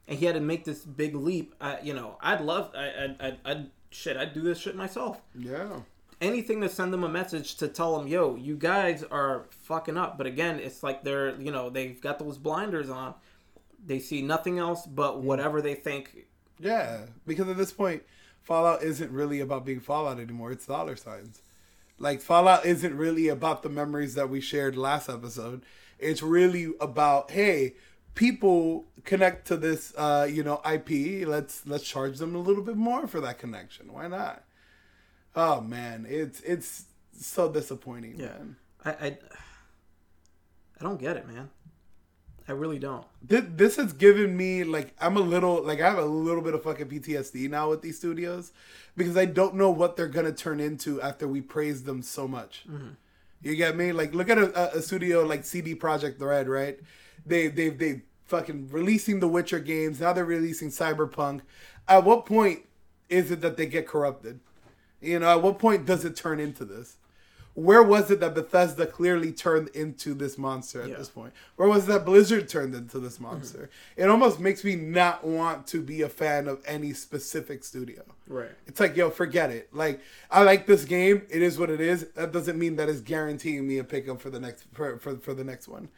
and 0.09 0.19
he 0.19 0.27
had 0.27 0.35
to 0.37 0.41
make 0.41 0.65
this 0.65 0.81
big 0.85 1.15
leap. 1.15 1.55
I, 1.61 1.81
you 1.83 1.95
know, 1.95 2.17
I'd 2.21 2.41
love 2.41 2.71
I 2.75 2.87
I 3.21 3.27
I 3.29 3.37
I'd, 3.45 3.71
shit 3.91 4.17
I'd 4.17 4.33
do 4.33 4.43
this 4.43 4.59
shit 4.59 4.77
myself 4.77 5.21
Yeah. 5.35 5.81
anything 6.21 6.61
to 6.61 6.69
send 6.69 6.93
them 6.93 7.03
a 7.03 7.09
message 7.09 7.57
to 7.57 7.67
tell 7.69 7.99
them, 7.99 8.07
yo, 8.07 8.37
you 8.37 8.57
guys 8.57 9.03
are 9.11 9.47
fucking 9.51 9.97
up. 9.97 10.17
But 10.17 10.27
again, 10.27 10.61
it's 10.61 10.83
like 10.83 11.03
they're, 11.03 11.35
you 11.41 11.51
know, 11.51 11.71
they've 11.71 12.01
got 12.01 12.19
those 12.19 12.39
blinders 12.39 12.89
on. 12.91 13.15
They 13.85 13.99
see 13.99 14.21
nothing 14.23 14.59
else 14.59 14.87
but 14.87 15.23
whatever 15.23 15.61
they 15.63 15.75
think. 15.75 16.27
Yeah, 16.59 17.07
because 17.27 17.49
at 17.49 17.57
this 17.57 17.73
point, 17.73 18.03
Fallout 18.51 18.83
isn't 18.83 19.13
really 19.13 19.39
about 19.39 19.65
being 19.65 19.79
Fallout 19.79 20.19
anymore. 20.19 20.51
It's 20.51 20.67
dollar 20.67 20.97
signs. 20.97 21.41
Like 22.01 22.21
Fallout 22.21 22.67
isn't 22.67 22.97
really 22.97 23.29
about 23.29 23.63
the 23.63 23.69
memories 23.69 24.15
that 24.17 24.29
we 24.29 24.41
shared 24.41 24.77
last 24.77 25.09
episode. 25.09 25.63
It's 26.01 26.21
really 26.21 26.73
about 26.81 27.31
hey, 27.31 27.75
people 28.17 28.87
connect 29.05 29.47
to 29.47 29.57
this, 29.57 29.95
uh, 29.97 30.27
you 30.29 30.43
know, 30.43 30.61
IP. 30.69 31.29
Let's 31.29 31.65
let's 31.65 31.85
charge 31.85 32.19
them 32.19 32.35
a 32.35 32.41
little 32.41 32.65
bit 32.65 32.77
more 32.77 33.07
for 33.07 33.21
that 33.21 33.39
connection. 33.39 33.93
Why 33.93 34.09
not? 34.09 34.43
Oh 35.37 35.61
man, 35.61 36.05
it's 36.09 36.41
it's 36.41 36.87
so 37.17 37.53
disappointing, 37.53 38.19
man. 38.19 38.57
I, 38.85 38.91
I, 38.91 39.19
I 40.81 40.83
don't 40.83 41.01
get 41.01 41.17
it, 41.17 41.29
man. 41.29 41.51
I 42.51 42.55
really 42.55 42.79
don't. 42.81 43.07
This, 43.23 43.45
this 43.49 43.77
has 43.77 43.93
given 43.93 44.37
me 44.37 44.65
like 44.65 44.93
I'm 45.01 45.17
a 45.17 45.21
little 45.21 45.63
like 45.63 45.81
I 45.81 45.89
have 45.89 45.99
a 45.99 46.05
little 46.05 46.43
bit 46.43 46.53
of 46.55 46.63
fucking 46.65 46.89
PTSD 46.89 47.49
now 47.49 47.71
with 47.71 47.81
these 47.83 47.97
studios 47.97 48.53
because 48.97 49.17
I 49.17 49.25
don't 49.25 49.55
know 49.55 49.71
what 49.71 49.97
they're 49.97 50.09
gonna 50.09 50.33
turn 50.33 50.59
into 50.59 51.01
after 51.01 51.29
we 51.29 51.41
praise 51.41 51.85
them 51.85 52.03
so 52.03 52.27
much. 52.27 52.65
Mm-hmm. 52.69 52.89
You 53.43 53.55
get 53.57 53.77
me? 53.77 53.93
Like 53.93 54.13
look 54.15 54.29
at 54.29 54.37
a, 54.39 54.75
a- 54.75 54.79
a 54.79 54.83
studio 54.83 55.25
like 55.25 55.45
CD 55.45 55.75
Projekt 55.75 56.21
Red, 56.21 56.49
right? 56.49 56.79
They 57.25 57.47
they 57.47 57.69
they 57.69 58.03
fucking 58.27 58.69
releasing 58.71 59.21
the 59.21 59.29
Witcher 59.29 59.61
games. 59.61 60.01
Now 60.01 60.13
they're 60.13 60.25
releasing 60.25 60.69
Cyberpunk. 60.71 61.43
At 61.87 62.05
what 62.05 62.27
point 62.27 62.61
is 63.09 63.31
it 63.31 63.41
that 63.43 63.57
they 63.57 63.67
get 63.67 63.87
corrupted? 63.87 64.41
You 65.01 65.21
know, 65.21 65.31
at 65.31 65.43
what 65.43 65.59
point 65.59 65.87
does 65.87 66.05
it 66.05 66.17
turn 66.17 66.41
into 66.41 66.65
this? 66.65 66.97
Where 67.55 67.83
was 67.83 68.11
it 68.11 68.21
that 68.21 68.35
Bethesda 68.35 68.87
clearly 68.87 69.33
turned 69.33 69.69
into 69.69 70.15
this 70.15 70.39
monster 70.39 70.83
at 70.83 70.89
Yeah. 70.89 70.97
this 70.97 71.09
point? 71.09 71.33
Where 71.57 71.69
was 71.69 71.85
it 71.85 71.89
that 71.89 72.05
Blizzard 72.05 72.49
turned 72.49 72.75
into 72.75 72.99
this 72.99 73.15
mm-hmm. 73.15 73.25
monster? 73.25 73.71
It 73.97 74.09
almost 74.09 74.39
makes 74.41 74.63
me 74.65 74.77
not 74.77 75.25
want 75.25 75.67
to 75.69 75.83
be 75.83 76.03
a 76.03 76.09
fan 76.09 76.47
of 76.47 76.63
any 76.65 76.93
specific 76.93 77.65
studio. 77.65 78.03
Right. 78.29 78.51
It's 78.67 78.79
like, 78.79 78.97
yo, 78.97 79.11
forget 79.11 79.51
it. 79.51 79.75
Like, 79.75 80.01
I 80.31 80.43
like 80.43 80.67
this 80.67 80.85
game. 80.85 81.23
It 81.29 81.43
is 81.43 81.59
what 81.59 81.71
it 81.71 81.81
is. 81.81 82.07
That 82.15 82.33
doesn't 82.33 82.59
mean 82.59 82.77
that 82.77 82.89
it's 82.89 83.01
guaranteeing 83.01 83.67
me 83.67 83.79
a 83.79 83.85
pickup 83.85 84.21
for 84.21 84.31
the 84.31 84.41
next 84.41 84.65
for, 84.73 84.99
for, 84.99 85.17
for 85.17 85.35
the 85.35 85.45
next 85.45 85.67
one. 85.67 85.89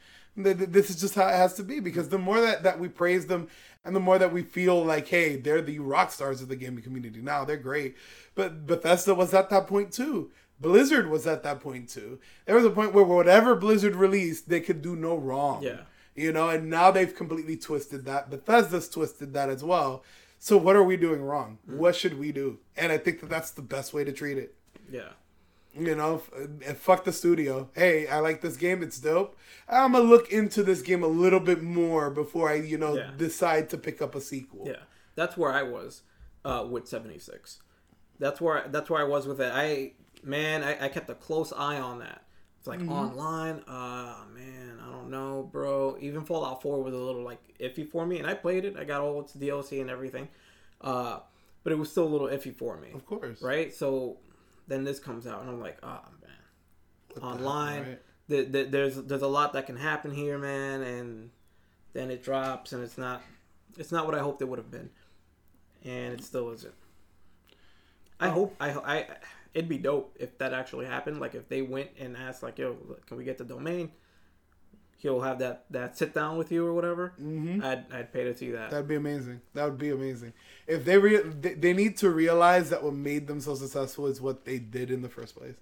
Th- 0.43 0.57
th- 0.57 0.71
This 0.71 0.89
is 0.89 1.01
just 1.01 1.15
how 1.15 1.29
it 1.29 1.35
has 1.35 1.55
to 1.55 1.63
be 1.63 1.81
because 1.81 2.09
the 2.09 2.19
more 2.19 2.41
that, 2.41 2.63
that 2.63 2.81
we 2.81 2.89
praise 2.89 3.27
them 3.27 3.49
and 3.85 3.95
the 3.95 4.01
more 4.01 4.19
that 4.19 4.33
we 4.33 4.43
feel 4.43 4.83
like, 4.83 5.09
hey, 5.09 5.37
they're 5.37 5.61
the 5.61 5.79
rock 5.81 6.11
stars 6.11 6.41
of 6.41 6.49
the 6.49 6.57
gaming 6.57 6.83
community 6.83 7.21
now, 7.21 7.45
they're 7.45 7.57
great. 7.57 7.97
But 8.35 8.67
Bethesda 8.67 9.15
was 9.15 9.35
at 9.35 9.51
that 9.51 9.67
point 9.67 9.93
too. 9.93 10.31
Blizzard 10.63 11.09
was 11.11 11.27
at 11.27 11.43
that 11.43 11.61
point 11.61 11.89
too. 11.89 12.19
There 12.47 12.55
was 12.57 12.65
a 12.65 12.71
point 12.71 12.95
where 12.95 13.05
whatever 13.05 13.55
Blizzard 13.55 13.95
released, 13.97 14.49
they 14.49 14.61
could 14.61 14.81
do 14.83 14.97
no 14.97 15.17
wrong. 15.17 15.63
Yeah. 15.63 15.81
You 16.15 16.33
know, 16.33 16.49
and 16.51 16.69
now 16.71 16.91
they've 16.91 17.15
completely 17.15 17.57
twisted 17.57 18.05
that. 18.05 18.31
Bethesda's 18.31 18.89
twisted 18.89 19.33
that 19.35 19.49
as 19.49 19.65
well. 19.65 20.05
So 20.39 20.57
what 20.57 20.77
are 20.77 20.83
we 20.83 20.97
doing 20.97 21.23
wrong? 21.23 21.59
What 21.67 21.95
should 21.97 22.19
we 22.19 22.33
do? 22.33 22.59
And 22.77 22.91
I 22.93 22.99
think 22.99 23.21
that 23.21 23.31
that's 23.31 23.51
the 23.53 23.63
best 23.63 23.95
way 23.95 24.05
to 24.05 24.13
treat 24.13 24.39
it. 24.39 24.55
Yeah. 24.91 25.11
You 25.75 25.95
know, 25.95 26.17
f- 26.17 26.49
and 26.67 26.77
fuck 26.77 27.05
the 27.05 27.13
studio. 27.13 27.71
Hey, 27.75 28.07
I 28.07 28.19
like 28.19 28.43
this 28.43 28.59
game. 28.59 28.83
It's 28.83 28.99
dope. 28.99 29.37
I'm 29.69 29.93
gonna 29.93 30.05
look 30.05 30.31
into 30.31 30.63
this 30.63 30.83
game 30.83 31.03
a 31.03 31.07
little 31.07 31.41
bit 31.41 31.63
more 31.63 32.11
before 32.11 32.51
I, 32.51 32.55
you 32.57 32.77
know, 32.77 32.95
Yeah. 32.97 33.11
decide 33.17 33.71
to 33.71 33.79
pick 33.79 34.03
up 34.03 34.15
a 34.15 34.21
sequel. 34.21 34.65
Yeah. 34.67 34.83
That's 35.15 35.37
where 35.39 35.51
I 35.53 35.63
was 35.63 36.03
uh, 36.45 36.67
with 36.69 36.87
76. 36.89 37.61
That's 38.19 38.39
where 38.41 38.65
I, 38.65 38.69
that's 38.69 38.91
where 38.91 39.01
I 39.01 39.05
was 39.05 39.27
with 39.27 39.41
it. 39.41 39.51
I 39.55 39.93
man, 40.23 40.63
I, 40.63 40.87
I 40.87 40.89
kept 40.89 41.09
a 41.11 41.15
close 41.15 41.53
eye 41.53 41.79
on 41.81 41.99
that. 42.01 42.23
It's 42.59 42.67
like 42.69 42.81
online. 42.89 43.63
Uh 43.67 44.19
man, 44.35 44.79
I 44.81 44.91
don't 44.93 45.11
know, 45.11 45.49
bro. 45.51 45.97
Even 46.01 46.25
Fallout 46.25 46.63
4 46.63 46.83
was 46.83 46.95
a 46.95 46.97
little 46.99 47.23
like 47.25 47.41
iffy 47.59 47.89
for 47.89 48.07
me, 48.07 48.19
and 48.19 48.27
I 48.27 48.35
played 48.35 48.65
it. 48.65 48.77
I 48.77 48.85
got 48.85 49.01
all 49.01 49.21
its 49.21 49.35
DLC 49.35 49.81
and 49.81 49.91
everything. 49.91 50.29
Uh, 50.81 51.21
but 51.65 51.73
it 51.73 51.77
was 51.79 51.91
still 51.91 52.05
a 52.05 52.09
little 52.11 52.29
iffy 52.29 52.55
for 52.55 52.77
me. 52.77 52.89
Of 52.95 53.05
course. 53.07 53.43
right? 53.43 53.73
So 53.75 54.19
then 54.69 54.85
this 54.85 55.01
comes 55.01 55.27
out, 55.27 55.41
and 55.41 55.51
I'm 55.51 55.61
like, 55.61 55.79
oh 55.83 56.01
man, 56.23 56.31
What 57.09 57.15
the 57.15 57.21
hell, 57.21 57.31
online. 57.31 57.83
right? 57.83 58.03
The, 58.29 58.43
the, 58.45 58.63
there's 58.65 58.97
there's 58.97 59.23
a 59.23 59.27
lot 59.29 59.53
that 59.55 59.67
can 59.67 59.77
happen 59.77 60.13
here, 60.13 60.39
man, 60.39 60.83
and 60.83 61.31
then 61.95 62.11
it 62.13 62.23
drops, 62.23 62.73
and 62.73 62.83
it's 62.83 62.97
not 62.97 63.23
it's 63.77 63.91
not 63.91 64.07
what 64.07 64.15
I 64.15 64.21
hoped 64.21 64.41
it 64.41 64.45
would 64.49 64.61
have 64.61 64.71
been, 64.71 64.89
and 65.85 66.15
it 66.15 66.23
still 66.23 66.51
isn't. 66.51 66.75
I 68.21 68.29
Oh. 68.29 68.31
hope 68.31 68.57
I 68.61 68.71
I 68.71 69.07
it'd 69.55 69.69
be 69.69 69.79
dope 69.79 70.17
if 70.19 70.39
that 70.39 70.53
actually 70.53 70.87
happened. 70.87 71.21
Like 71.21 71.35
if 71.35 71.49
they 71.49 71.63
went 71.63 71.91
and 71.99 72.17
asked, 72.17 72.43
like, 72.43 72.59
yo, 72.59 72.77
can 73.07 73.17
we 73.17 73.25
get 73.25 73.39
the 73.39 73.45
domain? 73.45 73.93
He'll 74.99 75.21
have 75.23 75.41
that 75.41 75.65
that 75.71 75.97
sit 75.99 76.15
down 76.15 76.39
with 76.39 76.53
you 76.53 76.65
or 76.65 76.73
whatever. 76.73 77.13
Mhm. 77.21 77.63
I'd 77.65 77.93
I'd 77.93 78.13
pay 78.13 78.23
to 78.25 78.37
see 78.37 78.53
that. 78.53 78.71
That'd 78.71 78.87
be 78.87 78.95
amazing. 78.95 79.41
That 79.53 79.65
would 79.65 79.79
be 79.79 79.91
amazing. 79.91 80.33
If 80.69 80.85
they 80.85 80.97
re- 80.97 81.23
they, 81.23 81.55
they 81.55 81.73
need 81.73 81.97
to 81.99 82.11
realize 82.11 82.71
that 82.71 82.85
what 82.85 82.95
made 82.95 83.27
them 83.27 83.41
so 83.41 83.57
successful 83.57 84.07
is 84.07 84.21
what 84.21 84.45
they 84.45 84.61
did 84.61 84.93
in 84.93 85.03
the 85.03 85.09
first 85.09 85.35
place, 85.35 85.57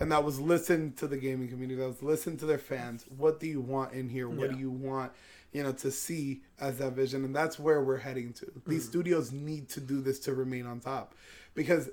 and 0.00 0.10
that 0.10 0.24
was 0.24 0.40
listen 0.40 0.94
to 0.94 1.06
the 1.06 1.18
gaming 1.18 1.48
community. 1.50 1.78
That 1.78 1.88
was 1.88 2.02
listen 2.02 2.38
to 2.38 2.46
their 2.46 2.56
fans. 2.58 3.04
What 3.14 3.40
do 3.40 3.46
you 3.46 3.60
want 3.60 3.92
in 3.92 4.08
here? 4.08 4.26
What 4.26 4.48
Yeah. 4.48 4.54
do 4.54 4.58
you 4.58 4.70
want, 4.70 5.12
you 5.52 5.62
know, 5.62 5.72
to 5.72 5.90
see 5.90 6.40
as 6.58 6.78
that 6.78 6.94
vision? 6.94 7.26
And 7.26 7.36
that's 7.36 7.58
where 7.58 7.82
we're 7.82 7.98
heading 7.98 8.32
to. 8.34 8.46
These 8.66 8.86
studios 8.86 9.30
need 9.32 9.68
to 9.70 9.82
do 9.82 10.00
this 10.00 10.18
to 10.20 10.32
remain 10.34 10.64
on 10.64 10.80
top, 10.80 11.14
because 11.54 11.90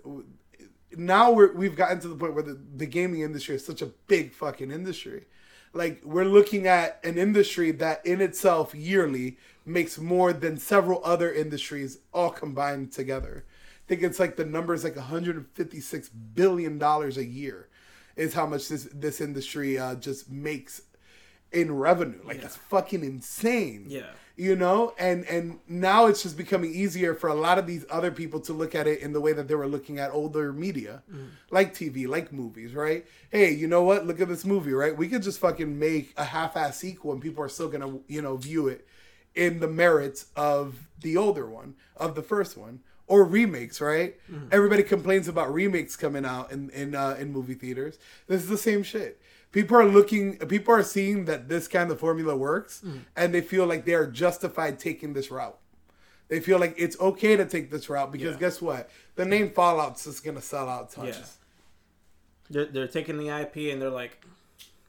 now 0.97 1.31
we're 1.31 1.53
we've 1.53 1.75
gotten 1.75 1.99
to 2.01 2.07
the 2.07 2.15
point 2.15 2.33
where 2.33 2.43
the, 2.43 2.59
the 2.75 2.85
gaming 2.85 3.21
industry 3.21 3.55
is 3.55 3.65
such 3.65 3.81
a 3.81 3.87
big 4.07 4.33
fucking 4.33 4.71
industry. 4.71 5.25
Like 5.73 6.01
we're 6.03 6.25
looking 6.25 6.67
at 6.67 6.99
an 7.03 7.17
industry 7.17 7.71
that 7.71 8.05
in 8.05 8.21
itself 8.21 8.73
yearly 8.73 9.37
makes 9.65 9.97
more 9.97 10.31
than 10.31 10.57
several 10.57 11.01
other 11.03 11.31
industries 11.33 11.99
all 12.13 12.29
combined 12.29 12.91
together. 12.91 13.45
I 13.47 13.87
think 13.87 14.01
it's 14.01 14.19
like 14.19 14.35
the 14.35 14.45
number 14.45 14.73
is 14.73 14.83
like 14.83 14.95
156 14.95 16.09
billion 16.09 16.77
dollars 16.77 17.17
a 17.17 17.25
year 17.25 17.67
is 18.15 18.33
how 18.33 18.45
much 18.45 18.69
this 18.69 18.87
this 18.93 19.21
industry 19.21 19.77
uh, 19.77 19.95
just 19.95 20.29
makes 20.29 20.81
in 21.51 21.75
revenue. 21.75 22.21
Like 22.23 22.41
that's 22.41 22.55
fucking 22.55 23.03
insane 23.03 23.85
yeah, 23.89 24.11
you 24.37 24.55
know 24.55 24.93
and 24.97 25.23
and 25.25 25.59
now 25.67 26.07
it's 26.07 26.23
just 26.23 26.37
becoming 26.37 26.73
easier 26.73 27.13
for 27.13 27.29
a 27.29 27.35
lot 27.35 27.57
of 27.57 27.65
these 27.65 27.85
other 27.89 28.11
people 28.11 28.39
to 28.39 28.53
look 28.53 28.75
at 28.75 28.87
it 28.87 28.99
in 28.99 29.13
the 29.13 29.21
way 29.21 29.31
that 29.31 29.47
they 29.47 29.55
were 29.55 29.67
looking 29.67 29.97
at 29.97 30.11
older 30.11 30.51
media 30.51 31.03
like 31.51 31.73
tv 31.73 32.07
like 32.07 32.33
movies 32.33 32.73
right 32.73 33.05
hey 33.31 33.51
you 33.51 33.67
know 33.67 33.83
what 33.83 34.05
look 34.05 34.19
at 34.19 34.27
this 34.27 34.43
movie 34.43 34.73
right 34.73 34.97
we 34.97 35.07
could 35.07 35.23
just 35.23 35.39
fucking 35.39 35.79
make 35.79 36.13
a 36.17 36.25
half-ass 36.25 36.77
sequel 36.77 37.13
and 37.13 37.21
people 37.21 37.43
are 37.43 37.49
still 37.49 37.69
gonna 37.69 37.97
you 38.07 38.21
know 38.21 38.35
view 38.35 38.67
it 38.67 38.85
in 39.35 39.59
the 39.59 39.67
merits 39.67 40.27
of 40.35 40.87
the 40.99 41.15
older 41.15 41.49
one 41.49 41.75
of 41.95 42.15
the 42.15 42.23
first 42.23 42.57
one 42.57 42.79
or 43.07 43.23
remakes, 43.23 43.81
right? 43.81 44.15
Mm-hmm. 44.31 44.47
Everybody 44.51 44.83
complains 44.83 45.27
about 45.27 45.53
remakes 45.53 45.95
coming 45.95 46.25
out 46.25 46.51
in 46.51 46.69
in 46.71 46.95
uh, 46.95 47.15
in 47.19 47.31
movie 47.31 47.53
theaters. 47.53 47.99
This 48.27 48.41
is 48.41 48.49
the 48.49 48.57
same 48.57 48.83
shit. 48.83 49.21
People 49.55 49.77
are 49.77 49.85
looking. 49.85 50.37
People 50.49 50.73
are 50.73 50.83
seeing 50.83 51.23
that 51.25 51.47
this 51.47 51.65
kind 51.69 51.89
of 51.89 51.97
formula 51.97 52.35
works, 52.35 52.81
Mm-hmm. 52.85 52.97
and 53.15 53.33
they 53.33 53.39
feel 53.39 53.65
like 53.65 53.85
they 53.85 53.93
are 53.93 54.05
justified 54.05 54.79
taking 54.79 55.13
this 55.13 55.31
route. 55.31 55.57
They 56.27 56.41
feel 56.41 56.59
like 56.59 56.75
it's 56.77 56.99
okay 56.99 57.37
to 57.37 57.45
take 57.45 57.71
this 57.71 57.89
route 57.89 58.11
because 58.11 58.33
Yeah. 58.33 58.39
guess 58.39 58.61
what? 58.61 58.89
The 59.15 59.23
name 59.23 59.51
Fallout's 59.51 60.03
just 60.03 60.25
gonna 60.25 60.41
sell 60.41 60.67
out 60.67 60.91
tons. 60.91 61.15
Yeah. 61.17 61.23
They're, 62.49 62.65
they're 62.65 62.87
taking 62.89 63.17
the 63.17 63.29
IP 63.29 63.71
and 63.71 63.81
they're 63.81 63.89
like, 63.89 64.21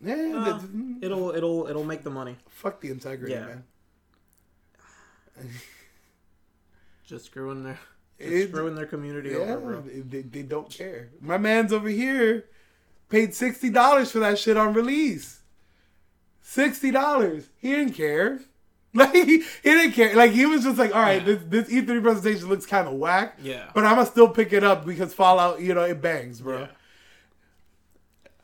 Yeah, 0.00 0.14
"Oh, 0.34 0.44
that's- 0.44 0.64
it'll 1.00 1.30
it'll 1.30 1.68
it'll 1.68 1.84
make 1.84 2.02
the 2.02 2.10
money. 2.10 2.36
fuck 2.48 2.80
the 2.80 2.90
integrity, 2.90 3.34
Yeah. 3.34 3.46
man. 3.46 3.64
Just 7.06 7.26
screwing 7.26 7.62
their 7.62 7.78
just 8.18 8.32
It- 8.32 8.48
screwing 8.48 8.74
their 8.74 8.86
community 8.86 9.30
Yeah, 9.30 9.54
over, 9.54 9.76
bro. 9.76 9.82
they, 9.82 10.22
they 10.22 10.42
don't 10.42 10.68
care. 10.70 11.10
My 11.20 11.38
man's 11.38 11.72
over 11.72 11.88
here 11.88 12.46
paid 13.08 13.34
sixty 13.34 13.70
dollars 13.70 14.10
for 14.10 14.18
that 14.20 14.38
shit 14.38 14.56
on 14.56 14.74
release. 14.74 15.40
Sixty 16.40 16.90
dollars. 16.90 17.48
He 17.56 17.70
didn't 17.72 17.94
care. 17.94 18.40
Like 18.96 19.12
he, 19.12 19.24
he 19.40 19.42
didn't 19.62 19.92
care. 19.92 20.16
Like 20.16 20.30
he 20.30 20.46
was 20.46 20.64
just 20.64 20.78
like, 20.78 20.94
all 20.94 21.02
right, 21.02 21.20
Yeah. 21.20 21.34
this 21.34 21.66
this 21.68 21.84
E3 21.84 22.02
presentation 22.02 22.48
looks 22.48 22.64
kind 22.64 22.88
of 22.88 22.94
whack. 22.94 23.36
Yeah. 23.42 23.68
But 23.74 23.84
I'ma 23.84 24.04
still 24.04 24.26
pick 24.28 24.54
it 24.54 24.64
up 24.64 24.86
because 24.86 25.12
Fallout, 25.12 25.60
you 25.60 25.74
know, 25.74 25.82
it 25.82 26.00
bangs, 26.00 26.40
bro. 26.40 26.60
Yeah. 26.60 26.66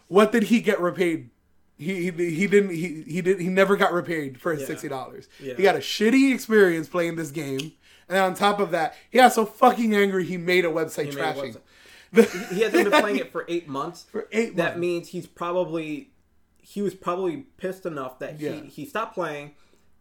What 0.09 0.31
did 0.33 0.45
he 0.45 0.61
get 0.61 0.79
repaid? 0.79 1.31
He, 1.79 2.11
he, 2.11 2.31
he 2.35 2.47
didn't 2.47 2.71
he, 2.71 3.03
he 3.07 3.23
did 3.23 3.41
he 3.41 3.49
never 3.49 3.77
got 3.77 3.95
repaid 3.95 4.39
for 4.41 4.53
his 4.53 4.61
Yeah. 4.61 4.67
sixty 4.67 4.89
dollars. 4.89 5.27
Yeah. 5.41 5.55
He 5.55 5.63
got 5.63 5.75
a 5.75 5.79
shitty 5.79 6.35
experience 6.35 6.87
playing 6.87 7.17
this 7.17 7.31
game, 7.31 7.73
and 8.09 8.19
on 8.19 8.35
top 8.35 8.61
of 8.61 8.73
that, 8.73 8.95
he 9.11 9.19
got 9.19 9.33
so 9.33 9.47
fucking 9.47 9.95
angry 9.95 10.27
he 10.27 10.37
made 10.37 10.67
a 10.67 10.69
website 10.69 11.07
He 11.07 11.13
made 11.17 11.25
a 11.25 11.33
trashing. 11.33 11.57
He 12.13 12.61
hasn't 12.61 12.91
been 12.91 13.01
playing 13.01 13.19
it 13.19 13.33
for 13.33 13.45
eight 13.49 13.69
months. 13.69 14.05
For 14.11 14.29
eight 14.33 14.57
That 14.57 14.65
months. 14.73 14.79
means 14.81 15.09
he's 15.09 15.27
probably 15.27 16.11
he 16.59 16.81
was 16.83 16.95
probably 16.95 17.39
pissed 17.57 17.87
enough 17.87 18.19
that 18.21 18.39
he, 18.39 18.47
Yeah. 18.47 18.61
he 18.63 18.87
stopped 18.87 19.15
playing 19.15 19.53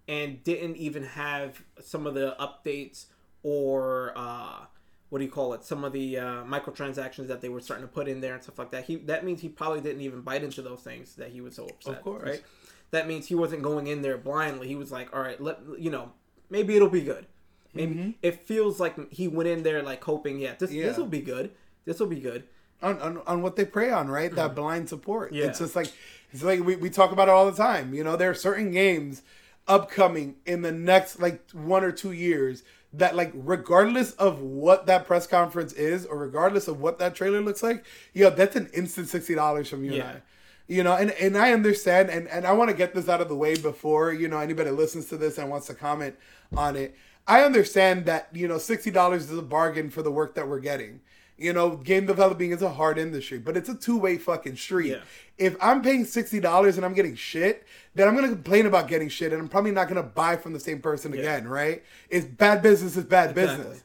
and 0.07 0.43
didn't 0.43 0.76
even 0.78 1.03
have 1.03 1.64
some 1.82 2.05
of 2.05 2.14
the 2.14 2.36
updates 2.39 3.05
or 3.43 4.14
uh, 4.16 4.66
what 5.09 5.20
do 5.20 5.26
you 5.26 5.32
call 5.32 5.53
it? 5.53 5.64
Some 5.64 5.84
of 5.84 5.91
the 5.93 6.18
uh, 6.20 6.24
microtransactions 6.43 7.28
that 7.28 7.41
they 7.41 7.49
were 7.49 7.59
starting 7.62 7.86
to 7.88 7.91
put 7.91 8.07
in 8.07 8.22
there 8.22 8.34
and 8.36 8.43
stuff 8.43 8.59
like 8.59 8.72
that. 8.72 8.86
He 8.86 8.97
that 8.97 9.26
means 9.26 9.41
he 9.41 9.49
probably 9.49 9.82
didn't 9.82 10.01
even 10.01 10.22
bite 10.22 10.43
into 10.43 10.62
those 10.62 10.82
things 10.82 11.16
that 11.16 11.30
he 11.30 11.41
was 11.41 11.55
so 11.55 11.66
upset. 11.66 11.95
Of 11.97 12.01
course. 12.03 12.24
right? 12.24 12.43
That 12.91 13.07
means 13.07 13.28
he 13.28 13.36
wasn't 13.36 13.64
going 13.64 13.88
in 13.88 14.01
there 14.01 14.18
blindly. 14.18 14.68
He 14.68 14.76
was 14.76 14.91
like, 14.91 15.16
all 15.16 15.22
right, 15.22 15.39
let 15.41 15.59
you 15.80 15.89
know, 15.89 16.12
maybe 16.49 16.76
it'll 16.76 16.89
be 16.89 17.01
good. 17.01 17.26
Maybe 17.74 18.18
it 18.22 18.45
feels 18.45 18.82
like 18.82 19.12
he 19.14 19.30
went 19.30 19.47
in 19.47 19.64
there 19.64 19.82
like 19.82 20.03
hoping, 20.03 20.39
yeah, 20.39 20.55
this 20.59 20.70
Mm-hmm. 20.72 20.80
Yeah. 20.80 20.86
this 20.88 20.97
will 20.97 21.05
be 21.07 21.22
good. 21.22 21.51
This 21.86 22.00
will 22.00 22.08
be 22.08 22.20
good. 22.20 22.44
on, 22.82 23.00
on, 23.00 23.22
on 23.28 23.42
what 23.42 23.56
they 23.56 23.66
prey 23.66 23.92
on, 23.92 24.08
right? 24.10 24.34
That 24.34 24.56
blind 24.56 24.90
support. 24.90 25.28
Mm-hmm. 25.30 25.36
Yeah. 25.38 25.46
It's 25.48 25.60
just 25.60 25.76
like 25.76 25.92
it's 26.32 26.44
like 26.44 26.64
we, 26.64 26.76
we 26.76 26.90
talk 26.90 27.12
about 27.12 27.28
it 27.28 27.32
all 27.32 27.50
the 27.50 27.58
time. 27.58 27.94
You 27.94 28.04
know, 28.04 28.16
there 28.16 28.30
are 28.30 28.36
certain 28.36 28.72
games 28.72 29.22
upcoming 29.68 30.36
in 30.46 30.62
the 30.62 30.72
next 30.72 31.20
like 31.20 31.50
one 31.52 31.84
or 31.84 31.92
two 31.92 32.12
years 32.12 32.64
that 32.94 33.16
like 33.16 33.32
regardless 33.34 34.12
of 34.14 34.42
what 34.42 34.86
that 34.88 35.06
press 35.06 35.28
conference 35.28 35.72
is 35.74 36.06
or 36.06 36.18
regardless 36.18 36.68
of 36.68 36.82
what 36.82 37.00
that 37.00 37.16
trailer 37.16 37.42
looks 37.42 37.64
like, 37.64 37.86
yo, 38.14 38.30
that's 38.30 38.56
an 38.56 38.70
instant 38.74 39.08
sixty 39.08 39.36
dollars 39.36 39.70
from 39.70 39.84
you 39.84 39.94
Yeah. 39.94 40.08
and 40.10 40.18
I. 40.18 40.22
You 40.68 40.84
know, 40.84 40.96
and, 40.96 41.12
and 41.12 41.38
I 41.38 41.52
understand 41.52 42.10
and, 42.10 42.28
and 42.30 42.46
I 42.48 42.54
want 42.54 42.70
to 42.70 42.76
get 42.76 42.94
this 42.94 43.10
out 43.10 43.20
of 43.20 43.28
the 43.28 43.36
way 43.36 43.56
before, 43.56 44.14
you 44.14 44.28
know, 44.30 44.40
anybody 44.40 44.70
listens 44.72 45.06
to 45.08 45.18
this 45.18 45.38
and 45.38 45.50
wants 45.50 45.68
to 45.68 45.74
comment 45.74 46.16
on 46.56 46.78
it. 46.78 46.96
I 47.28 47.44
understand 47.44 48.06
that, 48.06 48.30
you 48.34 48.48
know, 48.48 48.58
sixty 48.58 48.90
dollars 48.90 49.30
is 49.30 49.38
a 49.38 49.42
bargain 49.42 49.90
for 49.90 50.02
the 50.02 50.12
work 50.12 50.36
that 50.36 50.48
we're 50.48 50.60
getting. 50.60 51.02
You 51.42 51.54
know, 51.54 51.76
game 51.78 52.06
developing 52.06 52.52
is 52.52 52.62
a 52.62 52.70
hard 52.70 52.98
industry, 52.98 53.39
but 53.39 53.58
it's 53.58 53.68
a 53.70 53.76
two 53.76 53.98
way 53.98 54.18
fucking 54.18 54.56
street. 54.58 54.92
Yeah. 54.92 55.02
If 55.38 55.56
I'm 55.62 55.82
paying 55.82 56.06
sixty 56.06 56.39
dollars 56.39 56.78
and 56.78 56.86
I'm 56.86 56.94
getting 56.94 57.16
shit, 57.16 57.66
then 57.96 58.08
I'm 58.08 58.16
gonna 58.16 58.30
complain 58.30 58.66
about 58.68 58.88
getting 58.88 59.10
shit, 59.10 59.34
and 59.34 59.42
I'm 59.42 59.48
probably 59.50 59.72
not 59.72 59.88
gonna 59.88 60.04
buy 60.04 60.36
from 60.36 60.54
the 60.54 60.60
same 60.60 60.82
person 60.82 61.14
again, 61.14 61.48
right? 61.48 61.84
It's 62.10 62.26
bad 62.26 62.62
business. 62.62 62.96
Is 62.96 63.06
bad 63.06 63.32
Exactly. 63.32 63.64
business. 63.64 63.84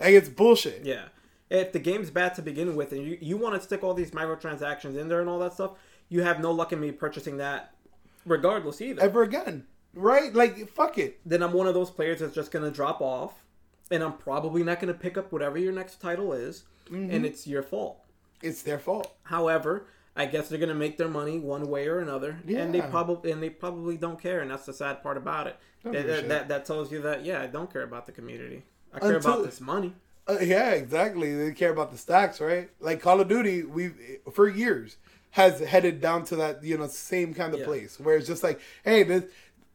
Like 0.00 0.10
it's 0.14 0.28
bullshit. 0.28 0.84
Yeah. 0.84 1.04
If 1.50 1.72
the 1.72 1.78
game's 1.78 2.10
bad 2.10 2.34
to 2.36 2.42
begin 2.42 2.74
with 2.74 2.92
and 2.92 3.06
you, 3.06 3.18
you 3.20 3.36
want 3.36 3.54
to 3.54 3.60
stick 3.60 3.84
all 3.84 3.92
these 3.94 4.10
microtransactions 4.12 4.96
in 4.98 5.08
there 5.08 5.20
and 5.20 5.28
all 5.28 5.38
that 5.40 5.52
stuff, 5.52 5.72
you 6.08 6.22
have 6.22 6.40
no 6.40 6.50
luck 6.50 6.72
in 6.72 6.80
me 6.80 6.90
purchasing 6.90 7.36
that 7.36 7.74
regardless 8.24 8.80
either. 8.80 9.02
Ever 9.02 9.22
again, 9.22 9.66
right? 9.92 10.34
Like 10.34 10.68
fuck 10.70 10.96
it. 10.98 11.20
then 11.26 11.42
I'm 11.42 11.52
one 11.52 11.66
of 11.66 11.74
those 11.74 11.90
players 11.90 12.20
that's 12.20 12.34
just 12.34 12.50
going 12.50 12.64
to 12.64 12.70
drop 12.70 13.00
off 13.02 13.44
and 13.90 14.02
I'm 14.02 14.14
probably 14.14 14.62
not 14.64 14.80
going 14.80 14.92
to 14.92 14.98
pick 14.98 15.18
up 15.18 15.30
whatever 15.32 15.58
your 15.58 15.72
next 15.72 16.00
title 16.00 16.32
is 16.32 16.64
Mm-hmm. 16.86 17.10
and 17.10 17.26
it's 17.26 17.46
your 17.46 17.62
fault. 17.62 17.98
It's 18.42 18.62
their 18.62 18.78
fault. 18.78 19.14
However, 19.24 19.86
I 20.16 20.26
guess 20.26 20.48
they're 20.48 20.58
going 20.58 20.68
to 20.68 20.74
make 20.74 20.96
their 20.98 21.08
money 21.08 21.38
one 21.38 21.68
way 21.68 21.88
or 21.88 21.98
another 21.98 22.38
and 22.46 22.74
they 22.74 22.80
probably 22.82 23.32
and 23.32 23.42
they 23.42 23.50
probably 23.50 23.96
don't 23.96 24.20
care 24.20 24.40
and 24.40 24.50
that's 24.50 24.66
the 24.66 24.72
sad 24.72 25.02
part 25.02 25.16
about 25.16 25.46
it. 25.46 25.56
That, 25.84 26.06
that, 26.06 26.28
that, 26.28 26.48
that 26.48 26.64
tells 26.64 26.92
you 26.92 27.02
that 27.02 27.24
yeah, 27.24 27.42
I 27.42 27.46
don't 27.46 27.72
care 27.72 27.82
about 27.82 28.06
the 28.06 28.12
community. 28.12 28.62
I 28.92 29.00
care 29.00 29.16
Until- 29.16 29.32
about 29.34 29.44
this 29.44 29.60
money. 29.60 29.94
Uh, 30.26 30.38
yeah, 30.40 30.70
exactly. 30.70 31.34
They 31.34 31.52
care 31.52 31.70
about 31.70 31.92
the 31.92 31.98
stacks, 31.98 32.40
right? 32.40 32.70
Like 32.80 33.02
Call 33.02 33.20
of 33.20 33.28
Duty, 33.28 33.62
we've 33.64 33.94
for 34.32 34.48
years 34.48 34.96
has 35.32 35.58
headed 35.60 36.00
down 36.00 36.24
to 36.24 36.36
that 36.36 36.62
you 36.62 36.78
know 36.78 36.86
same 36.86 37.34
kind 37.34 37.52
of 37.52 37.60
Yeah. 37.60 37.66
place 37.66 37.98
where 38.00 38.16
it's 38.16 38.26
just 38.26 38.42
like, 38.42 38.60
hey, 38.84 39.02
this 39.02 39.24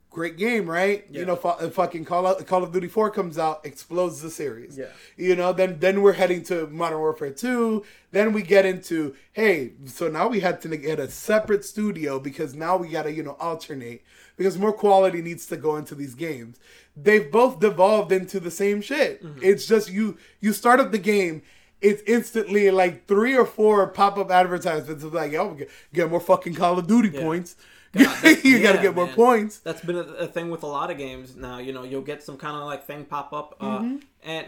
great 0.09 0.37
game, 0.37 0.69
right? 0.69 1.05
Yeah. 1.09 1.19
You 1.19 1.25
know, 1.25 1.35
fu- 1.35 1.49
uh, 1.49 1.69
fucking 1.69 2.05
Call 2.05 2.25
of, 2.25 2.45
Call 2.45 2.63
of 2.63 2.71
Duty 2.71 2.87
Four 2.87 3.11
comes 3.11 3.37
out, 3.37 3.65
explodes 3.65 4.21
the 4.21 4.29
series. 4.29 4.77
Yeah. 4.77 4.87
You 5.17 5.35
know, 5.35 5.53
then 5.53 5.79
then 5.79 6.01
we're 6.01 6.13
heading 6.13 6.43
to 6.45 6.67
Modern 6.67 6.99
Warfare 6.99 7.31
Two. 7.31 7.85
Then 8.11 8.33
we 8.33 8.41
get 8.41 8.65
into 8.65 9.15
hey, 9.33 9.73
so 9.85 10.07
now 10.07 10.27
we 10.27 10.39
had 10.39 10.61
to 10.61 10.77
get 10.77 10.99
a 10.99 11.09
separate 11.09 11.63
studio 11.63 12.19
because 12.19 12.55
now 12.55 12.77
we 12.77 12.89
got 12.89 13.03
to 13.03 13.11
you 13.11 13.23
know 13.23 13.37
alternate 13.39 14.03
because 14.35 14.57
more 14.57 14.73
quality 14.73 15.21
needs 15.21 15.45
to 15.47 15.57
go 15.57 15.75
into 15.75 15.95
these 15.95 16.15
games. 16.15 16.57
They've 16.95 17.29
both 17.31 17.59
devolved 17.59 18.11
into 18.11 18.39
the 18.39 18.51
same 18.51 18.81
shit. 18.81 19.23
Mm-hmm. 19.23 19.39
It's 19.43 19.67
just 19.67 19.91
you 19.91 20.17
you 20.39 20.53
start 20.53 20.79
up 20.79 20.91
the 20.91 20.97
game. 20.97 21.43
It's 21.81 22.01
instantly 22.05 22.69
like 22.71 23.07
three 23.07 23.37
or 23.37 23.45
four 23.45 23.87
pop 23.87 24.17
up 24.17 24.31
advertisements 24.31 25.01
of 25.01 25.13
like, 25.13 25.33
oh, 25.33 25.53
get, 25.53 25.69
get 25.93 26.09
more 26.09 26.19
fucking 26.19 26.55
Call 26.55 26.77
of 26.77 26.87
Duty 26.87 27.09
points. 27.09 27.55
you 27.93 28.05
that's- 28.05 28.43
gotta 28.43 28.77
yeah, 28.77 28.81
get 28.81 28.95
more 28.95 29.07
points. 29.07 29.57
That's 29.59 29.81
been 29.81 29.95
a, 29.95 30.01
a 30.01 30.27
thing 30.27 30.49
with 30.49 30.63
a 30.63 30.67
lot 30.67 30.91
of 30.91 30.97
games 30.97 31.35
now. 31.35 31.57
You 31.59 31.73
know, 31.73 31.83
you'll 31.83 32.01
get 32.01 32.21
some 32.23 32.37
kind 32.37 32.55
of 32.55 32.63
like 32.65 32.85
thing 32.85 33.05
pop 33.05 33.33
up, 33.33 33.55
uh, 33.59 33.79
Mm-hmm. 33.79 33.97
and 34.23 34.47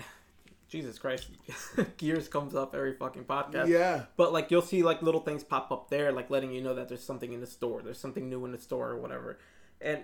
Jesus 0.70 0.98
Christ, 1.00 1.28
Gears 1.98 2.28
comes 2.30 2.56
up 2.56 2.74
every 2.74 2.94
fucking 2.94 3.26
podcast. 3.26 3.68
Yeah. 3.68 4.04
But 4.16 4.32
like 4.32 4.52
you'll 4.52 4.62
see 4.62 4.84
like 4.84 5.02
little 5.02 5.20
things 5.22 5.44
pop 5.44 5.72
up 5.72 5.89
there, 5.89 6.12
like 6.14 6.30
letting 6.30 6.52
you 6.52 6.62
know 6.62 6.74
that 6.76 6.88
there's 6.88 7.04
something 7.04 7.34
in 7.34 7.42
the 7.42 7.48
store, 7.48 7.82
there's 7.82 8.00
something 8.00 8.30
new 8.30 8.46
in 8.46 8.52
the 8.54 8.58
store 8.58 8.89
or 8.92 8.98
whatever. 8.98 9.38
And 9.82 10.00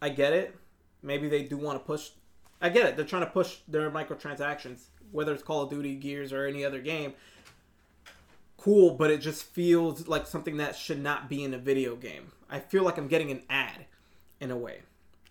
I 0.00 0.08
get 0.08 0.32
it. 0.32 0.56
Maybe 1.02 1.28
they 1.28 1.42
do 1.42 1.56
want 1.58 1.78
to 1.78 1.84
push. 1.84 2.10
I 2.62 2.68
get 2.70 2.86
it. 2.86 2.96
They're 2.96 3.04
trying 3.04 3.24
to 3.24 3.30
push 3.30 3.58
their 3.68 3.90
microtransactions, 3.90 4.84
whether 5.12 5.32
it's 5.34 5.42
Call 5.42 5.62
of 5.62 5.70
Duty, 5.70 5.94
Gears, 5.96 6.32
or 6.32 6.46
any 6.46 6.64
other 6.64 6.80
game. 6.80 7.14
Cool, 8.56 8.94
but 8.94 9.10
it 9.10 9.18
just 9.18 9.42
feels 9.44 10.06
like 10.08 10.26
something 10.26 10.58
that 10.58 10.76
should 10.76 11.02
not 11.02 11.28
be 11.30 11.42
in 11.42 11.54
a 11.54 11.58
video 11.58 11.96
game. 11.96 12.32
I 12.50 12.58
feel 12.58 12.82
like 12.82 12.98
I'm 12.98 13.08
getting 13.08 13.30
an 13.30 13.42
ad, 13.48 13.86
in 14.40 14.50
a 14.50 14.56
way. 14.56 14.80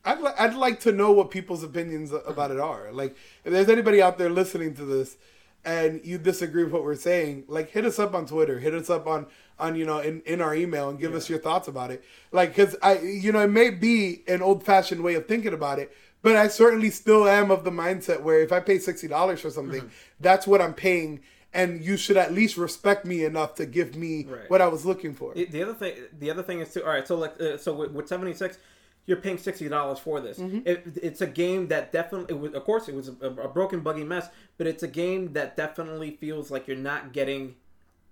I'd, 0.05 0.21
li- 0.21 0.31
I'd 0.39 0.55
like 0.55 0.79
to 0.81 0.91
know 0.91 1.11
what 1.11 1.29
people's 1.31 1.63
opinions 1.63 2.11
about 2.25 2.51
it 2.51 2.59
are. 2.59 2.91
Like, 2.91 3.15
if 3.43 3.51
there's 3.51 3.67
anybody 3.69 4.01
out 4.01 4.17
there 4.17 4.29
listening 4.29 4.73
to 4.75 4.85
this 4.85 5.17
and 5.65 5.99
you 6.05 6.17
disagree 6.17 6.63
with 6.63 6.71
what 6.71 6.83
we're 6.85 6.95
saying, 6.95 7.43
like, 7.47 7.69
hit 7.71 7.83
us 7.85 7.99
up 7.99 8.13
on 8.13 8.25
Twitter, 8.25 8.59
hit 8.59 8.73
us 8.73 8.89
up 8.89 9.07
on, 9.07 9.25
on 9.59 9.75
you 9.75 9.85
know, 9.85 9.99
in, 9.99 10.21
in 10.25 10.39
our 10.39 10.55
email 10.55 10.87
and 10.89 10.99
give 10.99 11.13
us 11.13 11.29
your 11.29 11.39
thoughts 11.39 11.67
about 11.67 11.91
it. 11.91 12.03
Like, 12.31 12.55
because 12.55 12.75
I, 12.81 12.99
you 12.99 13.31
know, 13.33 13.39
it 13.43 13.49
may 13.49 13.69
be 13.71 14.21
an 14.27 14.41
old 14.41 14.63
fashioned 14.63 15.01
way 15.03 15.15
of 15.15 15.27
thinking 15.27 15.53
about 15.53 15.79
it, 15.79 15.93
but 16.21 16.37
I 16.37 16.47
certainly 16.47 16.89
still 16.91 17.27
am 17.27 17.51
of 17.51 17.65
the 17.65 17.71
mindset 17.71 18.21
where 18.21 18.39
if 18.41 18.53
I 18.53 18.61
pay 18.61 18.77
$60 18.77 19.39
for 19.39 19.49
something, 19.49 19.81
Mm-hmm. 19.81 19.89
that's 20.21 20.47
what 20.47 20.61
I'm 20.61 20.73
paying. 20.73 21.19
And 21.53 21.83
you 21.83 21.97
should 21.97 22.15
at 22.17 22.31
least 22.33 22.57
respect 22.57 23.05
me 23.05 23.23
enough 23.25 23.55
to 23.55 23.65
give 23.65 23.95
me 23.95 24.25
Right. 24.29 24.49
what 24.49 24.61
I 24.61 24.67
was 24.67 24.85
looking 24.85 25.15
for. 25.15 25.33
The 25.33 25.63
other 25.63 25.73
thing, 25.73 25.95
the 26.19 26.29
other 26.29 26.43
thing 26.43 26.59
is 26.59 26.71
too. 26.73 26.83
All 26.83 26.89
right, 26.89 27.07
so 27.07 27.15
like, 27.15 27.41
uh, 27.41 27.57
so 27.57 27.73
with, 27.73 27.91
with 27.91 28.07
seventy 28.07 28.33
six, 28.33 28.59
you're 29.07 29.17
paying 29.17 29.39
sixty 29.39 29.67
dollars 29.67 29.97
for 29.97 30.19
this. 30.21 30.37
It, 30.37 30.83
it's 31.01 31.21
a 31.21 31.25
game 31.27 31.67
that 31.69 31.91
definitely, 31.91 32.35
it 32.35 32.39
was, 32.39 32.53
of 32.53 32.63
course, 32.65 32.87
it 32.87 32.93
was 32.93 33.09
a, 33.21 33.25
a 33.27 33.47
broken, 33.47 33.79
buggy 33.79 34.03
mess, 34.03 34.29
but 34.59 34.67
it's 34.67 34.83
a 34.83 34.87
game 34.87 35.33
that 35.33 35.57
definitely 35.57 36.11
feels 36.11 36.51
like 36.51 36.67
you're 36.67 36.77
not 36.77 37.13
getting 37.13 37.55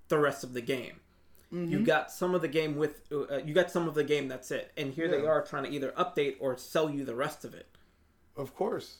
the 0.08 0.18
rest 0.18 0.44
of 0.44 0.54
the 0.54 0.62
game. 0.62 0.94
You 1.50 1.80
got 1.86 2.12
some 2.12 2.36
of 2.36 2.42
the 2.42 2.50
game 2.50 2.76
with, 2.76 3.04
uh, 3.10 3.38
you 3.38 3.54
got 3.54 3.72
some 3.72 3.88
of 3.88 3.94
the 3.94 4.04
game. 4.04 4.28
That's 4.28 4.52
it. 4.52 4.72
And 4.76 4.94
here 4.94 5.08
they 5.08 5.26
are 5.26 5.42
trying 5.42 5.64
to 5.64 5.70
either 5.70 5.92
update 5.98 6.36
or 6.42 6.58
sell 6.58 6.90
you 6.90 7.06
the 7.06 7.16
rest 7.16 7.46
of 7.46 7.54
it. 7.54 7.68
Of 8.36 8.54
course. 8.54 8.98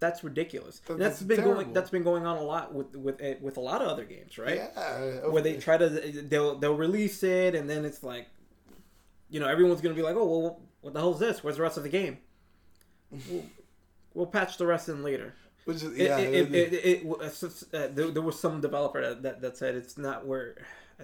That's 0.00 0.24
ridiculous. 0.24 0.80
That's 0.86 0.98
that's 0.98 1.22
been 1.22 1.42
going. 1.44 1.72
That's 1.74 1.90
been 1.90 2.02
going 2.02 2.26
on 2.26 2.38
a 2.38 2.42
lot 2.42 2.74
with 2.74 2.96
with 2.96 3.22
uh, 3.22 3.34
with 3.40 3.58
a 3.58 3.60
lot 3.60 3.82
of 3.82 3.88
other 3.88 4.04
games, 4.04 4.38
right? 4.38 4.56
Yeah. 4.56 5.28
where 5.28 5.42
they 5.42 5.58
try 5.58 5.76
to 5.76 5.88
they'll 5.88 6.56
they'll 6.58 6.74
release 6.76 7.22
it 7.22 7.54
and 7.54 7.68
then 7.68 7.84
it's 7.84 8.02
like 8.02 8.26
you 9.28 9.38
know 9.40 9.46
everyone's 9.46 9.80
gonna 9.82 9.94
be 9.94 10.02
like 10.02 10.16
oh 10.16 10.26
well 10.26 10.60
what 10.80 10.94
the 10.94 10.98
hell 11.00 11.12
is 11.12 11.20
this 11.20 11.44
where's 11.44 11.56
the 11.56 11.62
rest 11.62 11.76
of 11.76 11.82
the 11.82 11.88
game 11.88 12.18
we'll, 13.28 13.44
we'll 14.14 14.26
patch 14.26 14.56
the 14.56 14.66
rest 14.66 14.88
in 14.88 15.02
later 15.02 15.34
Which 15.66 15.82
is 15.82 15.96
yeah. 15.96 16.18
it, 16.18 16.52
it, 16.54 16.72
it, 16.72 17.06
uh, 17.06 17.88
there, 17.94 18.10
there 18.10 18.22
was 18.22 18.40
some 18.40 18.60
developer 18.60 19.00
that, 19.02 19.22
that, 19.22 19.40
that 19.42 19.56
said 19.56 19.74
it's 19.74 19.98
not 19.98 20.26
where, 20.26 20.56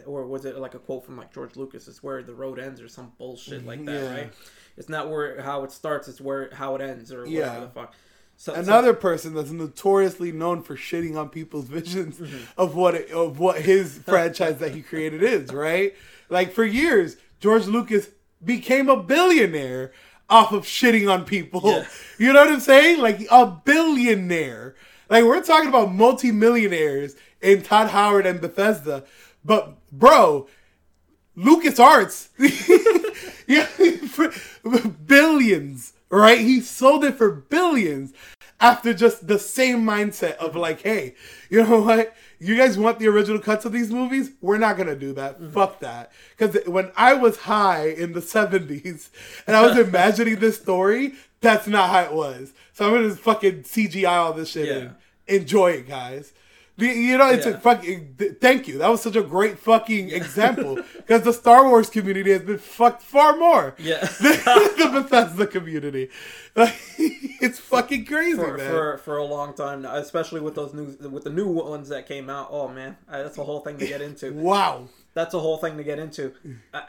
or 0.07 0.27
was 0.27 0.45
it 0.45 0.57
like 0.59 0.75
a 0.75 0.79
quote 0.79 1.05
from 1.05 1.17
like 1.17 1.33
George 1.33 1.57
Lucas? 1.57 1.87
It's 1.89 2.03
where 2.03 2.23
the 2.23 2.35
road 2.35 2.59
ends 2.59 2.81
or 2.81 2.89
some 2.89 3.13
bullshit 3.19 3.67
like 3.67 3.85
that, 3.85 4.03
Yeah. 4.03 4.11
right? 4.11 4.33
It's 4.77 4.89
not 4.89 5.09
where 5.11 5.41
how 5.43 5.63
it 5.65 5.73
starts; 5.73 6.09
it's 6.09 6.21
where 6.21 6.51
how 6.53 6.75
it 6.75 6.81
ends 6.83 7.13
or 7.13 7.21
whatever 7.21 7.35
Yeah. 7.39 7.61
the 7.61 7.69
fuck. 7.69 7.95
So, 8.37 8.53
so- 8.55 8.61
Another 8.61 8.93
person 8.95 9.35
that's 9.35 9.51
notoriously 9.51 10.31
known 10.33 10.63
for 10.63 10.77
shitting 10.77 11.17
on 11.17 11.29
people's 11.31 11.67
visions 11.69 12.19
Mm-hmm. 12.19 12.61
of 12.61 12.75
what 12.75 12.95
it, 12.95 13.11
of 13.11 13.39
what 13.39 13.63
his 13.63 13.99
franchise 14.07 14.59
that 14.59 14.75
he 14.75 14.83
created 14.83 15.23
is, 15.23 15.53
right? 15.53 15.95
Like 16.29 16.53
for 16.53 16.65
years, 16.65 17.17
George 17.41 17.67
Lucas 17.67 18.09
became 18.45 18.89
a 18.89 18.97
billionaire 19.03 19.93
off 20.29 20.53
of 20.53 20.65
shitting 20.65 21.11
on 21.13 21.25
people. 21.25 21.61
Yeah. 21.65 21.87
You 22.19 22.33
know 22.33 22.41
what 22.45 22.53
I'm 22.53 22.61
saying? 22.61 23.01
Like 23.01 23.27
a 23.31 23.47
billionaire. 23.47 24.75
Like 25.11 25.25
we're 25.25 25.43
talking 25.43 25.69
about 25.69 25.95
multimillionaires 25.95 27.15
in 27.43 27.63
Todd 27.63 27.91
Howard 27.91 28.27
and 28.27 28.41
Bethesda, 28.41 29.05
but 29.45 29.75
bro, 29.93 30.49
Lucas 31.37 31.79
Arts, 31.79 32.31
yeah, 33.47 33.69
billions, 35.07 35.93
right? 36.11 36.39
He 36.41 36.61
sold 36.61 37.05
it 37.05 37.17
for 37.17 37.31
billions 37.31 38.13
after 38.61 38.95
just 38.95 39.27
the 39.27 39.39
same 39.39 39.85
mindset 39.85 40.37
of 40.37 40.57
like, 40.57 40.81
hey, 40.83 41.15
you 41.51 41.63
know 41.63 41.83
what? 41.83 42.15
You 42.39 42.57
guys 42.57 42.79
want 42.79 42.99
the 42.99 43.09
original 43.09 43.39
cuts 43.39 43.65
of 43.65 43.73
these 43.73 43.91
movies? 43.91 44.31
We're 44.41 44.59
not 44.59 44.77
gonna 44.77 44.97
do 44.97 45.13
that. 45.15 45.37
Mm-hmm. 45.41 45.53
Fuck 45.53 45.81
that. 45.81 46.13
Because 46.37 46.57
when 46.67 46.91
I 46.97 47.15
was 47.15 47.39
high 47.39 47.89
in 47.89 48.13
the 48.13 48.21
'70s 48.21 49.09
and 49.47 49.57
I 49.57 49.67
was 49.67 49.79
imagining 49.89 50.37
this 50.37 50.61
story, 50.61 51.15
that's 51.41 51.67
not 51.67 51.91
how 51.91 52.01
it 52.03 52.13
was. 52.13 52.53
So 52.73 52.87
I'm 52.87 52.93
gonna 52.95 53.09
just 53.09 53.21
fucking 53.21 53.63
CGI 53.63 54.09
all 54.11 54.33
this 54.33 54.51
shit 54.51 54.69
Yeah. 54.69 54.75
and 54.75 54.95
enjoy 55.27 55.71
it, 55.73 55.89
guys. 55.89 56.33
The- 56.79 56.87
You 56.89 57.17
know, 57.17 57.31
it's 57.31 57.47
Yeah. 57.47 57.53
a 57.53 57.59
fucking. 57.59 58.17
th- 58.19 58.33
Thank 58.41 58.69
you. 58.69 58.79
That 58.79 58.89
was 58.91 59.01
such 59.01 59.17
a 59.17 59.23
great 59.23 59.59
fucking 59.59 60.11
example 60.11 60.77
because 60.97 61.23
the 61.23 61.33
Star 61.33 61.67
Wars 61.69 61.89
community 61.89 62.33
has 62.33 62.43
been 62.43 62.59
fucked 62.59 63.03
far 63.03 63.37
more 63.37 63.75
Yeah. 63.79 64.01
than 64.01 64.33
the 64.45 64.91
Bethesda 64.93 65.47
community. 65.47 66.11
Like, 66.55 66.75
it's 66.99 67.59
fucking 67.59 68.05
crazy, 68.05 68.37
for, 68.37 68.57
man. 68.59 68.71
for 68.71 68.99
for 68.99 69.17
a 69.17 69.25
long 69.25 69.55
time 69.55 69.83
now, 69.83 69.95
especially 69.97 70.41
with 70.41 70.55
those 70.55 70.75
new 70.75 70.97
with 71.09 71.25
the 71.25 71.31
new 71.31 71.47
ones 71.49 71.89
that 71.89 72.07
came 72.07 72.29
out. 72.29 72.49
Oh 72.51 72.69
man, 72.69 72.97
that's 73.11 73.39
a 73.39 73.45
whole 73.45 73.61
thing 73.61 73.79
to 73.79 73.87
get 73.87 74.01
into. 74.03 74.33
wow. 74.35 74.89
That's 75.15 75.33
a 75.33 75.39
whole 75.41 75.57
thing 75.57 75.79
to 75.79 75.85
get 75.85 75.99
into. 75.99 76.35
I, 76.75 76.83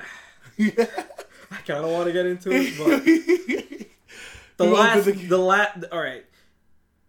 Yeah. 0.57 0.85
I 1.49 1.55
kind 1.65 1.85
of 1.85 1.91
want 1.91 2.07
to 2.07 2.11
get 2.13 2.25
into 2.25 2.49
it, 2.51 2.77
but 2.77 3.05
the 4.57 4.65
last, 4.65 5.05
the- 5.05 5.11
the 5.13 5.38
last, 5.38 5.85
all 5.93 5.99
right. 6.01 6.25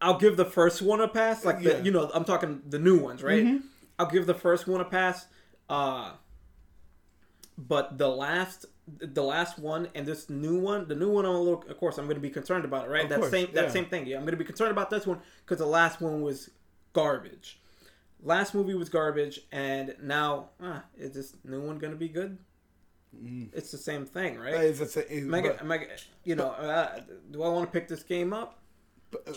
I'll 0.01 0.19
give 0.19 0.37
the 0.37 0.45
first 0.45 0.81
one 0.83 1.01
a 1.01 1.09
pass. 1.09 1.45
Like 1.45 1.63
the, 1.63 1.71
Yeah. 1.71 1.83
you 1.83 1.91
know, 1.91 2.11
I'm 2.15 2.25
talking 2.25 2.63
the 2.69 2.79
new 2.79 2.99
ones, 2.99 3.23
right? 3.23 3.45
Mhm. 3.45 3.63
I'll 3.99 4.07
give 4.11 4.27
the 4.27 4.35
first 4.35 4.67
one 4.69 4.81
a 4.81 4.85
pass. 4.85 5.27
Uh, 5.69 6.13
but 7.57 7.99
the 7.99 8.09
last, 8.09 8.67
the 8.87 9.23
last 9.23 9.59
one 9.59 9.89
and 9.95 10.07
this 10.07 10.31
new 10.31 10.59
one, 10.59 10.87
the 10.87 10.95
new 10.95 11.11
one, 11.11 11.25
I'm 11.25 11.35
a 11.35 11.39
little. 11.41 11.65
Of 11.69 11.77
course, 11.79 11.99
I'm 11.99 12.05
going 12.07 12.17
to 12.17 12.21
be 12.21 12.31
concerned 12.31 12.65
about 12.65 12.87
it, 12.87 12.91
right? 12.91 13.03
Of 13.05 13.09
that 13.11 13.19
course, 13.19 13.31
same, 13.31 13.49
that 13.55 13.65
yeah. 13.67 13.71
same 13.71 13.87
thing. 13.87 14.07
Yeah, 14.07 14.17
I'm 14.17 14.23
going 14.23 14.33
to 14.33 14.37
be 14.39 14.45
concerned 14.45 14.71
about 14.71 14.91
this 14.91 15.07
one 15.07 15.21
because 15.45 15.59
the 15.59 15.67
last 15.67 16.01
one 16.01 16.23
was 16.23 16.51
garbage. 16.93 17.61
Last 18.23 18.55
movie 18.55 18.75
was 18.75 18.89
garbage, 18.89 19.41
and 19.53 19.95
now, 20.03 20.51
ah, 20.61 20.85
is 20.97 21.13
this 21.13 21.37
new 21.45 21.61
one 21.61 21.79
going 21.79 21.93
to 21.93 21.99
be 21.99 22.09
good? 22.09 22.39
It's 23.53 23.71
the 23.71 23.79
same 23.79 24.07
thing, 24.07 24.39
right? 24.39 24.55
It's- 24.55 24.97
Am 24.97 25.35
I, 25.35 25.41
but- 25.43 25.61
am 25.61 25.73
I, 25.73 25.87
you 26.25 26.35
know, 26.35 26.49
uh, 26.51 27.01
do 27.31 27.43
I 27.43 27.49
want 27.49 27.73
to 27.73 27.73
pick 27.73 27.89
this 27.89 28.03
game 28.03 28.33
up? 28.33 28.59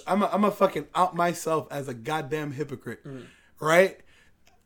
I'm 0.07 0.22
a, 0.24 0.30
I'm 0.32 0.43
a 0.43 0.51
fucking 0.51 0.88
out 0.95 1.15
myself 1.15 1.67
as 1.72 1.88
a 1.88 1.93
goddamn 1.93 2.51
hypocrite, 2.51 3.03
Mm. 3.05 3.26
right? 3.59 3.99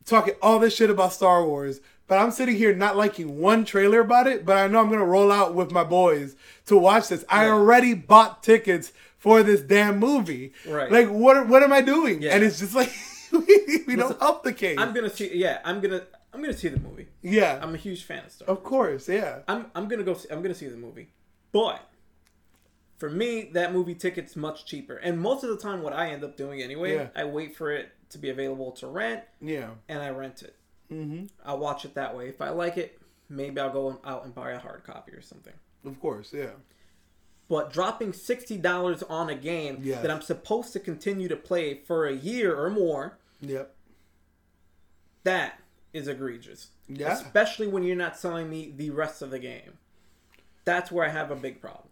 Talking 0.05 0.35
all 0.41 0.59
this 0.59 0.75
shit 0.75 0.89
about 0.91 1.13
Star 1.13 1.45
Wars, 1.45 1.79
but 2.07 2.19
I'm 2.19 2.29
sitting 2.31 2.55
here 2.55 2.75
not 2.75 2.95
liking 2.95 3.39
one 3.39 3.65
trailer 3.65 3.99
about 4.01 4.27
it, 4.27 4.45
but 4.45 4.55
I 4.57 4.67
know 4.67 4.79
I'm 4.79 4.89
gonna 4.89 5.03
roll 5.05 5.31
out 5.31 5.55
with 5.55 5.71
my 5.71 5.83
boys 5.83 6.35
to 6.67 6.77
watch 6.77 7.07
this. 7.07 7.25
I 7.29 7.47
already 7.47 7.93
bought 7.95 8.43
tickets 8.43 8.93
for 9.17 9.41
this 9.41 9.61
damn 9.61 9.97
movie. 9.99 10.53
Right. 10.67 10.91
Like, 10.91 11.09
what 11.09 11.47
what 11.47 11.63
am 11.63 11.73
I 11.73 11.81
doing? 11.81 12.21
Yeah. 12.21 12.35
And 12.35 12.43
it's 12.43 12.59
just 12.59 12.75
like 12.75 12.93
we, 13.31 13.83
we 13.87 13.95
don't 13.95 14.19
help 14.19 14.43
the 14.43 14.53
case. 14.53 14.77
I'm 14.77 14.93
gonna 14.93 15.09
see. 15.09 15.35
Yeah, 15.35 15.59
I'm 15.65 15.81
gonna. 15.81 16.03
I'm 16.33 16.41
gonna 16.41 16.53
see 16.53 16.67
the 16.67 16.79
movie. 16.79 17.07
yeah, 17.23 17.59
I'm 17.63 17.73
a 17.73 17.77
huge 17.77 18.03
fan 18.03 18.25
of 18.25 18.31
Star. 18.31 18.47
Wars. 18.47 18.57
of 18.57 18.63
course, 18.63 19.09
yeah. 19.09 19.39
I'm. 19.47 19.67
I'm 19.73 19.87
gonna 19.87 20.03
go. 20.03 20.13
See, 20.13 20.29
I'm 20.29 20.41
gonna 20.43 20.53
see 20.53 20.67
the 20.67 20.77
movie, 20.77 21.09
but 21.51 21.81
for 22.97 23.09
me, 23.09 23.49
that 23.53 23.73
movie 23.73 23.95
ticket's 23.95 24.35
much 24.35 24.65
cheaper. 24.65 24.95
And 24.95 25.19
most 25.19 25.43
of 25.43 25.49
the 25.49 25.57
time, 25.57 25.81
what 25.81 25.93
I 25.93 26.09
end 26.11 26.23
up 26.23 26.37
doing 26.37 26.61
anyway, 26.61 26.95
Yeah. 26.95 27.07
I 27.15 27.25
wait 27.25 27.55
for 27.55 27.71
it 27.71 27.89
to 28.09 28.17
be 28.17 28.29
available 28.29 28.71
to 28.73 28.87
rent, 28.87 29.23
Yeah. 29.41 29.71
and 29.89 30.01
I 30.01 30.09
rent 30.11 30.41
it. 30.43 30.55
hmm 30.89 31.25
I'll 31.43 31.57
watch 31.59 31.83
it 31.85 31.95
that 31.95 32.15
way. 32.15 32.29
If 32.29 32.41
I 32.41 32.49
like 32.49 32.77
it, 32.77 32.99
maybe 33.27 33.59
I'll 33.59 33.71
go 33.73 33.99
out 34.05 34.23
and 34.23 34.33
buy 34.35 34.51
a 34.51 34.59
hard 34.59 34.83
copy 34.83 35.11
or 35.13 35.21
something. 35.21 35.53
Of 35.83 35.99
course, 35.99 36.31
yeah. 36.31 36.51
But 37.47 37.71
dropping 37.73 38.13
sixty 38.13 38.57
dollars 38.57 39.03
on 39.03 39.29
a 39.29 39.35
game 39.35 39.79
Yes. 39.83 40.01
that 40.01 40.09
I'm 40.11 40.21
supposed 40.21 40.73
to 40.73 40.79
continue 40.79 41.27
to 41.27 41.35
play 41.35 41.75
for 41.83 42.05
a 42.07 42.13
year 42.13 42.55
or 42.55 42.69
more, 42.69 43.17
Yep. 43.41 43.75
that 45.23 45.59
is 45.93 46.07
egregious. 46.07 46.69
Yeah. 46.87 47.13
Especially 47.13 47.67
when 47.67 47.83
you're 47.83 47.95
not 47.95 48.17
selling 48.17 48.49
me 48.49 48.71
the 48.75 48.89
rest 48.91 49.21
of 49.21 49.31
the 49.31 49.39
game. 49.39 49.77
That's 50.65 50.91
where 50.91 51.05
I 51.05 51.09
have 51.09 51.31
a 51.31 51.35
big 51.35 51.61
problem. 51.61 51.87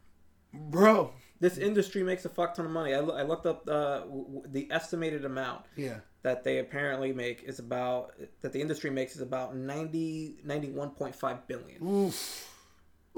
Bro. 0.53 1.11
This 1.39 1.57
industry 1.57 2.03
makes 2.03 2.23
a 2.25 2.29
fuck 2.29 2.53
ton 2.55 2.65
of 2.65 2.71
money. 2.71 2.93
I, 2.93 2.99
I 2.99 3.23
looked 3.23 3.45
up 3.45 3.67
uh, 3.67 3.99
w- 4.01 4.23
w- 4.25 4.43
the 4.49 4.67
estimated 4.71 5.25
amount 5.25 5.65
Yeah. 5.75 5.97
that 6.21 6.43
they 6.45 6.59
apparently 6.59 7.11
make 7.11 7.43
is 7.43 7.59
about 7.59 8.13
that 8.41 8.53
the 8.53 8.61
industry 8.61 8.89
makes 8.89 9.15
is 9.15 9.21
about 9.21 9.55
90 9.55 10.37
91.5 10.45 11.39
billion. 11.47 11.83
Oof. 11.85 12.49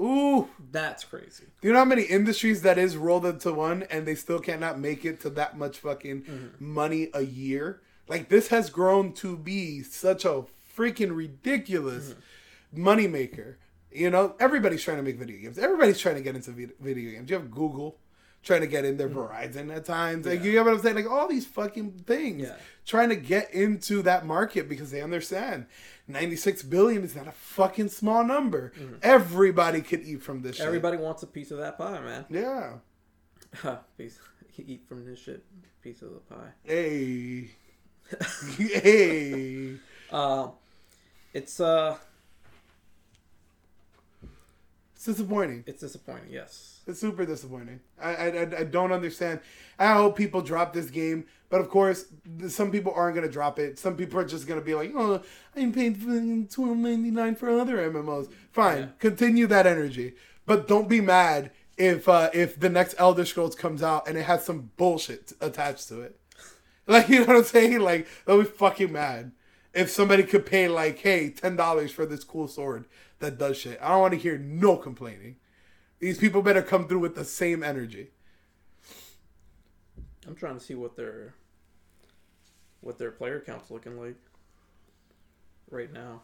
Ooh. 0.00 0.48
That's 0.72 1.04
crazy. 1.04 1.44
Do 1.60 1.68
you 1.68 1.72
know 1.72 1.80
how 1.80 1.84
many 1.84 2.02
industries 2.02 2.62
that 2.62 2.78
is 2.78 2.96
rolled 2.96 3.24
into 3.26 3.52
one 3.52 3.84
and 3.84 4.06
they 4.06 4.14
still 4.16 4.40
cannot 4.40 4.78
make 4.78 5.04
it 5.04 5.20
to 5.20 5.30
that 5.30 5.56
much 5.56 5.78
fucking 5.78 6.22
Mm-hmm. 6.22 6.46
money 6.74 7.10
a 7.14 7.22
year? 7.22 7.80
Like 8.08 8.28
this 8.28 8.48
has 8.48 8.70
grown 8.70 9.12
to 9.14 9.36
be 9.36 9.82
such 9.82 10.24
a 10.24 10.44
freaking 10.76 11.14
ridiculous 11.14 12.14
Mm-hmm. 12.74 12.88
moneymaker. 12.88 13.54
You 13.96 14.10
know, 14.10 14.34
everybody's 14.38 14.82
trying 14.82 14.98
to 14.98 15.02
make 15.02 15.16
video 15.16 15.38
games. 15.38 15.58
Everybody's 15.58 15.98
trying 15.98 16.16
to 16.16 16.20
get 16.20 16.36
into 16.36 16.50
video 16.50 17.12
games. 17.12 17.30
You 17.30 17.36
have 17.36 17.50
Google 17.50 17.96
trying 18.42 18.60
to 18.60 18.66
get 18.66 18.84
in 18.84 18.98
there, 18.98 19.08
Verizon 19.08 19.74
at 19.74 19.86
times. 19.86 20.26
Like. 20.26 20.40
Yeah. 20.40 20.44
you 20.44 20.52
get 20.52 20.64
what 20.66 20.74
I'm 20.74 20.80
saying? 20.80 20.96
Like 20.96 21.10
all 21.10 21.26
these 21.26 21.46
fucking 21.46 22.02
things 22.06 22.42
Yeah. 22.42 22.56
trying 22.84 23.08
to 23.08 23.16
get 23.16 23.52
into 23.54 24.02
that 24.02 24.26
market 24.26 24.68
because 24.68 24.90
they 24.90 25.00
understand 25.00 25.66
96 26.08 26.62
billion 26.64 27.04
is 27.04 27.16
not 27.16 27.26
a 27.26 27.32
fucking 27.32 27.88
small 27.88 28.22
number. 28.22 28.72
Everybody 29.02 29.80
could 29.80 30.02
eat 30.02 30.22
from 30.22 30.42
this 30.42 30.56
shit. 30.56 30.66
Everybody 30.66 30.98
wants 30.98 31.22
a 31.22 31.26
piece 31.26 31.50
of 31.50 31.58
that 31.58 31.78
pie, 31.78 31.98
man. 32.00 32.26
Yeah. 32.28 32.74
piece, 33.98 34.20
eat 34.58 34.84
from 34.86 35.06
this 35.06 35.18
shit, 35.18 35.42
piece 35.82 36.02
of 36.02 36.10
the 36.10 36.20
pie. 36.20 36.52
Hey. 36.64 37.50
hey. 38.58 39.76
Uh, 40.12 40.48
it's 41.32 41.60
uh, 41.60 41.96
disappointing. 45.06 45.64
it's 45.66 45.80
disappointing. 45.80 46.30
Yes. 46.30 46.80
It's 46.86 47.00
super 47.00 47.24
disappointing. 47.26 47.80
I, 48.00 48.10
I, 48.14 48.40
I- 48.58 48.64
don't 48.64 48.92
understand. 48.92 49.40
I 49.78 49.92
hope 49.94 50.16
people 50.16 50.40
drop 50.42 50.72
this 50.72 50.88
game, 50.90 51.24
but 51.48 51.60
of 51.60 51.68
course, 51.68 52.04
some 52.48 52.70
people 52.70 52.92
aren't 52.94 53.14
gonna 53.16 53.28
drop 53.28 53.58
it. 53.58 53.78
Some 53.78 53.96
people 53.96 54.20
are 54.20 54.24
just 54.24 54.46
gonna 54.46 54.60
be 54.60 54.74
like, 54.74 54.92
"Oh, 54.94 55.20
I'm 55.56 55.72
paying 55.72 56.46
twelve 56.48 56.76
ninety 56.76 57.10
nine 57.10 57.34
for 57.34 57.48
other 57.50 57.78
MMOs." 57.78 58.30
Fine, 58.52 58.78
Yeah. 58.78 58.86
continue 59.00 59.46
that 59.48 59.66
energy, 59.66 60.14
but 60.46 60.68
don't 60.68 60.88
be 60.88 61.00
mad 61.00 61.50
if 61.76 62.08
uh, 62.08 62.30
if 62.32 62.58
the 62.60 62.68
next 62.70 62.94
Elder 62.98 63.24
Scrolls 63.24 63.54
comes 63.56 63.82
out 63.82 64.06
and 64.08 64.16
it 64.16 64.22
has 64.22 64.44
some 64.44 64.70
bullshit 64.76 65.32
attached 65.40 65.88
to 65.88 66.02
it. 66.02 66.18
Like 66.88 67.08
you 67.08 67.20
know 67.20 67.26
what 67.26 67.36
I'm 67.38 67.44
saying? 67.44 67.80
Like 67.80 68.06
they'll 68.26 68.38
be 68.38 68.44
fucking 68.44 68.92
mad 68.92 69.32
if 69.74 69.90
somebody 69.90 70.22
could 70.22 70.46
pay 70.46 70.68
like, 70.68 71.00
"Hey, 71.00 71.30
ten 71.30 71.56
dollars 71.56 71.90
for 71.90 72.06
this 72.06 72.22
cool 72.22 72.46
sword 72.46 72.84
that 73.20 73.38
does 73.38 73.56
shit." 73.56 73.78
I 73.82 73.88
don't 73.88 74.00
want 74.00 74.14
to 74.14 74.20
hear 74.20 74.38
no 74.38 74.76
complaining. 74.76 75.36
These 75.98 76.18
people 76.18 76.42
better 76.42 76.62
come 76.62 76.88
through 76.88 77.00
with 77.00 77.14
the 77.14 77.24
same 77.24 77.62
energy. 77.62 78.10
I'm 80.26 80.34
trying 80.34 80.58
to 80.58 80.64
see 80.64 80.74
what 80.74 80.96
their 80.96 81.34
what 82.80 82.98
their 82.98 83.10
player 83.10 83.40
count's 83.40 83.70
looking 83.70 83.98
like 83.98 84.16
right 85.70 85.92
now. 85.92 86.22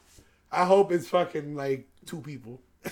I 0.51 0.67
hope 0.67 0.93
it's 0.93 1.09
fucking 1.09 1.57
like 1.57 1.89
two 2.05 2.21
people. 2.21 2.61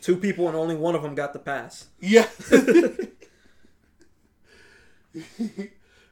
Two 0.00 0.16
people 0.16 0.48
and 0.48 0.56
only 0.56 0.76
one 0.76 0.94
of 0.94 1.02
them 1.02 1.14
got 1.14 1.34
the 1.34 1.38
pass. 1.38 1.88
Yeah. 2.00 2.26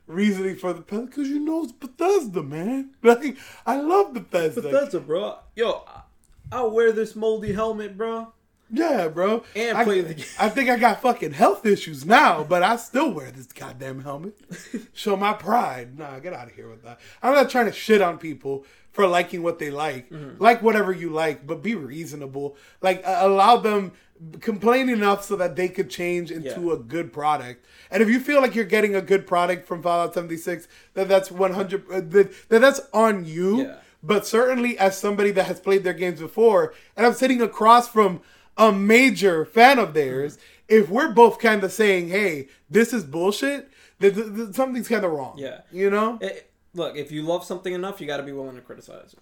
Reasoning 0.08 0.56
for 0.56 0.72
the 0.72 0.80
because 0.80 1.28
you 1.28 1.38
know 1.38 1.64
it's 1.64 1.72
Bethesda, 1.72 2.42
man. 2.42 2.90
Like 3.02 3.36
I 3.66 3.80
love 3.80 4.14
Bethesda. 4.14 4.62
Bethesda, 4.62 5.00
bro. 5.00 5.36
Yo, 5.54 5.84
I- 5.86 6.02
I'll 6.50 6.70
wear 6.70 6.92
this 6.92 7.14
moldy 7.14 7.52
helmet, 7.52 7.96
bro. 7.98 8.32
Yeah, 8.70 9.08
bro. 9.08 9.44
And 9.56 9.76
I, 9.78 9.84
play 9.84 10.00
the 10.02 10.14
game. 10.14 10.26
I 10.38 10.48
think 10.48 10.68
I 10.68 10.76
got 10.76 11.00
fucking 11.00 11.32
health 11.32 11.64
issues 11.64 12.04
now, 12.04 12.44
but 12.44 12.62
I 12.62 12.76
still 12.76 13.10
wear 13.12 13.30
this 13.30 13.46
goddamn 13.46 14.02
helmet. 14.02 14.38
Show 14.92 15.16
my 15.16 15.32
pride. 15.32 15.98
Nah, 15.98 16.18
get 16.18 16.32
out 16.34 16.48
of 16.48 16.54
here 16.54 16.68
with 16.68 16.82
that. 16.84 17.00
I'm 17.22 17.34
not 17.34 17.48
trying 17.50 17.66
to 17.66 17.72
shit 17.72 18.02
on 18.02 18.18
people 18.18 18.64
for 18.92 19.06
liking 19.06 19.42
what 19.42 19.58
they 19.58 19.70
like. 19.70 20.10
Mm-hmm. 20.10 20.42
Like 20.42 20.62
whatever 20.62 20.92
you 20.92 21.10
like, 21.10 21.46
but 21.46 21.62
be 21.62 21.74
reasonable. 21.74 22.56
Like 22.82 23.02
uh, 23.06 23.18
allow 23.20 23.56
them 23.56 23.92
complain 24.40 24.88
enough 24.88 25.24
so 25.24 25.36
that 25.36 25.54
they 25.56 25.68
could 25.68 25.88
change 25.88 26.30
into 26.30 26.60
Yeah. 26.66 26.72
a 26.72 26.76
good 26.76 27.12
product. 27.12 27.64
And 27.90 28.02
if 28.02 28.08
you 28.08 28.20
feel 28.20 28.40
like 28.42 28.54
you're 28.54 28.64
getting 28.64 28.94
a 28.96 29.00
good 29.00 29.26
product 29.26 29.66
from 29.66 29.82
Fallout 29.82 30.12
76, 30.14 30.66
then 30.94 31.08
that's 31.08 31.30
100 31.30 31.84
uh, 31.90 32.00
then 32.04 32.30
then 32.48 32.60
that's 32.60 32.80
on 32.92 33.24
you. 33.24 33.62
Yeah. 33.62 33.76
But 34.02 34.26
certainly, 34.26 34.78
as 34.78 34.96
somebody 34.96 35.30
that 35.32 35.46
has 35.46 35.58
played 35.58 35.82
their 35.84 35.92
games 35.92 36.20
before, 36.20 36.72
and 36.96 37.04
I'm 37.06 37.14
sitting 37.14 37.40
across 37.42 37.88
from 37.88 38.20
a 38.58 38.72
major 38.72 39.44
fan 39.46 39.78
of 39.78 39.94
theirs, 39.94 40.36
if 40.68 40.90
we're 40.90 41.12
both 41.12 41.38
kind 41.38 41.62
of 41.64 41.72
saying, 41.72 42.08
"Hey, 42.08 42.48
this 42.68 42.92
is 42.92 43.04
bullshit," 43.04 43.70
then 44.00 44.14
th- 44.14 44.34
th- 44.34 44.54
something's 44.54 44.88
kind 44.88 45.04
of 45.04 45.12
wrong. 45.12 45.36
Yeah. 45.38 45.60
you 45.72 45.88
know, 45.90 46.18
It- 46.20 46.50
look, 46.74 46.94
if 46.96 47.10
you 47.10 47.22
love 47.22 47.44
something 47.44 47.72
enough, 47.72 48.00
you 48.00 48.06
got 48.06 48.18
to 48.18 48.22
be 48.22 48.32
willing 48.32 48.56
to 48.56 48.62
criticize 48.62 49.14
it. 49.14 49.20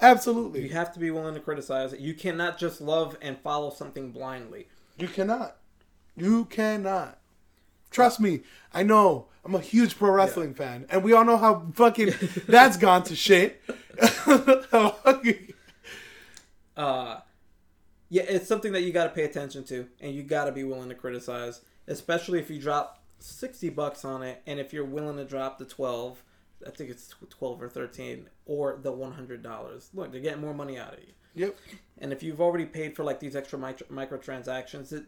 absolutely. 0.00 0.62
You 0.62 0.68
have 0.70 0.92
to 0.92 0.98
be 1.00 1.10
willing 1.10 1.34
to 1.34 1.40
criticize 1.40 1.92
it. 1.94 2.00
You 2.00 2.12
cannot 2.14 2.58
just 2.58 2.80
love 2.82 3.16
and 3.22 3.38
follow 3.40 3.70
something 3.70 4.12
blindly. 4.12 4.68
You 4.98 5.08
cannot. 5.08 5.56
You 6.16 6.44
cannot. 6.46 7.18
Trust 7.90 8.20
me, 8.20 8.40
I 8.74 8.82
know. 8.82 9.26
I'm 9.44 9.54
a 9.54 9.60
huge 9.60 9.96
pro 9.96 10.10
wrestling 10.10 10.52
fan, 10.54 10.84
and 10.90 11.02
we 11.04 11.12
all 11.14 11.24
know 11.24 11.36
how 11.38 11.66
fucking 11.74 12.12
that's 12.48 12.76
gone 12.76 13.04
to 13.04 13.14
shit. 13.16 13.62
uh 16.76 17.20
yeah 18.08 18.22
it's 18.22 18.46
something 18.46 18.72
that 18.72 18.82
you 18.82 18.92
got 18.92 19.04
to 19.04 19.10
pay 19.10 19.24
attention 19.24 19.64
to 19.64 19.86
and 20.00 20.14
you 20.14 20.22
got 20.22 20.44
to 20.44 20.52
be 20.52 20.64
willing 20.64 20.88
to 20.88 20.94
criticize 20.94 21.60
especially 21.88 22.38
if 22.38 22.50
you 22.50 22.60
drop 22.60 23.02
60 23.18 23.70
bucks 23.70 24.04
on 24.04 24.22
it 24.22 24.42
and 24.46 24.60
if 24.60 24.72
you're 24.72 24.84
willing 24.84 25.16
to 25.16 25.24
drop 25.24 25.58
the 25.58 25.64
12 25.64 26.22
i 26.66 26.70
think 26.70 26.90
it's 26.90 27.14
12 27.30 27.62
or 27.62 27.68
13 27.68 28.28
or 28.44 28.78
the 28.82 28.92
$100 28.92 29.88
look 29.94 30.12
they're 30.12 30.20
getting 30.20 30.40
more 30.40 30.54
money 30.54 30.78
out 30.78 30.94
of 30.94 31.00
you. 31.00 31.12
Yep. 31.34 31.56
and 31.98 32.12
if 32.12 32.22
you've 32.22 32.40
already 32.40 32.64
paid 32.64 32.96
for 32.96 33.04
like 33.04 33.20
these 33.20 33.36
extra 33.36 33.58
micro- 33.58 33.86
microtransactions 33.88 34.92
it 34.92 35.04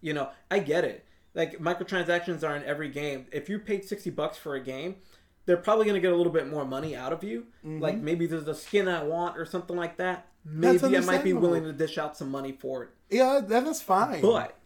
you 0.00 0.12
know 0.12 0.30
i 0.50 0.58
get 0.58 0.84
it. 0.84 1.06
Like 1.34 1.58
microtransactions 1.60 2.46
are 2.46 2.54
in 2.54 2.62
every 2.64 2.90
game. 2.90 3.24
If 3.32 3.48
you 3.48 3.58
paid 3.58 3.86
60 3.86 4.10
bucks 4.10 4.36
for 4.36 4.54
a 4.54 4.60
game 4.60 4.96
they're 5.44 5.56
probably 5.56 5.86
going 5.86 5.94
to 5.94 6.00
get 6.00 6.12
a 6.12 6.16
little 6.16 6.32
bit 6.32 6.48
more 6.48 6.64
money 6.64 6.94
out 6.94 7.12
of 7.12 7.24
you. 7.24 7.46
Mm-hmm. 7.64 7.80
Like 7.80 7.98
maybe 7.98 8.26
there's 8.26 8.46
a 8.46 8.54
skin 8.54 8.86
i 8.86 9.02
want 9.02 9.36
or 9.36 9.44
something 9.44 9.76
like 9.76 9.96
that 9.96 10.28
maybe 10.44 10.96
i 10.96 11.00
might 11.00 11.22
be 11.24 11.32
willing 11.32 11.62
to 11.64 11.72
dish 11.72 11.98
out 11.98 12.16
some 12.16 12.30
money 12.30 12.52
for 12.52 12.82
it 12.84 12.90
Yeah, 13.10 13.40
that, 13.46 13.64
that's 13.64 13.82
fine. 13.82 14.20
but 14.22 14.56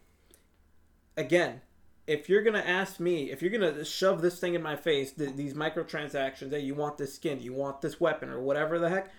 again 1.16 1.60
if 2.06 2.28
you're 2.28 2.42
gonna 2.42 2.58
ask 2.58 3.00
me 3.00 3.30
if 3.30 3.42
you're 3.42 3.50
gonna 3.50 3.84
shove 3.84 4.22
this 4.22 4.38
thing 4.38 4.54
in 4.54 4.62
my 4.62 4.76
face 4.76 5.12
th- 5.12 5.34
these 5.36 5.54
microtransactions 5.54 6.50
that 6.50 6.62
you 6.62 6.74
want 6.74 6.98
this 6.98 7.14
skin 7.14 7.40
you 7.40 7.52
want 7.52 7.80
this 7.80 8.00
weapon 8.00 8.28
or 8.28 8.40
whatever 8.40 8.78
the 8.78 8.88
heck 8.88 9.10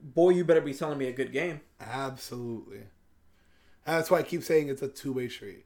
boy 0.00 0.30
you 0.30 0.44
better 0.44 0.60
be 0.60 0.72
selling 0.72 0.98
me 0.98 1.06
a 1.08 1.12
good 1.12 1.32
game 1.32 1.60
Absolutely. 1.80 2.82
That's 3.86 4.10
why 4.10 4.18
I 4.18 4.22
keep 4.22 4.42
saying 4.42 4.68
it's 4.68 4.82
a 4.82 4.88
two 4.88 5.12
way 5.12 5.28
street. 5.28 5.64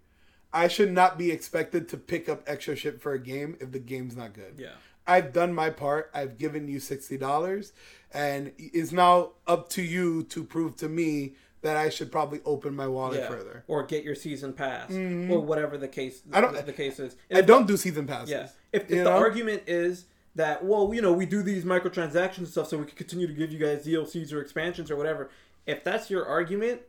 I 0.53 0.69
should 0.69 0.93
not 0.93 1.19
be 1.19 1.31
expected 1.33 1.89
to 1.89 1.97
pick 1.97 2.29
up 2.29 2.43
extra 2.47 2.77
shit 2.77 3.01
for 3.01 3.13
a 3.15 3.19
game 3.19 3.57
if 3.61 3.73
the 3.73 3.79
game's 3.81 4.15
not 4.17 4.33
good. 4.35 4.55
yeah 4.59 4.75
I've 5.07 5.33
done 5.33 5.53
my 5.53 5.71
part. 5.71 6.11
I've 6.15 6.39
given 6.39 6.69
you 6.69 6.79
sixty 6.79 7.17
dollars, 7.19 7.73
and 8.15 8.53
it's 8.59 8.93
now 8.93 9.33
up 9.47 9.69
to 9.71 9.83
you 9.83 10.23
to 10.25 10.45
prove 10.45 10.77
to 10.77 10.89
me 10.89 11.35
that 11.63 11.77
I 11.77 11.91
should 11.91 12.11
probably 12.11 12.41
open 12.45 12.75
my 12.75 12.89
wallet 12.89 13.21
Yeah. 13.21 13.29
further. 13.29 13.65
Or 13.69 13.85
get 13.85 14.03
your 14.05 14.15
season 14.17 14.53
pass, 14.53 14.91
or 14.91 15.39
whatever 15.41 15.79
the 15.79 15.89
case. 15.89 16.21
Mm-hmm. 16.21 16.35
I 16.35 16.41
don't- 16.41 16.67
The 16.67 16.73
case 16.73 16.99
is. 16.99 17.17
I 17.33 17.41
don't 17.41 17.67
do 17.67 17.77
season 17.77 18.07
passes. 18.07 18.31
Yeah. 18.31 18.49
If, 18.73 18.83
if 18.83 18.89
the 18.89 19.05
know? 19.05 19.13
argument 19.13 19.63
is 19.67 20.07
that, 20.35 20.65
well, 20.65 20.93
you 20.93 21.01
know, 21.01 21.13
we 21.13 21.25
do 21.27 21.43
these 21.43 21.65
microtransactions 21.65 22.39
and 22.39 22.49
stuff 22.49 22.69
so 22.69 22.79
we 22.79 22.87
can 22.87 22.97
continue 22.97 23.27
to 23.27 23.33
give 23.33 23.53
you 23.53 23.59
guys 23.59 23.87
DLCs 23.87 24.33
or 24.33 24.41
expansions 24.41 24.91
or 24.91 24.97
whatever. 24.97 25.31
If 25.67 25.85
that's 25.85 26.11
your 26.11 26.27
argument, 26.27 26.81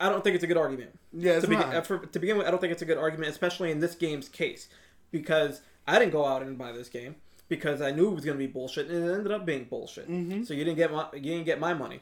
I 0.00 0.08
don't 0.08 0.24
think 0.24 0.34
it's 0.34 0.42
a 0.44 0.48
good 0.48 0.56
argument. 0.56 0.98
Yeah, 1.12 1.32
it's 1.34 1.42
to, 1.42 1.48
begin, 1.48 1.66
not. 1.68 1.76
uh, 1.76 1.80
for, 1.82 1.98
to 1.98 2.18
begin 2.18 2.38
with, 2.38 2.46
I 2.46 2.50
don't 2.50 2.60
think 2.60 2.72
it's 2.72 2.82
a 2.82 2.86
good 2.86 2.98
argument, 2.98 3.30
especially 3.30 3.70
in 3.70 3.78
this 3.78 3.94
game's 3.94 4.28
case, 4.28 4.68
because 5.12 5.60
I 5.86 5.98
didn't 6.00 6.10
go 6.12 6.26
out 6.26 6.42
and 6.42 6.58
buy 6.58 6.72
this 6.72 6.88
game 6.88 7.16
because 7.52 7.82
I 7.82 7.90
knew 7.90 8.08
it 8.08 8.14
was 8.14 8.24
going 8.24 8.38
to 8.38 8.42
be 8.42 8.50
bullshit, 8.50 8.88
and 8.88 9.06
it 9.06 9.12
ended 9.12 9.30
up 9.30 9.44
being 9.44 9.64
bullshit. 9.64 10.10
Mm-hmm. 10.10 10.44
So 10.44 10.54
you 10.54 10.64
didn't 10.64 10.78
get 10.78 10.90
my, 10.90 11.06
you 11.12 11.20
didn't 11.20 11.44
get 11.44 11.60
my 11.60 11.74
money. 11.74 12.00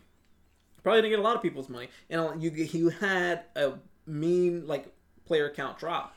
Probably 0.85 1.03
didn't 1.03 1.11
get 1.11 1.19
a 1.19 1.23
lot 1.23 1.35
of 1.35 1.43
people's 1.43 1.69
money, 1.69 1.89
and 2.09 2.41
you 2.41 2.53
you 2.53 2.91
had 2.91 3.43
a 3.57 3.73
mean 4.07 4.69
like 4.69 4.95
player 5.25 5.51
count 5.51 5.77
drop. 5.77 6.15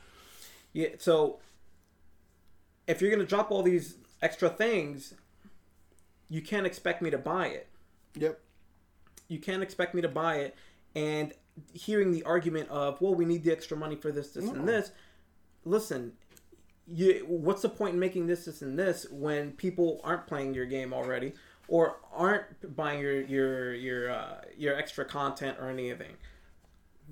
Yeah, 0.72 0.90
so 0.98 1.40
if 2.86 3.02
you're 3.02 3.10
gonna 3.10 3.26
drop 3.26 3.50
all 3.50 3.64
these 3.64 3.96
extra 4.22 4.48
things, 4.48 5.14
you 6.28 6.40
can't 6.40 6.64
expect 6.64 7.02
me 7.02 7.10
to 7.10 7.18
buy 7.18 7.48
it. 7.48 7.66
Yep. 8.14 8.40
You 9.26 9.40
can't 9.40 9.64
expect 9.64 9.96
me 9.96 10.02
to 10.02 10.08
buy 10.08 10.36
it, 10.36 10.54
and 10.94 11.32
hearing 11.72 12.12
the 12.12 12.22
argument 12.22 12.68
of, 12.68 13.00
well, 13.00 13.16
we 13.16 13.24
need 13.24 13.42
the 13.42 13.50
extra 13.50 13.76
money 13.76 13.96
for 13.96 14.12
this, 14.12 14.30
this, 14.30 14.44
No. 14.44 14.52
and 14.52 14.68
this. 14.68 14.92
Listen, 15.64 16.12
you 16.86 17.24
what's 17.26 17.62
the 17.62 17.68
point 17.68 17.94
in 17.94 18.00
making 18.00 18.26
this, 18.26 18.44
this, 18.44 18.62
and 18.62 18.78
this 18.78 19.06
when 19.10 19.52
people 19.52 20.00
aren't 20.04 20.26
playing 20.26 20.54
your 20.54 20.66
game 20.66 20.92
already 20.92 21.32
or 21.68 21.96
aren't 22.12 22.76
buying 22.76 23.00
your 23.00 23.22
your 23.22 23.74
your 23.74 24.10
uh, 24.10 24.40
your 24.56 24.76
extra 24.76 25.04
content 25.04 25.56
or 25.60 25.70
anything? 25.70 26.16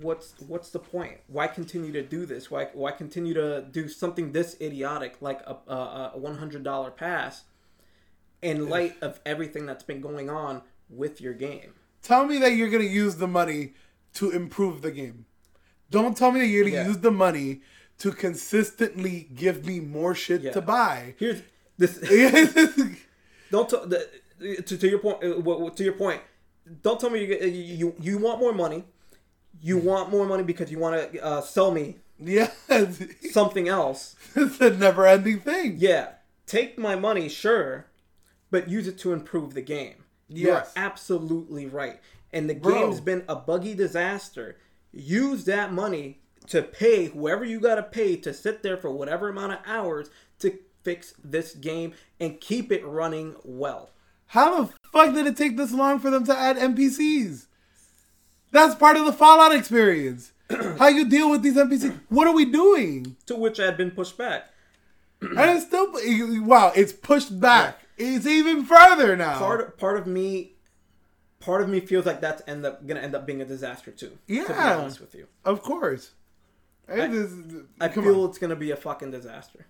What's 0.01 0.35
what's 0.41 0.71
the 0.71 0.79
point? 0.79 1.19
Why 1.27 1.47
continue 1.47 1.93
to 1.93 2.03
do 2.03 2.25
this? 2.27 2.51
Why 2.51 2.69
why 2.73 2.93
continue 2.93 3.35
to 3.35 3.63
do 3.71 3.89
something 3.89 4.33
this 4.33 4.57
idiotic 4.61 5.17
like 5.21 5.41
a 5.43 5.57
a, 5.71 6.11
a 6.15 6.19
one 6.19 6.39
hundred 6.39 6.63
dollar 6.65 6.91
pass 6.91 7.45
in 8.41 8.69
light 8.69 8.97
of 9.03 9.21
everything 9.25 9.67
that's 9.67 9.85
been 9.85 10.01
going 10.01 10.29
on 10.31 10.63
with 10.91 11.21
your 11.21 11.35
game? 11.35 11.75
Tell 12.03 12.27
me 12.27 12.39
that 12.39 12.57
you're 12.57 12.71
gonna 12.71 12.85
use 12.85 13.17
the 13.17 13.29
money 13.29 13.75
to 14.15 14.31
improve 14.31 14.83
the 14.83 14.91
game. 14.91 15.27
Don't 15.91 16.17
tell 16.17 16.33
me 16.33 16.41
that 16.41 16.47
you're 16.47 16.65
gonna 16.65 16.77
Yeah. 16.77 16.89
use 16.89 16.99
the 16.99 17.11
money 17.11 17.61
to 17.99 18.11
consistently 18.13 19.29
give 19.35 19.65
me 19.67 19.81
more 19.81 20.15
shit 20.15 20.41
Yeah. 20.43 20.53
to 20.53 20.61
buy. 20.61 21.15
Here's 21.19 21.43
this. 21.79 21.99
don't 23.51 23.69
t- 23.69 23.77
the, 23.87 24.63
to, 24.63 24.77
to 24.79 24.89
your 24.89 24.99
point. 24.99 25.23
uh, 25.25 25.71
To 25.71 25.85
your 25.85 25.93
point. 25.95 26.21
Don't 26.83 26.99
tell 27.01 27.11
me 27.11 27.25
you, 27.25 27.37
you 27.37 27.49
you 27.81 27.95
you 28.01 28.19
want 28.19 28.39
more 28.41 28.53
money. 28.53 28.85
You 29.61 29.79
want 29.79 30.11
more 30.11 30.27
money 30.27 30.43
because 30.43 30.71
you 30.71 30.79
want 30.79 31.13
to 31.13 31.25
uh, 31.25 31.41
sell 31.41 31.71
me 31.71 31.97
yeah, 32.19 32.51
something 33.31 33.69
else. 33.69 34.17
it's 34.37 34.61
a 34.61 34.71
never-ending 34.71 35.41
thing. 35.41 35.75
Yeah, 35.79 36.11
take 36.47 36.79
my 36.79 36.95
money, 36.97 37.29
sure, 37.29 37.87
but 38.51 38.69
use 38.69 38.87
it 38.89 38.99
to 39.01 39.13
improve 39.13 39.55
the 39.55 39.61
game. 39.63 39.95
You're 40.29 40.65
absolutely 40.77 41.67
right. 41.67 42.01
And 42.33 42.49
the 42.49 42.55
Bro. 42.55 42.75
game's 42.75 43.01
been 43.01 43.25
a 43.29 43.37
buggy 43.37 43.75
disaster. 43.75 44.57
Use 44.93 45.45
that 45.45 45.73
money 45.73 46.22
to 46.49 46.63
pay 46.63 47.07
whoever 47.07 47.45
you 47.45 47.61
got 47.61 47.77
to 47.77 47.83
pay 47.83 48.17
to 48.17 48.33
sit 48.33 48.63
there 48.63 48.77
for 48.77 48.91
whatever 48.91 49.29
amount 49.29 49.53
of 49.53 49.59
hours 49.67 50.11
to 50.41 50.59
fix 50.83 51.15
this 51.23 51.55
game 51.55 51.95
and 52.21 52.41
keep 52.41 52.73
it 52.73 52.85
running 52.85 53.37
well. 53.45 53.91
How 54.27 54.65
the 54.65 54.73
fuck 54.93 55.15
did 55.15 55.27
it 55.27 55.37
take 55.37 55.57
this 55.57 55.73
long 55.73 55.99
for 55.99 56.11
them 56.11 56.25
to 56.25 56.37
add 56.37 56.57
NPCs? 56.57 57.47
That's 58.51 58.75
part 58.75 58.97
of 58.97 59.07
the 59.07 59.13
Fallout 59.13 59.55
experience. 59.55 60.33
How 60.79 60.89
you 60.89 61.09
deal 61.09 61.31
with 61.31 61.43
these 61.43 61.57
NPCs? 61.57 62.01
What 62.09 62.27
are 62.27 62.35
we 62.35 62.45
doing? 62.45 63.17
To 63.27 63.35
which 63.35 63.59
I 63.61 63.65
had 63.67 63.77
been 63.77 63.91
pushed 63.91 64.17
back. 64.19 64.49
and 65.21 65.39
it's 65.39 65.67
still 65.67 65.93
wow. 66.45 66.73
It's 66.75 66.93
pushed 66.93 67.39
back. 67.41 67.79
It's 67.97 68.27
even 68.27 68.65
further 68.65 69.17
now. 69.17 69.39
Part 69.39 69.79
part 69.79 69.99
of 69.99 70.07
me, 70.07 70.53
part 71.41 71.63
of 71.63 71.69
me 71.69 71.81
feels 71.81 72.07
like 72.07 72.21
that's 72.21 72.43
end 72.47 72.67
up 72.67 72.87
gonna 72.87 73.01
end 73.01 73.15
up 73.15 73.27
being 73.27 73.41
a 73.41 73.45
disaster 73.45 73.91
too. 73.91 74.19
Yeah. 74.27 74.45
To 74.45 74.53
be 74.53 74.59
honest 74.59 75.01
with 75.01 75.15
you, 75.15 75.27
of 75.45 75.63
course. 75.63 76.11
Is- 76.99 77.63
I 77.81 77.89
come 77.89 78.05
feel 78.05 78.23
on. 78.25 78.29
it's 78.31 78.39
gonna 78.39 78.57
be 78.57 78.71
a 78.71 78.77
fucking 78.77 79.11
disaster. 79.11 79.67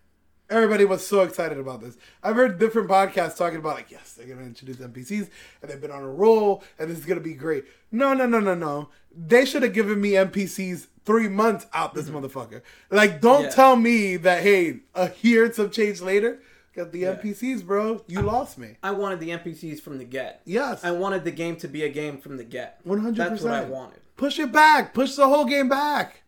Everybody 0.51 0.85
was 0.85 1.07
so 1.07 1.23
excited 1.23 1.57
about 1.59 1.81
this. 1.81 1.97
I've 2.23 2.37
heard 2.37 2.59
different 2.59 2.89
podcasts 2.91 3.37
talking 3.39 3.59
about 3.59 3.77
like, 3.77 3.91
yes, 3.91 4.13
they're 4.13 4.27
gonna 4.27 4.47
introduce 4.47 4.77
NPCs 4.77 5.31
and 5.63 5.71
they've 5.71 5.81
been 5.81 5.91
on 5.91 6.03
a 6.03 6.11
roll 6.11 6.63
and 6.79 6.91
this 6.91 6.99
is 6.99 7.07
gonna 7.07 7.21
be 7.21 7.33
great. 7.35 7.65
No, 7.91 8.13
no, 8.13 8.27
no, 8.27 8.39
no, 8.39 8.55
no. 8.55 8.91
They 9.17 9.45
should 9.47 9.63
have 9.63 9.73
given 9.73 10.01
me 10.01 10.11
NPCs 10.13 10.89
three 11.05 11.29
months 11.29 11.67
out 11.73 11.95
this 11.95 12.09
motherfucker. 12.11 12.61
Like, 12.91 13.21
don't 13.21 13.37
Mm-hmm. 13.37 13.45
Yeah. 13.45 13.51
tell 13.51 13.77
me 13.77 14.17
that 14.19 14.43
hey, 14.43 14.81
a 14.95 15.11
year 15.23 15.51
some 15.53 15.71
change 15.71 16.03
later, 16.03 16.41
got 16.77 16.93
the 16.93 17.01
Yeah. 17.01 17.15
NPCs, 17.15 17.65
bro. 17.65 18.05
You 18.07 18.21
lost 18.21 18.59
me. 18.59 18.77
I 18.83 18.91
wanted 18.91 19.21
the 19.21 19.31
NPCs 19.31 19.81
from 19.81 19.97
the 19.99 20.05
get. 20.05 20.43
Yes, 20.45 20.85
I 20.85 20.91
wanted 20.91 21.25
the 21.25 21.31
game 21.31 21.57
to 21.57 21.69
be 21.69 21.83
a 21.85 21.89
game 21.89 22.19
from 22.19 22.37
the 22.37 22.45
get. 22.45 22.79
one 22.85 23.01
hundred 23.01 23.31
That's 23.31 23.43
what 23.43 23.55
I 23.55 23.65
wanted. 23.65 24.01
Push 24.19 24.39
it 24.39 24.53
back. 24.53 24.93
Push 24.93 25.15
the 25.15 25.27
whole 25.29 25.47
game 25.47 25.69
back. 25.71 26.22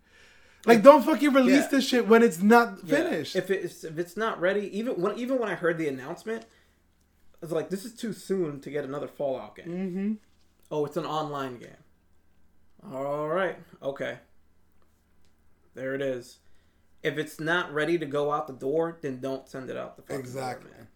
Like, 0.66 0.82
don't 0.82 1.02
fucking 1.04 1.32
release 1.32 1.62
Yeah. 1.62 1.68
this 1.68 1.86
shit 1.88 2.08
when 2.08 2.22
it's 2.22 2.40
not 2.42 2.78
Yeah. 2.84 2.96
finished. 2.96 3.36
If 3.36 3.50
it's 3.50 3.84
if 3.84 3.98
it's 3.98 4.16
not 4.16 4.40
ready, 4.40 4.76
even 4.78 4.94
when 5.00 5.18
even 5.18 5.38
when 5.38 5.48
I 5.48 5.54
heard 5.54 5.76
the 5.78 5.88
announcement, 5.88 6.44
I 6.44 7.36
was 7.42 7.52
like, 7.52 7.68
"This 7.68 7.84
is 7.84 7.94
too 7.94 8.12
soon 8.12 8.60
to 8.60 8.70
get 8.70 8.84
another 8.84 9.08
Fallout 9.08 9.56
game." 9.56 9.66
mm-hmm. 9.68 10.12
Oh, 10.70 10.84
it's 10.86 10.96
an 10.96 11.04
online 11.06 11.58
game. 11.58 11.76
All 12.92 13.28
right. 13.28 13.58
Okay. 13.82 14.18
There 15.74 15.94
it 15.94 16.02
is. 16.02 16.38
If 17.02 17.18
it's 17.18 17.38
not 17.38 17.72
ready 17.72 17.98
to 17.98 18.06
go 18.06 18.32
out 18.32 18.46
the 18.46 18.52
door, 18.54 18.98
then 19.02 19.20
don't 19.20 19.46
send 19.48 19.68
it 19.70 19.76
out 19.76 19.96
the 19.96 20.02
fucking 20.02 20.20
Exactly. 20.20 20.70
door, 20.70 20.78
man. 20.78 20.88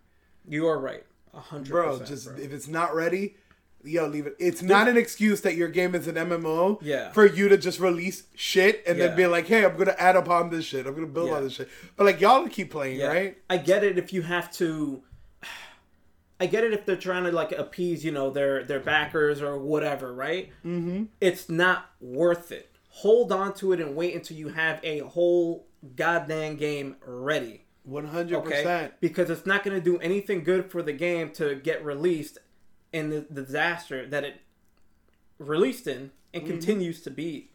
You 0.46 0.66
are 0.68 0.78
right. 0.78 1.04
A 1.34 1.40
hundred 1.40 1.70
Bro, 1.72 1.98
just 2.04 2.26
bro. 2.26 2.36
if 2.36 2.52
it's 2.52 2.68
not 2.68 2.94
ready, 2.94 3.36
yo, 3.84 4.06
leave 4.06 4.26
it. 4.26 4.36
It's 4.38 4.62
not 4.62 4.88
an 4.88 4.96
excuse 4.96 5.40
that 5.42 5.54
your 5.54 5.68
game 5.68 5.94
is 5.94 6.06
an 6.08 6.16
MMO 6.16 6.78
Yeah. 6.82 7.12
for 7.12 7.24
you 7.26 7.48
to 7.48 7.56
just 7.56 7.80
release 7.80 8.24
shit 8.34 8.82
and 8.86 8.98
Yeah. 8.98 9.08
then 9.08 9.16
be 9.16 9.26
like, 9.26 9.46
hey, 9.46 9.64
I'm 9.64 9.76
gonna 9.76 9.94
add 9.98 10.16
upon 10.16 10.50
this 10.50 10.64
shit. 10.64 10.86
I'm 10.86 10.94
gonna 10.94 11.06
build 11.06 11.28
Yeah. 11.28 11.34
on 11.36 11.44
this 11.44 11.54
shit. 11.54 11.68
But 11.96 12.04
like 12.04 12.20
y'all 12.20 12.46
keep 12.48 12.70
playing, 12.70 12.98
Yeah. 13.00 13.06
right? 13.08 13.38
I 13.48 13.56
get 13.58 13.84
it 13.84 13.98
if 13.98 14.12
you 14.12 14.22
have 14.22 14.50
to. 14.52 15.02
I 16.40 16.46
get 16.46 16.62
it 16.64 16.72
if 16.72 16.86
they're 16.86 16.96
trying 16.96 17.24
to 17.24 17.32
like 17.32 17.52
appease, 17.52 18.04
you 18.04 18.12
know, 18.12 18.30
their 18.30 18.62
their 18.64 18.80
backers 18.80 19.42
or 19.42 19.58
whatever, 19.58 20.12
right? 20.12 20.50
Mm-hmm. 20.64 21.04
It's 21.20 21.48
not 21.48 21.90
worth 22.00 22.52
it. 22.52 22.70
Hold 22.90 23.32
on 23.32 23.54
to 23.54 23.72
it 23.72 23.80
and 23.80 23.94
wait 23.96 24.14
until 24.14 24.36
you 24.36 24.48
have 24.48 24.80
a 24.82 25.00
whole 25.00 25.66
goddamn 25.96 26.56
game 26.56 26.96
ready. 27.06 27.64
One 27.84 28.06
hundred 28.06 28.42
percent. 28.44 28.92
because 29.00 29.30
it's 29.30 29.46
not 29.46 29.64
going 29.64 29.74
to 29.74 29.82
do 29.82 29.98
anything 30.00 30.44
good 30.44 30.70
for 30.70 30.82
the 30.82 30.92
game 30.92 31.30
to 31.34 31.54
get 31.54 31.82
released 31.82 32.36
in 32.92 33.10
the, 33.10 33.26
the 33.30 33.42
disaster 33.42 34.06
that 34.06 34.24
it 34.24 34.40
released 35.38 35.86
in 35.86 36.10
and 36.34 36.42
Mm-hmm. 36.42 36.50
continues 36.52 37.00
to 37.02 37.10
be. 37.10 37.50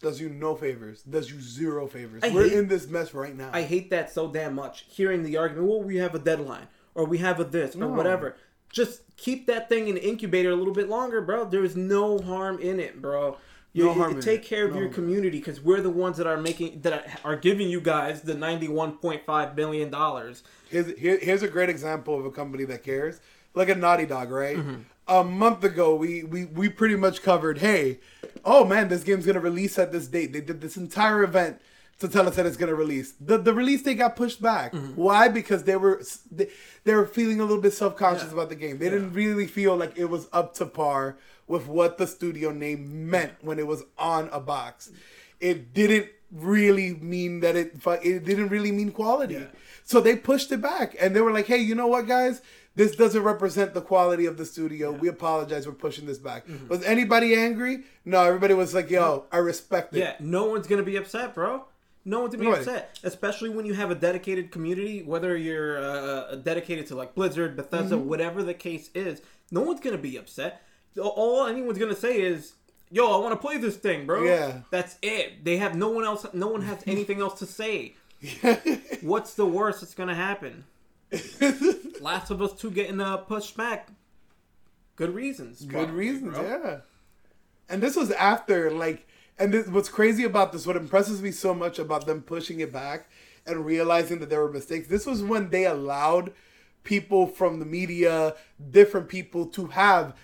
Does 0.00 0.20
you 0.20 0.28
no 0.30 0.54
favors. 0.54 1.02
Does 1.02 1.30
you 1.30 1.40
zero 1.40 1.86
favors. 1.86 2.22
I 2.24 2.30
We're 2.30 2.44
hate- 2.44 2.52
in 2.54 2.68
this 2.68 2.88
mess 2.88 3.12
right 3.12 3.36
now. 3.36 3.50
I 3.52 3.62
hate 3.62 3.90
that 3.90 4.10
so 4.10 4.28
damn 4.30 4.54
much. 4.54 4.86
Hearing 4.88 5.24
the 5.24 5.36
argument, 5.36 5.68
well, 5.68 5.82
we 5.82 5.96
have 5.96 6.14
a 6.14 6.18
deadline, 6.18 6.68
or 6.94 7.04
we 7.06 7.18
have 7.18 7.38
a 7.40 7.44
this, 7.44 7.74
or 7.74 7.80
No. 7.80 7.88
whatever. 7.88 8.36
Just 8.72 9.02
keep 9.16 9.46
that 9.48 9.68
thing 9.68 9.88
in 9.88 9.96
the 9.96 10.08
incubator 10.08 10.50
a 10.50 10.54
little 10.54 10.72
bit 10.72 10.88
longer, 10.88 11.20
bro. 11.20 11.44
There's 11.44 11.76
no 11.76 12.18
harm 12.18 12.58
in 12.60 12.78
it, 12.80 13.02
bro. 13.02 13.36
You, 13.72 13.86
No 13.86 13.92
you 13.94 13.98
harm 14.00 14.14
in 14.14 14.20
take 14.20 14.42
care 14.44 14.64
of 14.66 14.74
No 14.74 14.80
your 14.80 14.88
community 14.90 15.38
because 15.38 15.60
we're 15.60 15.80
the 15.80 15.90
ones 15.90 16.16
that 16.18 16.26
are 16.26 16.36
making 16.40 16.80
that 16.82 17.20
are 17.24 17.36
giving 17.36 17.68
you 17.68 17.80
guys 17.80 18.22
the 18.22 18.34
ninety-one 18.34 18.98
point 18.98 19.22
five 19.26 19.54
billion 19.56 19.90
dollars. 19.90 20.44
Here's 20.70 20.96
here, 20.98 21.18
here's 21.20 21.42
a 21.42 21.48
great 21.48 21.68
example 21.68 22.18
of 22.18 22.24
a 22.24 22.30
company 22.30 22.64
that 22.64 22.82
cares. 22.84 23.20
Like 23.54 23.68
a 23.68 23.74
Naughty 23.74 24.06
Dog, 24.06 24.30
right? 24.30 24.56
Mm-hmm. 24.56 24.74
A 25.08 25.24
month 25.24 25.64
ago, 25.64 25.94
we, 25.96 26.22
we 26.22 26.44
we 26.44 26.68
pretty 26.68 26.94
much 26.96 27.22
covered. 27.22 27.58
Hey, 27.58 27.98
oh 28.44 28.64
man, 28.64 28.88
this 28.88 29.02
game's 29.02 29.26
gonna 29.26 29.40
release 29.40 29.76
at 29.78 29.90
this 29.90 30.06
date. 30.06 30.32
They 30.32 30.40
did 30.40 30.60
this 30.60 30.76
entire 30.76 31.24
event 31.24 31.60
to 31.98 32.08
tell 32.08 32.28
us 32.28 32.36
that 32.36 32.46
it's 32.46 32.56
gonna 32.56 32.76
release. 32.76 33.12
The 33.20 33.36
the 33.36 33.52
release 33.52 33.82
date 33.82 33.96
got 33.98 34.14
pushed 34.14 34.40
back. 34.40 34.72
Mm-hmm. 34.72 34.94
Why? 34.94 35.26
Because 35.28 35.64
they 35.64 35.74
were 35.76 36.00
they, 36.30 36.48
they 36.84 36.94
were 36.94 37.06
feeling 37.06 37.40
a 37.40 37.44
little 37.44 37.60
bit 37.60 37.72
self 37.72 37.96
conscious 37.96 38.28
Yeah. 38.28 38.34
about 38.34 38.50
the 38.50 38.54
game. 38.54 38.78
They 38.78 38.88
didn't 38.88 39.12
really 39.12 39.48
feel 39.48 39.74
like 39.76 39.94
it 39.98 40.04
was 40.06 40.28
up 40.32 40.54
to 40.54 40.66
par 40.66 41.16
with 41.48 41.66
what 41.66 41.98
the 41.98 42.06
studio 42.06 42.52
name 42.52 43.10
meant 43.10 43.32
when 43.40 43.58
it 43.58 43.66
was 43.66 43.82
on 43.98 44.28
a 44.32 44.38
box. 44.38 44.92
It 45.40 45.74
didn't 45.74 46.06
really 46.32 46.94
mean 46.94 47.40
that 47.40 47.56
it 47.56 47.74
it 48.02 48.24
didn't 48.24 48.48
really 48.48 48.72
mean 48.72 48.92
quality. 48.92 49.34
Yeah. 49.34 49.46
So 49.84 50.00
they 50.00 50.16
pushed 50.16 50.52
it 50.52 50.60
back 50.60 50.94
and 51.00 51.14
they 51.14 51.20
were 51.20 51.32
like, 51.32 51.46
hey, 51.46 51.58
you 51.58 51.74
know 51.74 51.86
what, 51.88 52.06
guys? 52.06 52.40
This 52.76 52.94
doesn't 52.94 53.22
represent 53.24 53.74
the 53.74 53.80
quality 53.80 54.26
of 54.26 54.36
the 54.36 54.44
studio. 54.46 54.92
We 54.92 55.08
apologize 55.08 55.64
for 55.64 55.72
pushing 55.72 56.06
this 56.06 56.18
back. 56.18 56.46
Mm-hmm. 56.46 56.68
Was 56.68 56.84
anybody 56.84 57.34
angry? 57.34 57.80
No, 58.04 58.22
everybody 58.22 58.54
was 58.54 58.72
like, 58.74 58.88
yo, 58.90 59.24
I 59.32 59.38
respect 59.38 59.94
it. 59.96 59.98
Yeah, 59.98 60.14
no 60.20 60.44
one's 60.46 60.68
gonna 60.68 60.84
be 60.84 60.96
upset, 60.96 61.34
bro. 61.34 61.64
No 62.04 62.20
one's 62.20 62.34
gonna 62.36 62.44
be 62.48 62.50
Right. 62.52 62.60
upset, 62.60 62.98
especially 63.02 63.50
when 63.50 63.66
you 63.66 63.74
have 63.74 63.90
a 63.90 63.94
dedicated 63.96 64.52
community. 64.52 65.02
Whether 65.02 65.36
you're 65.36 65.78
uh, 65.82 66.36
dedicated 66.36 66.86
to 66.86 66.94
like 66.94 67.14
Blizzard, 67.16 67.56
Bethesda, 67.56 67.96
Mm-hmm. 67.96 68.08
whatever 68.08 68.42
the 68.44 68.54
case 68.54 68.88
is, 68.94 69.20
no 69.50 69.62
one's 69.62 69.80
gonna 69.80 69.98
be 69.98 70.16
upset. 70.16 70.62
All 70.98 71.46
anyone's 71.46 71.78
gonna 71.78 71.94
say 71.96 72.20
is, 72.20 72.54
"Yo, 72.90 73.12
I 73.12 73.16
want 73.18 73.32
to 73.32 73.36
play 73.36 73.58
this 73.58 73.76
thing, 73.76 74.06
bro." 74.06 74.24
Yeah. 74.24 74.60
that's 74.70 74.96
it. 75.02 75.44
They 75.44 75.56
have 75.58 75.74
no 75.74 75.88
one 75.90 76.04
else. 76.04 76.26
No 76.32 76.48
one 76.48 76.62
has 76.62 76.82
anything 76.86 77.20
else 77.20 77.38
to 77.40 77.46
say. 77.46 77.94
What's 79.00 79.34
the 79.34 79.46
worst 79.46 79.80
that's 79.80 79.94
gonna 79.94 80.14
happen? 80.14 80.64
Last 82.00 82.30
of 82.30 82.42
Us 82.42 82.52
Two 82.52 82.70
getting 82.70 83.00
uh, 83.00 83.18
pushed 83.18 83.56
back. 83.56 83.88
Good 84.96 85.14
reasons. 85.14 85.62
Good 85.62 85.72
probably, 85.72 85.94
reasons, 85.94 86.34
bro. 86.34 86.46
yeah. 86.46 86.76
And 87.70 87.82
this 87.82 87.96
was 87.96 88.10
after, 88.10 88.70
like, 88.70 89.06
and 89.38 89.54
this, 89.54 89.66
what's 89.66 89.88
crazy 89.88 90.24
about 90.24 90.52
this, 90.52 90.66
what 90.66 90.76
impresses 90.76 91.22
me 91.22 91.30
so 91.30 91.54
much 91.54 91.78
about 91.78 92.06
them 92.06 92.20
pushing 92.20 92.60
it 92.60 92.70
back 92.70 93.08
and 93.46 93.64
realizing 93.64 94.18
that 94.18 94.28
there 94.28 94.42
were 94.42 94.52
mistakes, 94.52 94.88
this 94.88 95.06
was 95.06 95.22
when 95.22 95.48
they 95.48 95.64
allowed 95.64 96.32
people 96.84 97.26
from 97.26 97.58
the 97.58 97.64
media, 97.64 98.34
different 98.70 99.08
people, 99.08 99.46
to 99.46 99.68
have 99.68 100.14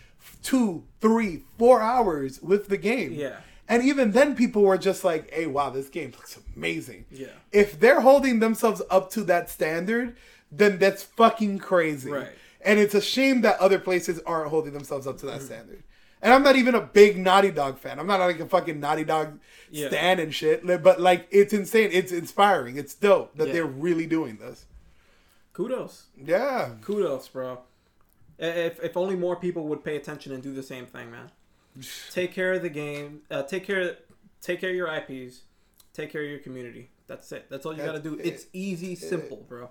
two, 0.42 0.84
three, 1.00 1.42
four 1.58 1.80
hours 1.80 2.40
with 2.42 2.68
the 2.68 2.76
game. 2.76 3.12
Yeah. 3.12 3.36
And 3.68 3.82
even 3.82 4.12
then, 4.12 4.36
people 4.36 4.62
were 4.62 4.78
just 4.78 5.02
like, 5.02 5.30
hey, 5.32 5.46
wow, 5.46 5.70
this 5.70 5.88
game 5.88 6.12
looks 6.12 6.38
amazing. 6.56 7.04
Yeah. 7.10 7.26
If 7.50 7.80
they're 7.80 8.00
holding 8.00 8.38
themselves 8.38 8.80
up 8.90 9.10
to 9.10 9.24
that 9.24 9.50
standard, 9.50 10.16
then 10.52 10.78
that's 10.78 11.02
fucking 11.02 11.58
crazy. 11.58 12.10
Right. 12.10 12.28
And 12.60 12.78
it's 12.78 12.94
a 12.94 13.00
shame 13.00 13.40
that 13.40 13.58
other 13.58 13.78
places 13.80 14.20
aren't 14.24 14.50
holding 14.50 14.72
themselves 14.72 15.06
up 15.06 15.18
to 15.18 15.26
Mm-hmm. 15.26 15.38
that 15.38 15.44
standard. 15.44 15.82
And 16.22 16.32
I'm 16.32 16.42
not 16.42 16.56
even 16.56 16.74
a 16.74 16.80
big 16.80 17.18
Naughty 17.18 17.50
Dog 17.50 17.78
fan. 17.78 17.98
I'm 17.98 18.06
not 18.06 18.20
like 18.20 18.40
a 18.40 18.46
fucking 18.46 18.80
Naughty 18.80 19.04
Dog 19.04 19.38
Yeah. 19.70 19.88
stan 19.88 20.18
and 20.20 20.34
shit. 20.34 20.64
But 20.82 21.00
like, 21.00 21.26
it's 21.30 21.52
insane. 21.52 21.90
It's 21.92 22.10
inspiring. 22.12 22.76
It's 22.76 22.94
dope 22.94 23.36
that 23.36 23.48
Yeah. 23.48 23.52
they're 23.52 23.66
really 23.66 24.06
doing 24.06 24.36
this. 24.38 24.64
Kudos. 25.52 26.04
Yeah. 26.16 26.70
Kudos, 26.82 27.28
bro. 27.28 27.58
If 28.38 28.82
if 28.82 28.96
only 28.96 29.16
more 29.16 29.36
people 29.36 29.66
would 29.68 29.82
pay 29.84 29.96
attention 29.96 30.32
and 30.32 30.42
do 30.42 30.52
the 30.52 30.62
same 30.62 30.86
thing, 30.86 31.10
man. 31.10 31.30
Take 32.10 32.32
care 32.32 32.52
of 32.54 32.62
the 32.62 32.68
game. 32.70 33.22
Uh, 33.30 33.42
take 33.42 33.66
care. 33.66 33.96
Take 34.40 34.60
care 34.60 34.70
of 34.70 34.76
your 34.76 34.88
IPs. 34.88 35.42
Take 35.92 36.10
care 36.12 36.22
of 36.22 36.28
your 36.28 36.38
community. 36.38 36.90
That's 37.06 37.30
it. 37.32 37.46
That's 37.48 37.64
all 37.64 37.74
you 37.76 37.82
gotta 37.84 38.00
do. 38.00 38.14
it. 38.14 38.26
It's 38.26 38.46
easy, 38.52 38.94
simple, 38.94 39.44
bro. 39.48 39.70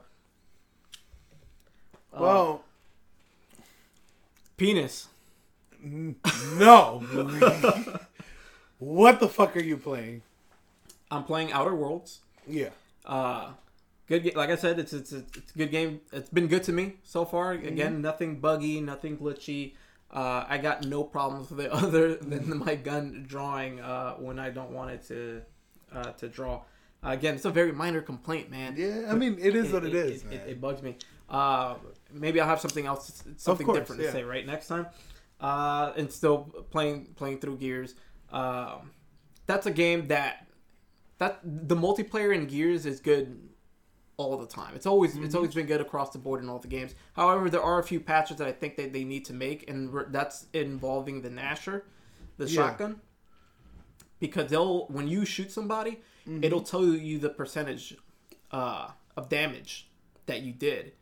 Uh, 2.13 2.17
Well, 2.21 2.63
penis. 4.57 5.07
no. 5.83 7.03
what 8.79 9.19
the 9.19 9.27
fuck 9.27 9.55
are 9.55 9.61
you 9.63 9.77
playing? 9.77 10.21
I'm 11.11 11.23
playing 11.23 11.51
Outer 11.51 11.75
Worlds. 11.75 12.21
Yeah. 12.47 12.69
Uh, 13.05 13.51
good. 14.07 14.35
Like 14.35 14.49
I 14.49 14.55
said, 14.55 14.79
it's 14.79 14.93
it's 14.93 15.11
it's 15.11 15.53
a 15.53 15.57
good 15.57 15.71
game. 15.71 16.01
It's 16.11 16.29
been 16.29 16.47
good 16.47 16.63
to 16.63 16.73
me 16.73 16.95
so 17.03 17.25
far. 17.25 17.55
Mm-hmm. 17.55 17.67
Again, 17.67 18.01
nothing 18.01 18.39
buggy, 18.39 18.81
nothing 18.81 19.17
glitchy. 19.17 19.73
Uh, 20.11 20.45
I 20.47 20.57
got 20.57 20.85
no 20.85 21.03
problems 21.03 21.49
with 21.49 21.65
it 21.65 21.71
other 21.83 22.15
than 22.15 22.57
my 22.57 22.75
gun 22.75 23.25
drawing 23.27 23.79
uh, 23.79 24.13
when 24.13 24.39
I 24.39 24.49
don't 24.49 24.71
want 24.71 24.91
it 24.91 25.07
to 25.07 25.41
uh, 25.93 26.11
to 26.13 26.27
draw. 26.27 26.61
Uh, 27.03 27.09
again, 27.09 27.35
it's 27.35 27.45
a 27.45 27.51
very 27.51 27.71
minor 27.71 28.01
complaint, 28.01 28.49
man. 28.49 28.75
Yeah. 28.77 29.07
I 29.09 29.15
mean, 29.15 29.37
it 29.39 29.55
is 29.55 29.71
what 29.71 29.85
it 29.85 29.93
is, 29.93 30.23
It, 30.23 30.41
it 30.47 30.61
bugs 30.61 30.81
me. 30.81 30.95
Uh, 31.29 31.75
maybe 32.11 32.39
I'll 32.39 32.47
have 32.47 32.61
something 32.61 32.85
else, 32.85 33.23
something 33.37 33.65
course, 33.65 33.79
different 33.79 34.01
yeah. 34.01 34.07
to 34.07 34.13
say 34.13 34.23
right 34.23 34.45
next 34.45 34.67
time. 34.67 34.87
Uh, 35.39 35.91
and 35.97 36.11
still 36.11 36.65
playing 36.71 37.13
playing 37.15 37.39
through 37.39 37.57
Gears. 37.57 37.95
Um, 38.31 38.91
that's 39.45 39.65
a 39.65 39.71
game 39.71 40.07
that 40.07 40.47
that 41.17 41.39
the 41.43 41.75
multiplayer 41.75 42.33
in 42.33 42.45
Gears 42.45 42.85
is 42.85 42.99
good 42.99 43.37
all 44.17 44.37
the 44.37 44.47
time. 44.47 44.73
It's 44.75 44.85
always 44.85 45.13
Mm-hmm. 45.13 45.25
it's 45.25 45.35
always 45.35 45.53
been 45.53 45.65
good 45.65 45.81
across 45.81 46.11
the 46.11 46.19
board 46.19 46.41
in 46.41 46.49
all 46.49 46.59
the 46.59 46.67
games. 46.67 46.95
However, 47.13 47.49
there 47.49 47.61
are 47.61 47.79
a 47.79 47.83
few 47.83 47.99
patches 47.99 48.37
that 48.37 48.47
I 48.47 48.51
think 48.51 48.75
that 48.77 48.93
they 48.93 49.03
need 49.03 49.25
to 49.25 49.33
make, 49.33 49.69
and 49.69 49.93
that's 50.09 50.45
involving 50.53 51.21
the 51.21 51.29
Gnasher, 51.29 51.81
the 52.37 52.45
Yeah. 52.47 52.55
shotgun, 52.69 53.01
because 54.19 54.49
they'll 54.49 54.85
when 54.87 55.07
you 55.07 55.25
shoot 55.25 55.51
somebody, 55.51 56.01
Mm-hmm. 56.27 56.43
it'll 56.43 56.61
tell 56.63 56.83
you 56.83 57.19
the 57.19 57.29
percentage 57.29 57.95
uh, 58.51 58.89
of 59.15 59.29
damage 59.29 59.89
that 60.25 60.41
you 60.41 60.53
did. 60.53 60.93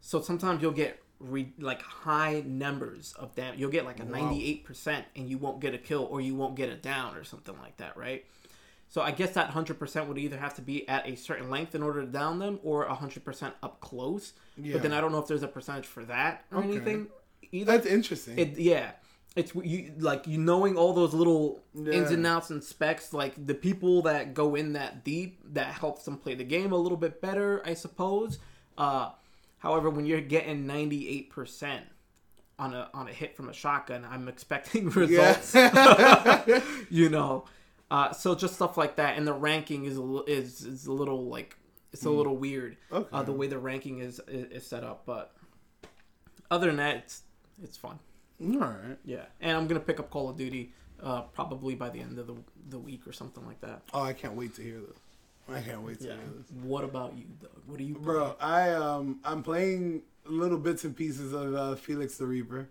So 0.00 0.20
sometimes 0.20 0.62
you'll 0.62 0.70
get 0.70 1.02
re- 1.18 1.52
like 1.58 1.82
high 1.82 2.44
numbers 2.46 3.12
of 3.18 3.34
damage. 3.34 3.58
You'll 3.58 3.72
get 3.72 3.84
like 3.84 3.98
a 3.98 4.04
ninety 4.04 4.44
eight 4.46 4.64
percent, 4.64 5.06
and 5.16 5.28
you 5.28 5.36
won't 5.36 5.58
get 5.60 5.74
a 5.74 5.78
kill 5.78 6.04
or 6.04 6.20
you 6.20 6.36
won't 6.36 6.54
get 6.54 6.68
a 6.68 6.76
down 6.76 7.16
or 7.16 7.24
something 7.24 7.58
like 7.58 7.76
that, 7.78 7.96
right? 7.96 8.24
So 8.90 9.02
I 9.02 9.10
guess 9.10 9.32
that 9.32 9.50
hundred 9.50 9.78
percent 9.78 10.08
would 10.08 10.16
either 10.18 10.38
have 10.38 10.54
to 10.54 10.62
be 10.62 10.88
at 10.88 11.06
a 11.06 11.14
certain 11.14 11.50
length 11.50 11.74
in 11.74 11.82
order 11.82 12.00
to 12.00 12.06
down 12.06 12.38
them, 12.38 12.58
or 12.62 12.86
hundred 12.86 13.24
percent 13.24 13.54
up 13.62 13.80
close. 13.80 14.32
Yeah. 14.56 14.72
But 14.74 14.82
then 14.82 14.92
I 14.92 15.00
don't 15.00 15.12
know 15.12 15.18
if 15.18 15.26
there's 15.28 15.42
a 15.42 15.48
percentage 15.48 15.86
for 15.86 16.04
that 16.06 16.44
or 16.50 16.58
Okay. 16.60 16.68
anything 16.68 17.08
either. 17.52 17.72
That's 17.72 17.86
interesting. 17.86 18.38
It 18.38 18.58
yeah, 18.58 18.92
it's 19.36 19.54
you 19.54 19.92
like 19.98 20.26
you 20.26 20.38
knowing 20.38 20.76
all 20.78 20.94
those 20.94 21.12
little 21.12 21.62
ins 21.76 22.10
and 22.10 22.26
outs 22.26 22.48
and 22.48 22.64
specs. 22.64 23.12
Like 23.12 23.34
the 23.46 23.54
people 23.54 24.02
that 24.02 24.32
go 24.32 24.54
in 24.54 24.72
that 24.72 25.04
deep, 25.04 25.40
that 25.52 25.66
helps 25.74 26.04
them 26.04 26.16
play 26.16 26.34
the 26.34 26.44
game 26.44 26.72
a 26.72 26.76
little 26.78 26.98
bit 26.98 27.20
better, 27.20 27.60
I 27.66 27.74
suppose. 27.74 28.38
Uh, 28.78 29.10
however, 29.58 29.90
when 29.90 30.06
you're 30.06 30.22
getting 30.22 30.66
ninety 30.66 31.08
eight 31.10 31.28
percent 31.28 31.84
on 32.58 32.72
a 32.72 32.88
on 32.94 33.06
a 33.06 33.12
hit 33.12 33.36
from 33.36 33.50
a 33.50 33.52
shotgun, 33.52 34.06
I'm 34.10 34.28
expecting 34.28 34.88
results. 34.90 35.54
yeah. 35.54 36.60
you 36.90 37.10
know, 37.10 37.44
uh, 37.90 38.12
so 38.12 38.34
just 38.34 38.54
stuff 38.54 38.76
like 38.76 38.96
that, 38.96 39.16
and 39.16 39.26
the 39.26 39.32
ranking 39.32 39.84
is 39.86 39.96
a, 39.98 40.22
is 40.26 40.64
is 40.64 40.86
a 40.86 40.92
little 40.92 41.26
like 41.26 41.56
it's 41.92 42.04
a 42.04 42.10
little 42.10 42.36
weird 42.36 42.76
Okay. 42.92 43.08
uh, 43.12 43.22
the 43.22 43.32
way 43.32 43.46
the 43.46 43.58
ranking 43.58 44.00
is, 44.00 44.20
is 44.28 44.50
is 44.52 44.66
set 44.66 44.84
up, 44.84 45.04
but 45.06 45.34
other 46.50 46.66
than 46.66 46.76
that, 46.76 46.96
it's 46.96 47.22
it's 47.62 47.76
fun. 47.76 47.98
All 48.42 48.58
right. 48.58 48.98
Yeah, 49.04 49.24
and 49.40 49.56
I'm 49.56 49.66
gonna 49.66 49.80
pick 49.80 49.98
up 50.00 50.10
Call 50.10 50.28
of 50.28 50.36
Duty 50.36 50.72
uh, 51.02 51.22
probably 51.22 51.74
by 51.74 51.88
the 51.90 52.00
end 52.00 52.18
of 52.18 52.26
the 52.26 52.34
the 52.68 52.78
week 52.78 53.06
or 53.06 53.12
something 53.12 53.44
like 53.46 53.60
that. 53.62 53.82
Oh, 53.94 54.02
I 54.02 54.12
can't 54.12 54.34
wait 54.34 54.54
to 54.56 54.62
hear 54.62 54.80
this. 54.80 54.96
I 55.50 55.62
can't 55.62 55.80
wait 55.82 56.00
to 56.00 56.08
Yeah. 56.08 56.12
hear 56.14 56.24
this. 56.36 56.50
What 56.62 56.84
about 56.84 57.16
you, 57.16 57.24
Doug? 57.40 57.50
What 57.66 57.80
are 57.80 57.84
you, 57.84 57.94
Bro, 57.94 58.36
I 58.40 58.70
um 58.72 59.18
I'm 59.24 59.42
playing 59.42 60.02
little 60.26 60.58
bits 60.58 60.84
and 60.84 60.94
pieces 60.94 61.32
of 61.32 61.54
uh, 61.54 61.74
Felix 61.74 62.18
the 62.18 62.26
Reaper. 62.26 62.68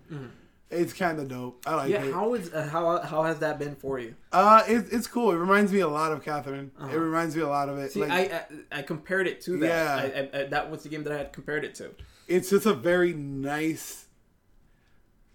It's 0.70 0.92
kind 0.92 1.18
of 1.20 1.30
dope. 1.30 1.64
I 1.66 1.76
like. 1.76 1.90
Yeah, 1.90 2.04
it. 2.04 2.14
how 2.14 2.34
is 2.34 2.54
uh, 2.54 2.68
how 2.68 3.00
how 3.02 3.24
has 3.24 3.40
that 3.40 3.58
been 3.58 3.76
for 3.76 4.00
you? 4.00 4.16
uh, 4.34 4.64
it, 4.68 4.88
it's 4.92 5.08
cool. 5.08 5.32
It 5.32 5.38
reminds 5.38 5.72
me 5.72 5.80
a 5.80 5.88
lot 5.88 6.12
of 6.12 6.24
Catherine. 6.24 6.72
Uh-huh. 6.78 6.94
It 6.94 7.00
reminds 7.00 7.36
me 7.36 7.42
a 7.42 7.48
lot 7.48 7.70
of 7.70 7.78
it. 7.78 7.94
See, 7.94 8.02
like, 8.02 8.12
I, 8.12 8.46
I 8.72 8.80
I 8.80 8.82
compared 8.82 9.28
it 9.28 9.40
to 9.42 9.58
that. 9.60 9.68
Yeah. 9.68 10.30
I, 10.34 10.40
I, 10.40 10.44
that 10.46 10.70
was 10.70 10.84
the 10.84 10.90
game 10.90 11.04
that 11.06 11.14
I 11.14 11.18
had 11.18 11.32
compared 11.32 11.64
it 11.64 11.76
to. 11.76 11.92
it's 12.28 12.50
just 12.50 12.66
a 12.66 12.74
very 12.74 13.14
nice 13.14 14.08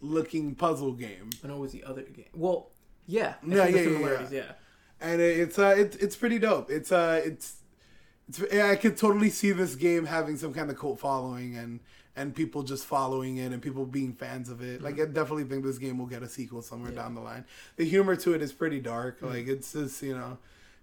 looking 0.03 0.55
puzzle 0.55 0.93
game, 0.93 1.30
I 1.43 1.49
know 1.49 1.57
it 1.57 1.61
was 1.61 1.72
the 1.72 1.85
other 1.85 2.03
game. 2.03 2.26
Well, 2.35 2.70
yeah, 3.07 3.35
Yeah, 3.47 3.68
yeah, 3.68 3.80
yeah, 3.80 4.26
yeah. 4.30 4.53
and 5.01 5.20
it, 5.20 5.39
it's 5.41 5.59
uh 5.59 5.74
it's 5.78 5.97
it's 5.97 6.16
pretty 6.16 6.39
dope. 6.39 6.70
It's 6.70 6.93
uh 6.93 7.22
it's 7.24 7.57
it's 8.28 8.43
I 8.55 8.76
could 8.76 8.97
totally 8.97 9.30
see 9.30 9.53
this 9.53 9.74
game 9.76 10.07
having 10.07 10.37
some 10.37 10.53
kind 10.53 10.70
of 10.70 10.78
cult 10.78 11.01
following 11.01 11.57
and 11.57 11.80
and 12.16 12.34
people 12.34 12.62
just 12.62 12.84
following 12.84 13.38
it 13.38 13.52
and 13.52 13.62
people 13.62 13.86
being 13.86 14.12
fans 14.12 14.48
of 14.50 14.60
it. 14.62 14.82
Like 14.82 15.00
I 15.00 15.06
definitely 15.06 15.44
think 15.44 15.64
this 15.64 15.78
game 15.78 15.98
will 15.98 16.06
get 16.06 16.22
a 16.22 16.28
sequel 16.28 16.62
somewhere 16.62 16.90
Mm-hmm. 16.90 16.96
Yeah. 16.98 17.02
Mm-hmm. 17.04 17.14
down 17.14 17.24
the 17.24 17.28
line. 17.30 17.44
The 17.76 17.84
humor 17.84 18.16
to 18.16 18.34
it 18.34 18.42
is 18.42 18.52
pretty 18.52 18.80
dark. 18.80 19.18
Like 19.22 19.46
it's 19.48 19.72
just 19.72 20.02
you 20.02 20.14
know 20.16 20.38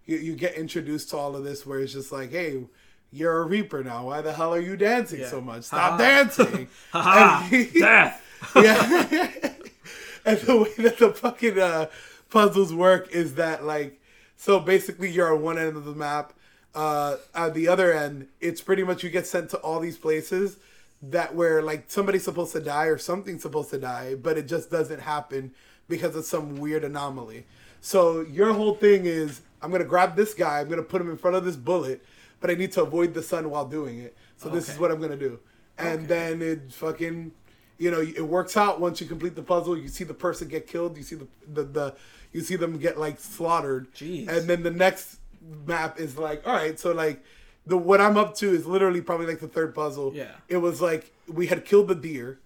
you 0.05 0.17
you 0.17 0.35
get 0.35 0.55
introduced 0.55 1.09
to 1.11 1.17
all 1.17 1.35
of 1.35 1.43
this 1.43 1.65
where 1.65 1.79
it's 1.79 1.93
just 1.93 2.11
like 2.11 2.31
hey. 2.31 2.63
You're 3.11 3.39
a 3.41 3.43
reaper 3.47 3.83
now. 3.83 4.05
Why 4.05 4.21
the 4.21 4.31
hell 4.33 4.53
are 4.53 4.59
you 4.61 4.77
dancing 4.77 5.21
Yeah. 5.21 5.29
so 5.29 5.41
much? 5.41 5.63
Stop 5.63 5.79
Ha-ha. 5.93 5.97
dancing. 5.97 6.67
Ha 6.91 7.49
Death. 7.73 8.23
yeah. 8.55 9.51
and 10.25 10.37
the 10.41 10.57
way 10.57 10.73
that 10.83 10.99
the 10.99 11.09
fucking 11.11 11.57
uh, 11.57 11.87
puzzles 12.29 12.71
work 12.71 13.09
is 13.11 13.33
that 13.33 13.65
like, 13.65 13.99
so 14.37 14.59
basically 14.59 15.09
you're 15.09 15.33
on 15.33 15.41
one 15.41 15.57
end 15.57 15.75
of 15.75 15.85
the 15.85 15.95
map. 15.95 16.33
Uh, 16.75 17.15
at 17.33 17.55
the 17.55 17.67
other 17.67 17.91
end, 17.91 18.27
it's 18.39 18.61
pretty 18.61 18.83
much 18.83 19.01
you 19.03 19.09
get 19.09 19.25
sent 19.25 19.49
to 19.49 19.57
all 19.57 19.79
these 19.79 19.97
places 19.97 20.57
that 21.01 21.33
where 21.33 21.61
like 21.61 21.85
somebody's 21.87 22.23
supposed 22.23 22.51
to 22.53 22.59
die 22.59 22.85
or 22.85 22.97
something's 22.97 23.41
supposed 23.41 23.69
to 23.69 23.77
die, 23.77 24.15
but 24.15 24.37
it 24.37 24.47
just 24.47 24.69
doesn't 24.69 24.99
happen 24.99 25.53
because 25.87 26.15
of 26.15 26.25
some 26.25 26.55
weird 26.55 26.83
anomaly. 26.83 27.45
So 27.81 28.21
your 28.21 28.53
whole 28.53 28.75
thing 28.75 29.05
is, 29.05 29.41
I'm 29.61 29.71
gonna 29.71 29.85
grab 29.85 30.15
this 30.15 30.33
guy, 30.33 30.59
I'm 30.59 30.69
gonna 30.69 30.83
put 30.83 31.01
him 31.01 31.09
in 31.09 31.17
front 31.17 31.37
of 31.37 31.45
this 31.45 31.55
bullet, 31.55 32.03
but 32.41 32.49
I 32.49 32.55
need 32.55 32.71
to 32.73 32.83
avoid 32.83 33.13
the 33.13 33.23
sun 33.23 33.49
while 33.49 33.65
doing 33.65 33.99
it. 33.99 34.15
So 34.37 34.49
this 34.49 34.69
is 34.69 34.79
what 34.79 34.91
I'm 34.91 34.99
gonna 34.99 35.17
do. 35.17 35.39
And 35.77 36.07
then 36.07 36.41
it 36.41 36.73
fucking, 36.73 37.31
you 37.77 37.91
know, 37.91 38.01
it 38.01 38.27
works 38.27 38.57
out 38.57 38.81
once 38.81 38.99
you 38.99 39.07
complete 39.07 39.35
the 39.35 39.41
puzzle. 39.41 39.77
You 39.77 39.87
see 39.87 40.03
the 40.03 40.13
person 40.13 40.49
get 40.49 40.67
killed. 40.67 40.97
You 40.97 41.03
see 41.03 41.15
the 41.15 41.27
the, 41.47 41.63
the 41.63 41.95
you 42.33 42.41
see 42.41 42.57
them 42.57 42.77
get 42.77 42.99
like 42.99 43.19
slaughtered. 43.19 43.93
Jeez. 43.93 44.27
And 44.27 44.47
then 44.47 44.63
the 44.63 44.71
next 44.71 45.17
map 45.65 45.99
is 45.99 46.17
like, 46.17 46.45
all 46.45 46.53
right, 46.53 46.77
so 46.79 46.91
like 46.91 47.23
the 47.69 47.77
what 47.77 48.01
I'm 48.01 48.17
up 48.17 48.35
to 48.35 48.49
is 48.49 48.65
literally 48.65 49.01
probably 49.01 49.27
like 49.27 49.39
the 49.39 49.47
third 49.47 49.73
puzzle. 49.73 50.11
Yeah. 50.13 50.31
It 50.47 50.57
was 50.57 50.81
like 50.81 51.13
we 51.27 51.47
had 51.47 51.65
killed 51.65 51.87
the 51.87 51.95
deer 51.95 52.39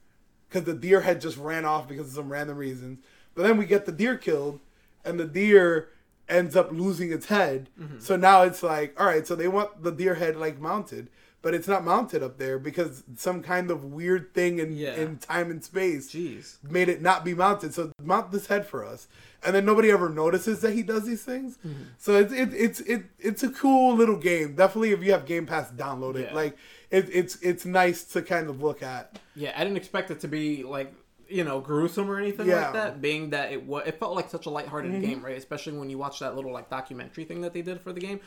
because 0.47 0.65
the 0.65 0.74
deer 0.74 1.01
had 1.01 1.21
just 1.21 1.38
ran 1.38 1.65
off 1.65 1.88
because 1.88 2.07
of 2.07 2.13
some 2.13 2.32
random 2.32 2.57
reasons. 2.57 2.99
But 3.34 3.43
then 3.43 3.57
we 3.57 3.65
get 3.65 3.86
the 3.86 3.91
deer 3.91 4.15
killed, 4.15 4.59
and 5.03 5.19
the 5.19 5.26
deer 5.26 5.89
ends 6.30 6.55
up 6.55 6.71
losing 6.71 7.11
its 7.11 7.26
head. 7.26 7.69
Mm-hmm. 7.80 7.99
So 7.99 8.15
now 8.15 8.43
it's 8.43 8.61
like, 8.61 8.99
all 8.99 9.07
right, 9.07 9.26
so 9.26 9.36
they 9.36 9.47
want 9.47 9.84
the 9.84 9.91
deer 9.91 10.15
head 10.15 10.36
like 10.36 10.59
mounted, 10.59 11.09
but 11.44 11.54
it's 11.54 11.68
not 11.68 11.84
mounted 11.86 12.24
up 12.24 12.39
there 12.39 12.58
because 12.58 13.04
some 13.16 13.44
kind 13.44 13.70
of 13.70 13.84
weird 13.84 14.34
thing 14.34 14.58
in 14.58 14.76
Yeah. 14.76 14.96
in 14.96 15.18
time 15.18 15.52
and 15.52 15.64
space 15.64 16.10
Jeez. 16.12 16.58
made 16.64 16.89
it 16.89 17.02
not 17.04 17.24
be 17.24 17.36
mounted. 17.36 17.76
So 17.76 17.91
mount 18.02 18.32
this 18.32 18.48
head 18.48 18.66
for 18.66 18.84
us, 18.84 19.08
and 19.46 19.54
then 19.56 19.64
nobody 19.66 19.91
ever 19.91 20.10
notices 20.10 20.62
that 20.62 20.74
he 20.74 20.82
does 20.82 21.06
these 21.06 21.24
things. 21.24 21.58
Mm-hmm. 21.58 21.84
So 22.00 22.16
it's 22.16 22.34
it, 22.34 22.54
it's 22.54 22.80
it, 22.82 23.04
it's 23.20 23.44
a 23.44 23.50
cool 23.50 23.96
little 23.96 24.18
game. 24.18 24.56
Definitely, 24.56 24.91
if 24.94 25.04
you 25.04 25.12
have 25.12 25.26
Game 25.28 25.46
Pass, 25.46 25.70
download 25.72 26.16
it. 26.16 26.30
Yeah. 26.30 26.36
Like 26.36 26.58
it, 26.89 27.10
it's 27.12 27.36
it's 27.41 27.66
nice 27.66 28.04
to 28.14 28.22
kind 28.24 28.50
of 28.50 28.64
look 28.64 28.82
at. 28.82 29.20
Yeah, 29.36 29.54
I 29.56 29.64
didn't 29.64 29.78
expect 29.78 30.10
it 30.12 30.22
to 30.22 30.28
be 30.28 30.64
like 30.64 30.94
you 31.30 31.44
know 31.44 31.60
gruesome 31.60 32.10
or 32.10 32.20
anything 32.20 32.48
Yeah. 32.48 32.54
Mm-hmm. 32.56 32.64
like 32.64 32.74
that. 32.74 33.02
Being 33.02 33.32
that 33.32 33.52
it 33.52 33.66
was, 33.66 33.84
it 33.88 34.00
felt 34.00 34.16
like 34.16 34.30
such 34.30 34.46
a 34.46 34.50
lighthearted 34.50 35.02
game, 35.02 35.22
right? 35.24 35.38
Especially 35.38 35.74
when 35.78 35.89
you 35.89 35.98
watch 35.98 36.20
that 36.20 36.36
little 36.36 36.52
like 36.54 36.70
documentary 36.70 37.26
thing 37.26 37.41
that 37.41 37.52
they 37.54 37.62
did 37.62 37.82
for 37.82 37.91
the 37.91 38.00
game. 38.00 38.20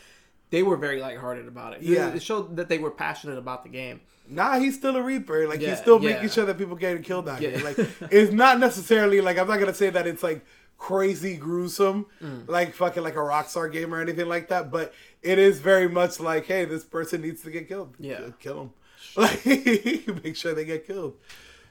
They 0.51 0.63
were 0.63 0.77
very 0.77 1.01
lighthearted 1.01 1.49
about 1.49 1.75
it. 1.75 1.83
Yeah. 1.83 2.15
it 2.15 2.23
showed 2.23 2.57
that 2.57 2.69
they 2.69 2.79
were 2.79 2.91
passionate 2.91 3.39
about 3.39 3.63
the 3.65 3.69
game. 3.69 4.01
Nah, 4.29 4.59
he's 4.59 4.77
still 4.77 4.97
a 4.97 5.03
reaper. 5.03 5.47
Like 5.49 5.61
Yeah, 5.61 5.71
he's 5.71 5.79
still 5.81 6.03
yeah. 6.03 6.15
making 6.15 6.31
sure 6.31 6.45
that 6.47 6.59
people 6.59 6.77
getting 6.77 7.03
killed 7.03 7.29
out 7.29 7.41
Yeah. 7.41 7.51
here. 7.51 7.65
Like 7.65 7.79
it's 8.13 8.33
not 8.33 8.59
necessarily 8.61 9.21
like 9.21 9.39
I'm 9.39 9.49
not 9.49 9.59
gonna 9.61 9.75
say 9.75 9.91
that 9.91 10.07
it's 10.07 10.23
like 10.23 10.45
crazy 10.79 11.37
gruesome, 11.37 12.07
Mm. 12.23 12.49
like 12.49 12.75
fucking 12.75 13.03
like 13.03 13.15
a 13.15 13.19
Rockstar 13.19 13.71
game 13.73 13.95
or 13.95 14.01
anything 14.01 14.29
like 14.29 14.49
that. 14.49 14.71
But 14.71 14.93
it 15.23 15.39
is 15.39 15.59
very 15.61 15.89
much 15.89 16.21
like, 16.21 16.47
hey, 16.47 16.65
this 16.65 16.85
person 16.85 17.23
needs 17.23 17.43
to 17.43 17.51
get 17.51 17.67
killed. 17.69 17.95
Yeah. 17.99 18.21
kill 18.41 18.57
them. 18.57 18.71
Like 19.17 19.45
make 19.47 20.37
sure 20.37 20.55
they 20.55 20.65
get 20.65 20.87
killed. 20.87 21.15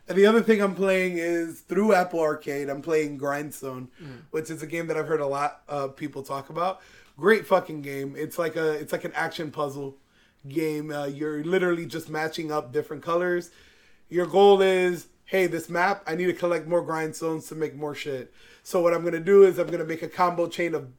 And 0.07 0.17
the 0.17 0.25
other 0.25 0.41
thing 0.41 0.61
I'm 0.61 0.75
playing 0.75 1.17
is 1.17 1.61
through 1.61 1.93
Apple 1.93 2.19
Arcade. 2.19 2.69
I'm 2.69 2.81
playing 2.81 3.17
Grindstone, 3.17 3.89
Mm. 4.01 4.21
which 4.31 4.49
is 4.49 4.61
a 4.63 4.67
game 4.67 4.87
that 4.87 4.97
I've 4.97 5.07
heard 5.07 5.19
a 5.21 5.27
lot 5.27 5.61
of 5.67 5.95
people 5.95 6.23
talk 6.23 6.49
about. 6.49 6.81
Great 7.17 7.45
fucking 7.45 7.81
game. 7.81 8.15
It's 8.17 8.37
like 8.37 8.55
a 8.55 8.71
it's 8.73 8.91
like 8.91 9.05
an 9.05 9.13
action 9.15 9.51
puzzle 9.51 9.97
game. 10.47 10.91
Uh, 10.91 11.05
you're 11.05 11.43
literally 11.43 11.85
just 11.85 12.09
matching 12.09 12.51
up 12.51 12.73
different 12.73 13.03
colors. 13.03 13.51
Your 14.09 14.25
goal 14.25 14.61
is, 14.61 15.07
hey, 15.25 15.47
this 15.47 15.69
map, 15.69 16.03
I 16.05 16.15
need 16.15 16.27
to 16.27 16.33
collect 16.33 16.67
more 16.67 16.85
grindstones 16.85 17.47
to 17.49 17.55
make 17.55 17.75
more 17.75 17.95
shit. 17.95 18.33
So 18.63 18.81
what 18.81 18.93
I'm 18.93 19.03
gonna 19.03 19.19
do 19.19 19.43
is 19.43 19.57
I'm 19.57 19.67
gonna 19.67 19.85
make 19.85 20.03
a 20.03 20.09
combo 20.09 20.47
chain 20.47 20.75
of 20.75 20.89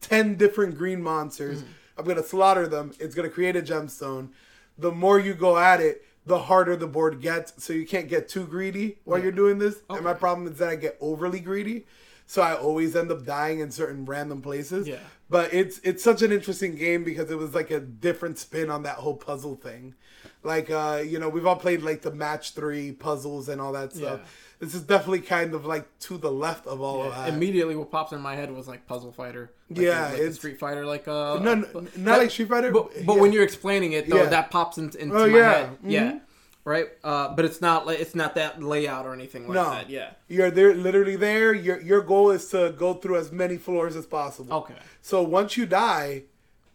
ten 0.00 0.34
different 0.36 0.76
green 0.76 1.02
monsters. 1.02 1.62
I'm 1.96 2.04
gonna 2.04 2.22
slaughter 2.22 2.66
them. 2.66 2.92
It's 2.98 3.14
gonna 3.14 3.30
create 3.30 3.56
a 3.56 3.62
gemstone. 3.62 4.30
The 4.76 4.90
more 4.90 5.20
you 5.20 5.34
go 5.34 5.56
at 5.58 5.80
it, 5.80 6.04
the 6.26 6.38
harder 6.38 6.76
the 6.76 6.86
board 6.86 7.20
gets. 7.20 7.62
So 7.62 7.72
you 7.72 7.86
can't 7.86 8.08
get 8.08 8.28
too 8.28 8.46
greedy 8.46 8.98
while 9.04 9.20
you're 9.22 9.32
doing 9.32 9.58
this. 9.58 9.82
And 9.88 10.02
my 10.02 10.14
problem 10.14 10.50
is 10.50 10.58
that 10.58 10.68
I 10.68 10.76
get 10.76 10.96
overly 11.00 11.40
greedy. 11.40 11.86
So 12.26 12.42
I 12.42 12.54
always 12.54 12.94
end 12.96 13.10
up 13.10 13.24
dying 13.24 13.60
in 13.60 13.70
certain 13.70 14.04
random 14.04 14.40
places. 14.40 14.86
Yeah. 14.88 14.98
But 15.30 15.54
it's 15.54 15.78
it's 15.84 16.02
such 16.02 16.22
an 16.22 16.32
interesting 16.32 16.74
game 16.74 17.04
because 17.04 17.30
it 17.30 17.38
was 17.38 17.54
like 17.54 17.70
a 17.70 17.78
different 17.80 18.36
spin 18.38 18.68
on 18.68 18.82
that 18.82 18.96
whole 18.96 19.14
puzzle 19.14 19.54
thing. 19.56 19.94
Like 20.42 20.70
uh, 20.70 21.02
you 21.06 21.18
know, 21.20 21.28
we've 21.28 21.46
all 21.46 21.56
played 21.56 21.82
like 21.82 22.02
the 22.02 22.10
match 22.10 22.52
three 22.54 22.90
puzzles 22.92 23.48
and 23.48 23.60
all 23.60 23.72
that 23.72 23.92
stuff. 23.92 24.20
Yeah. 24.22 24.26
This 24.58 24.74
is 24.74 24.82
definitely 24.82 25.20
kind 25.20 25.54
of 25.54 25.64
like 25.64 25.86
to 26.00 26.18
the 26.18 26.30
left 26.30 26.66
of 26.66 26.80
all 26.82 27.04
of 27.04 27.14
that. 27.14 27.28
Immediately, 27.30 27.76
what 27.76 27.90
pops 27.90 28.12
in 28.12 28.20
my 28.20 28.34
head 28.34 28.52
was 28.54 28.68
like 28.68 28.86
Puzzle 28.86 29.10
Fighter. 29.12 29.52
Like, 29.70 29.78
Yeah, 29.78 30.06
like 30.06 30.14
it's- 30.18 30.34
Street 30.34 30.58
Fighter, 30.58 30.84
like 30.84 31.08
uh, 31.08 31.38
no, 31.38 31.54
no, 31.54 31.66
but- 31.72 31.96
not 31.96 32.18
like 32.18 32.30
Street 32.30 32.48
Fighter. 32.48 32.70
But, 32.70 32.90
but 33.06 33.14
yeah. 33.14 33.20
when 33.22 33.32
you're 33.32 33.42
explaining 33.44 33.92
it 33.92 34.10
though, 34.10 34.16
Yeah. 34.24 34.26
that 34.26 34.50
pops 34.50 34.76
into, 34.76 34.98
into 35.00 35.16
Oh, 35.16 35.26
my 35.30 35.38
yeah. 35.38 35.52
head. 35.52 35.70
Mhm. 35.82 35.90
Yeah, 35.90 36.18
right. 36.64 36.86
Uh, 37.02 37.34
but 37.34 37.44
it's 37.44 37.60
not 37.60 37.86
like 37.86 38.00
it's 38.00 38.14
not 38.14 38.34
that 38.36 38.62
layout 38.62 39.06
or 39.06 39.12
anything 39.12 39.42
like 39.48 39.54
No. 39.54 39.70
that. 39.70 39.90
Yeah. 39.90 40.10
You're 40.28 40.50
there, 40.50 40.74
literally 40.74 41.16
there. 41.16 41.52
Your 41.52 41.80
your 41.80 42.00
goal 42.02 42.30
is 42.30 42.46
to 42.48 42.74
go 42.76 42.94
through 42.94 43.16
as 43.18 43.32
many 43.32 43.56
floors 43.56 43.96
as 43.96 44.06
possible. 44.06 44.52
Okay. 44.58 44.74
So 45.02 45.22
once 45.22 45.56
you 45.56 45.66
die, 45.66 46.24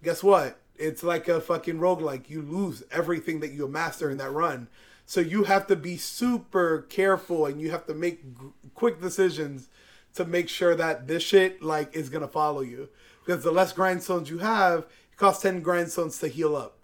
guess 0.04 0.24
what? 0.24 0.58
It's 0.78 1.04
like 1.04 1.28
a 1.30 1.40
fucking 1.40 1.80
roguelike. 1.80 2.30
You 2.30 2.42
lose 2.42 2.84
everything 2.92 3.40
that 3.40 3.52
you 3.52 3.68
master 3.68 4.10
in 4.10 4.18
that 4.18 4.32
run. 4.32 4.68
So 5.06 5.22
you 5.22 5.44
have 5.44 5.68
to 5.68 5.76
be 5.76 5.98
super 5.98 6.82
careful 6.90 7.46
and 7.46 7.62
you 7.62 7.70
have 7.72 7.86
to 7.86 7.94
make 7.94 8.24
g- 8.38 8.48
quick 8.74 9.00
decisions 9.00 9.70
to 10.16 10.26
make 10.26 10.50
sure 10.50 10.76
that 10.76 11.08
this 11.08 11.22
shit 11.24 11.62
like 11.62 11.96
is 11.96 12.10
gonna 12.10 12.28
follow 12.28 12.62
you. 12.62 12.90
Because 13.24 13.44
the 13.44 13.52
less 13.52 13.72
grindstones 13.74 14.30
you 14.30 14.40
have, 14.40 14.80
it 14.80 15.18
costs 15.18 15.44
ten 15.44 15.64
grindstones 15.64 16.20
to 16.20 16.28
heal 16.28 16.56
up. 16.56 16.75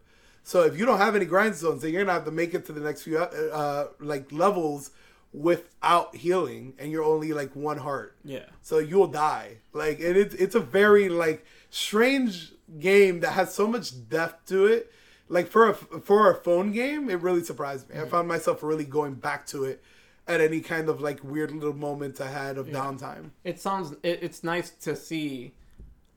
So 0.44 0.64
if 0.64 0.78
you 0.78 0.86
don't 0.86 0.98
have 0.98 1.16
any 1.16 1.26
grindstones, 1.26 1.82
then 1.82 1.92
you're 1.94 2.04
gonna 2.04 2.14
have 2.14 2.26
to 2.26 2.32
make 2.32 2.54
it 2.54 2.66
to 2.66 2.74
the 2.74 2.82
next 2.82 3.04
few 3.04 3.18
uh, 3.20 3.30
uh, 3.54 3.88
like 4.00 4.32
levels 4.32 4.92
without 5.34 6.16
healing, 6.16 6.74
and 6.78 6.92
you're 6.92 7.04
only 7.04 7.34
like 7.34 7.56
one 7.56 7.78
heart. 7.78 8.18
Yeah. 8.24 8.46
So 8.62 8.80
you'll 8.80 9.08
die. 9.08 9.58
Like 9.74 10.00
and 10.00 10.18
it's 10.18 10.36
it's 10.36 10.56
a 10.56 10.60
very 10.60 11.10
like 11.10 11.46
strange 11.70 12.54
game 12.80 13.20
that 13.22 13.32
has 13.32 13.54
so 13.54 13.68
much 13.68 14.10
depth 14.10 14.48
to 14.48 14.66
it. 14.66 14.92
Like 15.30 15.48
for 15.48 15.70
a 15.70 15.74
for 15.74 16.30
a 16.30 16.36
phone 16.36 16.72
game, 16.72 17.10
it 17.10 17.22
really 17.22 17.44
surprised 17.44 17.90
me. 17.90 18.00
I 18.00 18.06
found 18.06 18.28
myself 18.28 18.64
really 18.64 18.84
going 18.84 19.14
back 19.16 19.46
to 19.48 19.64
it 19.64 19.82
at 20.28 20.42
any 20.42 20.62
kind 20.62 20.90
of 20.90 21.02
like 21.02 21.24
weird 21.24 21.52
little 21.52 21.74
moments 21.74 22.20
I 22.20 22.28
had 22.28 22.58
of 22.58 22.68
downtime. 22.68 23.32
It 23.44 23.60
sounds. 23.60 23.94
It, 24.04 24.20
it's 24.22 24.44
nice 24.44 24.70
to 24.82 24.96
see, 24.96 25.54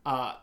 uh, 0.04 0.34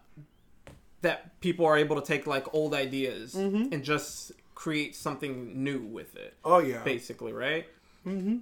that 1.02 1.40
people 1.42 1.66
are 1.66 1.78
able 1.78 2.00
to 2.00 2.06
take 2.06 2.28
like 2.28 2.54
old 2.54 2.74
ideas 2.74 3.34
Mm-hmm. 3.34 3.74
and 3.74 3.84
just 3.84 4.32
create 4.56 4.96
something 4.96 5.64
new 5.64 5.80
with 5.80 6.16
it. 6.16 6.36
Oh 6.46 6.60
yeah, 6.60 6.84
Basically, 6.84 7.34
right? 7.34 7.66
Mm-hmm. 8.06 8.38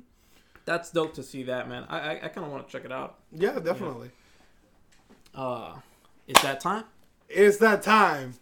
That's 0.65 0.91
dope 0.91 1.13
to 1.15 1.23
see 1.23 1.43
that, 1.43 1.67
man. 1.69 1.85
I 1.89 1.99
I, 1.99 2.11
I 2.25 2.27
kind 2.27 2.45
of 2.45 2.51
want 2.51 2.67
to 2.67 2.71
check 2.71 2.85
it 2.85 2.91
out. 2.91 3.17
yeah, 3.31 3.59
definitely. 3.59 4.11
Uh, 5.33 5.75
is 6.27 6.41
that 6.41 6.59
time? 6.59 6.83
It's 7.27 7.57
that 7.57 7.81
time. 7.83 8.33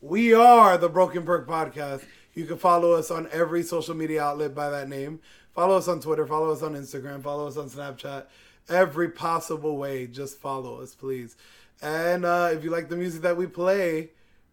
We 0.00 0.32
are 0.34 0.78
the 0.78 0.88
Broken 0.88 1.24
Perk 1.24 1.46
Podcast. 1.46 2.04
You 2.34 2.46
can 2.46 2.56
follow 2.56 2.92
us 2.92 3.10
on 3.10 3.28
every 3.32 3.62
social 3.62 3.94
media 3.94 4.22
outlet 4.22 4.54
by 4.54 4.70
that 4.70 4.88
name. 4.88 5.20
Follow 5.54 5.76
us 5.76 5.88
on 5.88 6.00
Twitter. 6.00 6.26
Follow 6.26 6.50
us 6.52 6.62
on 6.62 6.74
Instagram. 6.74 7.22
Follow 7.22 7.46
us 7.46 7.56
on 7.56 7.68
Snapchat. 7.68 8.26
Every 8.68 9.10
possible 9.10 9.76
way, 9.76 10.06
just 10.06 10.38
follow 10.40 10.80
us, 10.80 10.94
please. 10.94 11.36
And 11.82 12.24
uh, 12.24 12.50
if 12.52 12.64
you 12.64 12.70
like 12.70 12.88
the 12.88 12.96
music 12.96 13.22
that 13.22 13.36
we 13.36 13.46
play, 13.46 14.10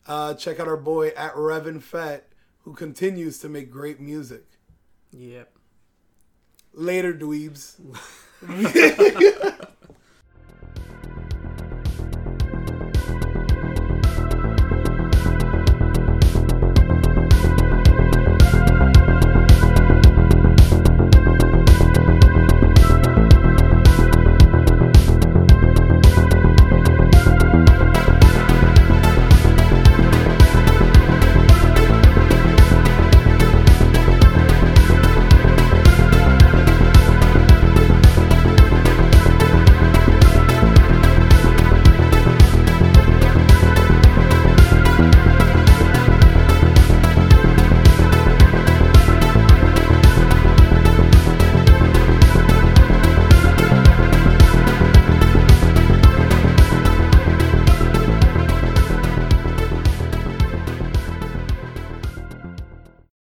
uh, 0.07 0.33
check 0.35 0.59
out 0.59 0.67
our 0.67 0.77
boy 0.77 1.09
at 1.09 1.33
Revan 1.35 1.81
Fett, 1.81 2.29
who 2.63 2.73
continues 2.73 3.39
to 3.39 3.49
make 3.49 3.69
great 3.69 3.99
music. 3.99 4.45
Yep. 5.11 5.51
Later, 6.73 7.13
dweebs. 7.13 7.79